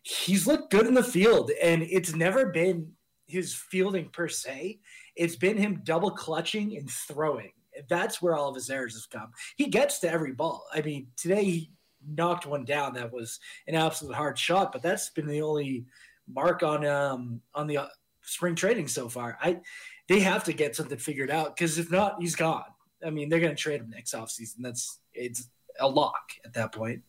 he's 0.03 0.45
looked 0.47 0.71
good 0.71 0.86
in 0.86 0.93
the 0.93 1.03
field 1.03 1.51
and 1.61 1.82
it's 1.84 2.13
never 2.13 2.47
been 2.47 2.91
his 3.32 3.55
fielding 3.55 4.09
per 4.09 4.27
se. 4.27 4.79
It's 5.15 5.36
been 5.36 5.57
him 5.57 5.82
double 5.84 6.11
clutching 6.11 6.77
and 6.77 6.89
throwing. 6.89 7.51
That's 7.89 8.21
where 8.21 8.36
all 8.36 8.49
of 8.49 8.55
his 8.55 8.69
errors 8.69 8.95
have 8.95 9.09
come. 9.09 9.32
He 9.55 9.67
gets 9.67 9.99
to 9.99 10.11
every 10.11 10.34
ball. 10.34 10.65
I 10.73 10.82
mean, 10.82 11.07
today 11.15 11.43
he 11.43 11.71
knocked 12.05 12.45
one 12.45 12.65
down 12.65 12.93
that 12.93 13.13
was 13.13 13.39
an 13.67 13.75
absolute 13.75 14.15
hard 14.15 14.38
shot, 14.38 14.71
but 14.71 14.82
that's 14.82 15.09
been 15.09 15.27
the 15.27 15.41
only 15.41 15.86
mark 16.27 16.63
on 16.63 16.86
um 16.86 17.41
on 17.55 17.67
the 17.67 17.79
spring 18.21 18.55
training 18.55 18.88
so 18.88 19.07
far. 19.07 19.38
I 19.41 19.61
they 20.07 20.19
have 20.19 20.43
to 20.45 20.53
get 20.53 20.75
something 20.75 20.97
figured 20.97 21.32
out 21.32 21.55
because 21.55 21.77
if 21.79 21.89
not, 21.89 22.17
he's 22.19 22.36
gone. 22.36 22.63
I 23.06 23.10
mean, 23.10 23.30
they're 23.30 23.39
going 23.39 23.56
to 23.56 23.62
trade 23.62 23.82
him 23.82 23.89
next 23.89 24.14
offseason. 24.14 24.56
That's 24.60 24.99
it's 25.14 25.49
a 25.80 25.88
lock 25.88 26.32
at 26.45 26.54
that 26.54 26.72
point. 26.72 27.02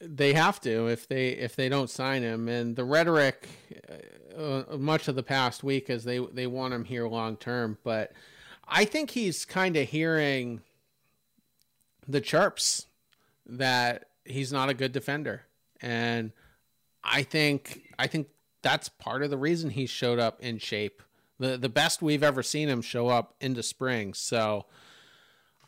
They 0.00 0.32
have 0.32 0.60
to 0.62 0.88
if 0.88 1.08
they 1.08 1.28
if 1.30 1.56
they 1.56 1.68
don't 1.68 1.90
sign 1.90 2.22
him. 2.22 2.48
And 2.48 2.74
the 2.74 2.84
rhetoric, 2.84 3.48
uh, 4.36 4.62
much 4.78 5.08
of 5.08 5.16
the 5.16 5.22
past 5.22 5.62
week, 5.62 5.90
is 5.90 6.04
they 6.04 6.18
they 6.18 6.46
want 6.46 6.74
him 6.74 6.84
here 6.84 7.06
long 7.06 7.36
term. 7.36 7.78
But 7.84 8.12
I 8.66 8.84
think 8.84 9.10
he's 9.10 9.44
kind 9.44 9.76
of 9.76 9.88
hearing 9.88 10.62
the 12.08 12.20
chirps 12.20 12.86
that 13.46 14.06
he's 14.24 14.52
not 14.52 14.70
a 14.70 14.74
good 14.74 14.92
defender, 14.92 15.42
and 15.82 16.32
I 17.04 17.22
think 17.22 17.82
I 17.98 18.06
think 18.06 18.28
that's 18.62 18.88
part 18.88 19.22
of 19.22 19.30
the 19.30 19.38
reason 19.38 19.70
he 19.70 19.86
showed 19.86 20.18
up 20.18 20.40
in 20.40 20.58
shape. 20.58 21.02
The 21.40 21.58
The 21.58 21.68
best 21.68 22.02
we've 22.02 22.22
ever 22.22 22.44
seen 22.44 22.68
him 22.68 22.82
show 22.82 23.08
up 23.08 23.34
into 23.40 23.64
spring. 23.64 24.14
So 24.14 24.66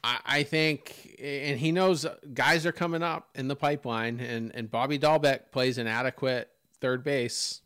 I, 0.04 0.18
I 0.24 0.42
think, 0.44 1.16
and 1.20 1.58
he 1.58 1.72
knows 1.72 2.06
guys 2.32 2.66
are 2.66 2.72
coming 2.72 3.02
up 3.02 3.30
in 3.34 3.48
the 3.48 3.56
pipeline, 3.56 4.20
and, 4.20 4.54
and 4.54 4.70
Bobby 4.70 4.98
Dalbec 4.98 5.50
plays 5.50 5.78
an 5.78 5.86
adequate 5.86 6.50
third 6.80 7.02
base, 7.02 7.62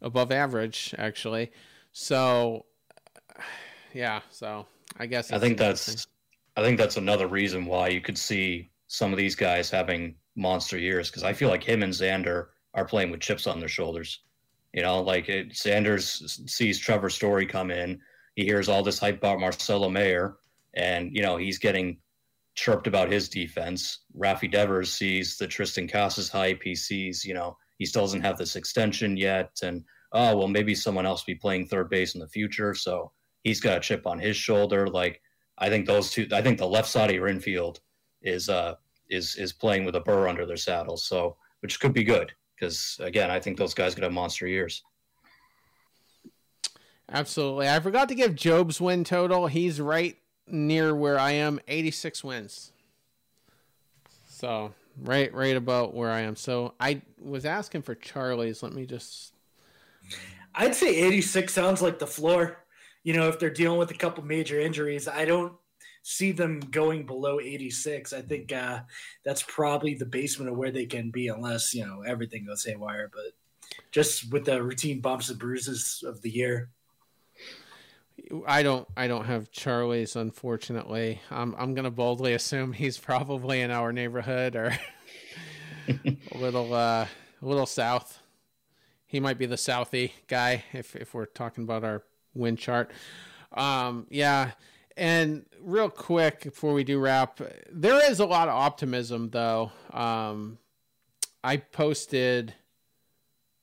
above 0.00 0.30
average, 0.30 0.94
actually. 0.98 1.50
So, 1.92 2.66
yeah, 3.92 4.20
so 4.30 4.66
I 4.98 5.06
guess 5.06 5.32
I 5.32 5.38
think 5.38 5.58
that's 5.58 6.06
I 6.56 6.62
think 6.62 6.78
that's 6.78 6.96
another 6.96 7.26
reason 7.26 7.66
why 7.66 7.88
you 7.88 8.00
could 8.00 8.18
see 8.18 8.70
some 8.86 9.12
of 9.12 9.18
these 9.18 9.34
guys 9.34 9.70
having 9.70 10.14
monster 10.36 10.78
years 10.78 11.10
because 11.10 11.24
I 11.24 11.32
feel 11.32 11.48
like 11.48 11.64
him 11.64 11.82
and 11.82 11.92
Xander 11.92 12.48
are 12.74 12.84
playing 12.84 13.10
with 13.10 13.20
chips 13.20 13.46
on 13.46 13.58
their 13.58 13.68
shoulders. 13.68 14.20
You 14.76 14.82
know, 14.82 15.00
like 15.00 15.30
it, 15.30 15.56
Sanders 15.56 16.38
sees 16.46 16.78
Trevor 16.78 17.08
Story 17.08 17.46
come 17.46 17.70
in, 17.70 17.98
he 18.34 18.44
hears 18.44 18.68
all 18.68 18.82
this 18.82 18.98
hype 18.98 19.16
about 19.16 19.40
Marcelo 19.40 19.88
Mayer, 19.88 20.36
and 20.74 21.10
you 21.16 21.22
know 21.22 21.38
he's 21.38 21.58
getting 21.58 21.96
chirped 22.54 22.86
about 22.86 23.10
his 23.10 23.30
defense. 23.30 24.00
Rafi 24.16 24.50
Devers 24.50 24.92
sees 24.92 25.38
the 25.38 25.48
Triston 25.48 25.90
Casas 25.90 26.28
hype. 26.28 26.60
He 26.62 26.74
sees, 26.74 27.24
you 27.24 27.32
know, 27.32 27.56
he 27.78 27.86
still 27.86 28.02
doesn't 28.02 28.20
have 28.20 28.36
this 28.36 28.54
extension 28.54 29.16
yet, 29.16 29.50
and 29.62 29.82
oh 30.12 30.36
well, 30.36 30.48
maybe 30.48 30.74
someone 30.74 31.06
else 31.06 31.22
will 31.22 31.32
be 31.32 31.40
playing 31.40 31.66
third 31.66 31.88
base 31.88 32.14
in 32.14 32.20
the 32.20 32.28
future, 32.28 32.74
so 32.74 33.10
he's 33.44 33.60
got 33.60 33.78
a 33.78 33.80
chip 33.80 34.06
on 34.06 34.18
his 34.18 34.36
shoulder. 34.36 34.86
Like 34.86 35.22
I 35.56 35.70
think 35.70 35.86
those 35.86 36.10
two, 36.10 36.28
I 36.32 36.42
think 36.42 36.58
the 36.58 36.68
left 36.68 36.88
side 36.90 37.08
of 37.08 37.16
your 37.16 37.28
infield 37.28 37.80
is 38.20 38.50
uh 38.50 38.74
is 39.08 39.36
is 39.36 39.54
playing 39.54 39.86
with 39.86 39.96
a 39.96 40.00
burr 40.00 40.28
under 40.28 40.44
their 40.44 40.58
saddle, 40.58 40.98
so 40.98 41.38
which 41.60 41.80
could 41.80 41.94
be 41.94 42.04
good 42.04 42.34
because 42.56 42.98
again, 43.00 43.30
I 43.30 43.38
think 43.40 43.58
those 43.58 43.74
guys 43.74 43.94
could 43.94 44.04
have 44.04 44.12
monster 44.12 44.46
years. 44.46 44.82
Absolutely. 47.10 47.68
I 47.68 47.78
forgot 47.80 48.08
to 48.08 48.14
give 48.14 48.34
Job's 48.34 48.80
win 48.80 49.04
total. 49.04 49.46
He's 49.46 49.80
right 49.80 50.16
near 50.48 50.94
where 50.94 51.18
I 51.18 51.32
am, 51.32 51.60
86 51.68 52.24
wins. 52.24 52.72
So 54.28 54.74
right, 55.02 55.32
right 55.32 55.56
about 55.56 55.94
where 55.94 56.10
I 56.10 56.20
am. 56.20 56.36
So 56.36 56.74
I 56.80 57.02
was 57.20 57.44
asking 57.44 57.82
for 57.82 57.94
Charlie's. 57.94 58.62
Let 58.62 58.72
me 58.72 58.86
just. 58.86 59.32
I'd 60.54 60.74
say 60.74 60.96
86 60.96 61.52
sounds 61.52 61.82
like 61.82 61.98
the 61.98 62.06
floor. 62.06 62.58
You 63.04 63.14
know, 63.14 63.28
if 63.28 63.38
they're 63.38 63.50
dealing 63.50 63.78
with 63.78 63.90
a 63.92 63.94
couple 63.94 64.24
major 64.24 64.58
injuries, 64.58 65.06
I 65.06 65.24
don't 65.26 65.52
see 66.08 66.30
them 66.30 66.60
going 66.60 67.04
below 67.04 67.40
86. 67.40 68.12
I 68.12 68.22
think 68.22 68.52
uh, 68.52 68.78
that's 69.24 69.42
probably 69.42 69.94
the 69.94 70.06
basement 70.06 70.48
of 70.48 70.56
where 70.56 70.70
they 70.70 70.86
can 70.86 71.10
be, 71.10 71.26
unless 71.26 71.74
you 71.74 71.84
know 71.84 72.02
everything 72.06 72.46
goes 72.46 72.64
haywire. 72.64 73.10
But 73.12 73.32
just 73.90 74.30
with 74.32 74.44
the 74.44 74.62
routine 74.62 75.00
bumps 75.00 75.30
and 75.30 75.38
bruises 75.38 76.04
of 76.06 76.22
the 76.22 76.30
year. 76.30 76.70
I 78.46 78.62
don't 78.62 78.86
I 78.96 79.08
don't 79.08 79.26
have 79.26 79.50
Charlie's 79.50 80.14
unfortunately. 80.14 81.20
I'm 81.28 81.56
I'm 81.58 81.74
gonna 81.74 81.90
boldly 81.90 82.34
assume 82.34 82.72
he's 82.72 82.98
probably 82.98 83.60
in 83.60 83.72
our 83.72 83.92
neighborhood 83.92 84.54
or 84.54 84.78
a 85.88 86.38
little 86.38 86.72
uh 86.72 87.06
a 87.42 87.46
little 87.46 87.66
south. 87.66 88.20
He 89.06 89.18
might 89.18 89.38
be 89.38 89.46
the 89.46 89.56
Southie 89.56 90.12
guy 90.28 90.64
if 90.72 90.94
if 90.94 91.14
we're 91.14 91.26
talking 91.26 91.64
about 91.64 91.82
our 91.82 92.04
win 92.32 92.56
chart. 92.56 92.92
Um 93.52 94.06
yeah. 94.08 94.52
And 94.96 95.44
real 95.60 95.90
quick 95.90 96.44
before 96.44 96.72
we 96.72 96.84
do 96.84 96.98
wrap, 96.98 97.40
there 97.70 98.10
is 98.10 98.20
a 98.20 98.26
lot 98.26 98.48
of 98.48 98.54
optimism 98.54 99.30
though. 99.30 99.72
Um 99.92 100.58
I 101.44 101.58
posted 101.58 102.54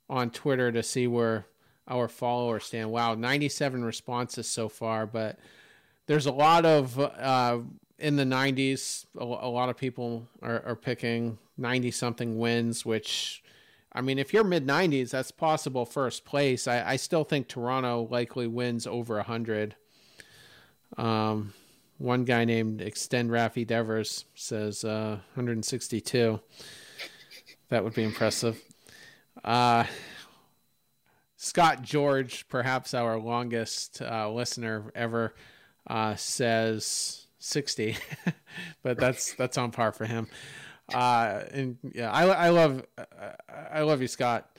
on 0.09 0.29
Twitter 0.29 0.71
to 0.71 0.83
see 0.83 1.07
where 1.07 1.47
our 1.87 2.07
followers 2.07 2.65
stand. 2.65 2.91
Wow, 2.91 3.15
97 3.15 3.83
responses 3.83 4.47
so 4.47 4.69
far, 4.69 5.05
but 5.05 5.37
there's 6.05 6.25
a 6.25 6.31
lot 6.31 6.65
of 6.65 6.99
uh, 6.99 7.59
in 7.99 8.15
the 8.15 8.23
90s. 8.23 9.05
A, 9.17 9.23
a 9.23 9.49
lot 9.49 9.69
of 9.69 9.77
people 9.77 10.27
are, 10.41 10.63
are 10.65 10.75
picking 10.75 11.37
90 11.57 11.91
something 11.91 12.37
wins, 12.37 12.85
which 12.85 13.43
I 13.91 14.01
mean, 14.01 14.17
if 14.17 14.33
you're 14.33 14.43
mid 14.43 14.65
90s, 14.65 15.11
that's 15.11 15.31
possible 15.31 15.85
first 15.85 16.25
place. 16.25 16.67
I, 16.67 16.91
I 16.91 16.95
still 16.95 17.23
think 17.23 17.47
Toronto 17.47 18.07
likely 18.09 18.47
wins 18.47 18.87
over 18.87 19.15
100. 19.15 19.75
Um, 20.97 21.53
one 21.97 22.25
guy 22.25 22.45
named 22.45 22.81
Extend 22.81 23.29
Rafi 23.29 23.65
Devers 23.65 24.25
says 24.35 24.83
uh, 24.83 25.19
162. 25.35 26.39
That 27.69 27.83
would 27.83 27.93
be 27.93 28.03
impressive. 28.03 28.61
Uh, 29.43 29.85
Scott 31.37 31.81
George, 31.81 32.47
perhaps 32.47 32.93
our 32.93 33.19
longest 33.19 34.01
uh, 34.01 34.31
listener 34.31 34.91
ever, 34.95 35.33
uh, 35.87 36.15
says 36.15 37.27
60, 37.39 37.97
but 38.83 38.97
that's 38.97 39.33
that's 39.33 39.57
on 39.57 39.71
par 39.71 39.91
for 39.91 40.05
him. 40.05 40.27
Uh, 40.93 41.41
and 41.51 41.77
yeah, 41.93 42.11
I, 42.11 42.25
I 42.27 42.49
love 42.49 42.85
I 43.73 43.81
love 43.81 44.01
you, 44.01 44.07
Scott. 44.07 44.49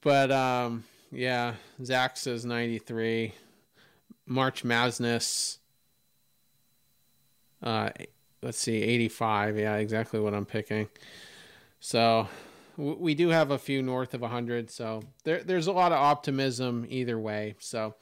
But 0.00 0.30
um, 0.30 0.84
yeah, 1.10 1.54
Zach 1.82 2.16
says 2.16 2.44
93. 2.44 3.32
March 4.26 4.62
Madness. 4.62 5.57
Uh, 7.62 7.90
let's 8.42 8.58
see, 8.58 8.82
85. 8.82 9.58
Yeah, 9.58 9.76
exactly 9.76 10.20
what 10.20 10.34
I'm 10.34 10.46
picking. 10.46 10.88
So 11.80 12.28
we 12.76 13.14
do 13.14 13.28
have 13.28 13.50
a 13.50 13.58
few 13.58 13.82
north 13.82 14.14
of 14.14 14.20
100 14.20 14.70
so 14.70 15.02
there, 15.24 15.42
there's 15.42 15.66
a 15.66 15.72
lot 15.72 15.90
of 15.90 15.98
optimism 15.98 16.86
either 16.88 17.18
way. 17.18 17.56
So 17.58 17.96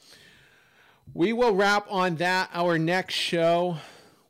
we 1.15 1.33
will 1.33 1.55
wrap 1.55 1.87
on 1.91 2.17
that. 2.17 2.51
Our 2.53 2.79
next 2.79 3.15
show 3.15 3.79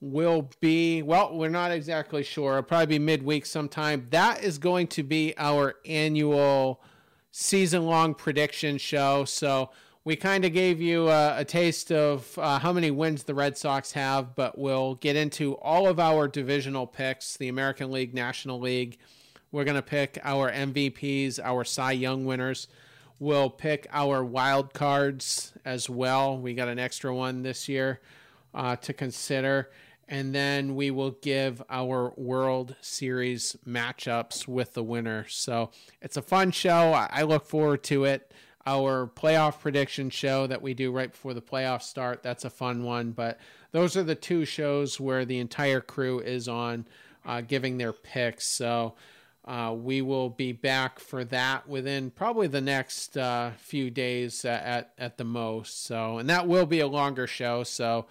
will 0.01 0.51
be 0.61 1.03
well 1.03 1.37
we're 1.37 1.49
not 1.49 1.73
exactly 1.73 2.23
sure. 2.23 2.53
It'll 2.53 2.63
probably 2.63 2.99
be 2.99 3.05
midweek 3.05 3.47
sometime. 3.47 4.07
That 4.11 4.45
is 4.45 4.59
going 4.59 4.89
to 4.89 5.03
be 5.03 5.35
our 5.37 5.75
annual 5.85 6.83
season 7.33 7.87
long 7.87 8.15
prediction 8.15 8.79
show. 8.79 9.25
So 9.25 9.71
we 10.07 10.17
kind 10.17 10.45
of 10.45 10.53
gave 10.55 10.81
you 10.81 11.09
a, 11.09 11.41
a 11.41 11.45
taste 11.45 11.91
of 11.91 12.39
uh, 12.39 12.61
how 12.61 12.73
many 12.73 12.91
wins 12.91 13.25
the 13.25 13.35
Red 13.35 13.59
Sox 13.59 13.93
have, 13.93 14.35
but 14.35 14.57
we'll 14.57 14.95
get 14.95 15.17
into 15.17 15.57
all 15.57 15.89
of 15.89 15.99
our 15.99 16.29
divisional 16.29 16.87
picks 16.87 17.37
the 17.37 17.49
American 17.49 17.91
League, 17.91 18.15
National 18.15 18.59
League, 18.61 18.99
we're 19.53 19.65
going 19.65 19.77
to 19.77 19.83
pick 19.83 20.19
our 20.23 20.53
MVPs, 20.53 21.41
our 21.43 21.65
Cy 21.65 21.93
Young 21.93 22.25
winners. 22.25 22.69
We'll 23.19 23.51
pick 23.51 23.87
our 23.91 24.25
wild 24.25 24.75
cards 24.75 25.55
as 25.65 25.89
well. 25.89 26.39
We 26.39 26.55
got 26.55 26.69
an 26.69 26.79
extra 26.79 27.15
one 27.15 27.43
this 27.43 27.69
year 27.69 28.01
uh, 28.55 28.77
to 28.77 28.93
consider. 28.93 29.71
And 30.09 30.35
then 30.35 30.77
we 30.77 30.91
will 30.91 31.13
give 31.23 31.63
our 31.71 32.13
World 32.17 32.77
Series 32.81 33.57
matchups 33.67 34.47
with 34.47 34.75
the 34.75 34.85
winner. 34.85 35.27
So 35.29 35.71
it's 36.03 36.17
a 36.17 36.23
fun 36.23 36.51
show. 36.51 36.93
I 36.93 37.23
look 37.23 37.47
forward 37.47 37.83
to 37.85 38.05
it. 38.05 38.31
Our 38.67 39.07
playoff 39.07 39.61
prediction 39.61 40.11
show 40.11 40.47
that 40.49 40.61
we 40.61 40.75
do 40.75 40.91
right 40.91 41.11
before 41.11 41.35
the 41.35 41.43
playoffs 41.43 41.83
start, 41.83 42.23
that's 42.23 42.45
a 42.45 42.51
fun 42.51 42.83
one. 42.83 43.13
But 43.13 43.39
those 43.73 43.97
are 43.97 44.03
the 44.03 44.15
two 44.15 44.45
shows 44.45 44.99
where 44.99 45.25
the 45.25 45.39
entire 45.39 45.81
crew 45.81 46.19
is 46.19 46.49
on 46.49 46.87
uh, 47.25 47.43
giving 47.43 47.79
their 47.79 47.93
picks. 47.93 48.49
So 48.49 48.95
uh, 49.47 49.75
we 49.77 50.03
will 50.03 50.29
be 50.29 50.51
back 50.53 50.99
for 50.99 51.25
that 51.25 51.69
within 51.69 52.11
probably 52.11 52.49
the 52.49 52.61
next 52.61 53.17
uh, 53.17 53.53
few 53.57 53.91
days 53.91 54.45
at 54.45 54.93
at 54.99 55.19
the 55.19 55.25
most. 55.25 55.85
So, 55.85 56.19
and 56.19 56.29
that 56.29 56.49
will 56.49 56.67
be 56.67 56.81
a 56.81 56.87
longer 56.89 57.29
show. 57.29 57.63
So, 57.63 58.07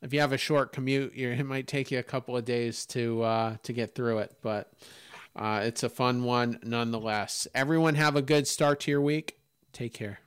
if 0.00 0.14
you 0.14 0.20
have 0.20 0.32
a 0.32 0.38
short 0.38 0.72
commute, 0.72 1.12
it 1.14 1.44
might 1.44 1.66
take 1.66 1.90
you 1.90 1.98
a 1.98 2.02
couple 2.02 2.34
of 2.34 2.46
days 2.46 2.86
to 2.86 3.22
uh, 3.22 3.56
to 3.62 3.72
get 3.74 3.94
through 3.94 4.18
it. 4.18 4.36
But 4.40 4.72
uh, 5.36 5.60
it's 5.64 5.82
a 5.82 5.90
fun 5.90 6.24
one 6.24 6.58
nonetheless. 6.62 7.46
Everyone 7.54 7.96
have 7.96 8.16
a 8.16 8.22
good 8.22 8.48
start 8.48 8.80
to 8.80 8.90
your 8.90 9.02
week. 9.02 9.39
Take 9.72 9.94
care. 9.94 10.20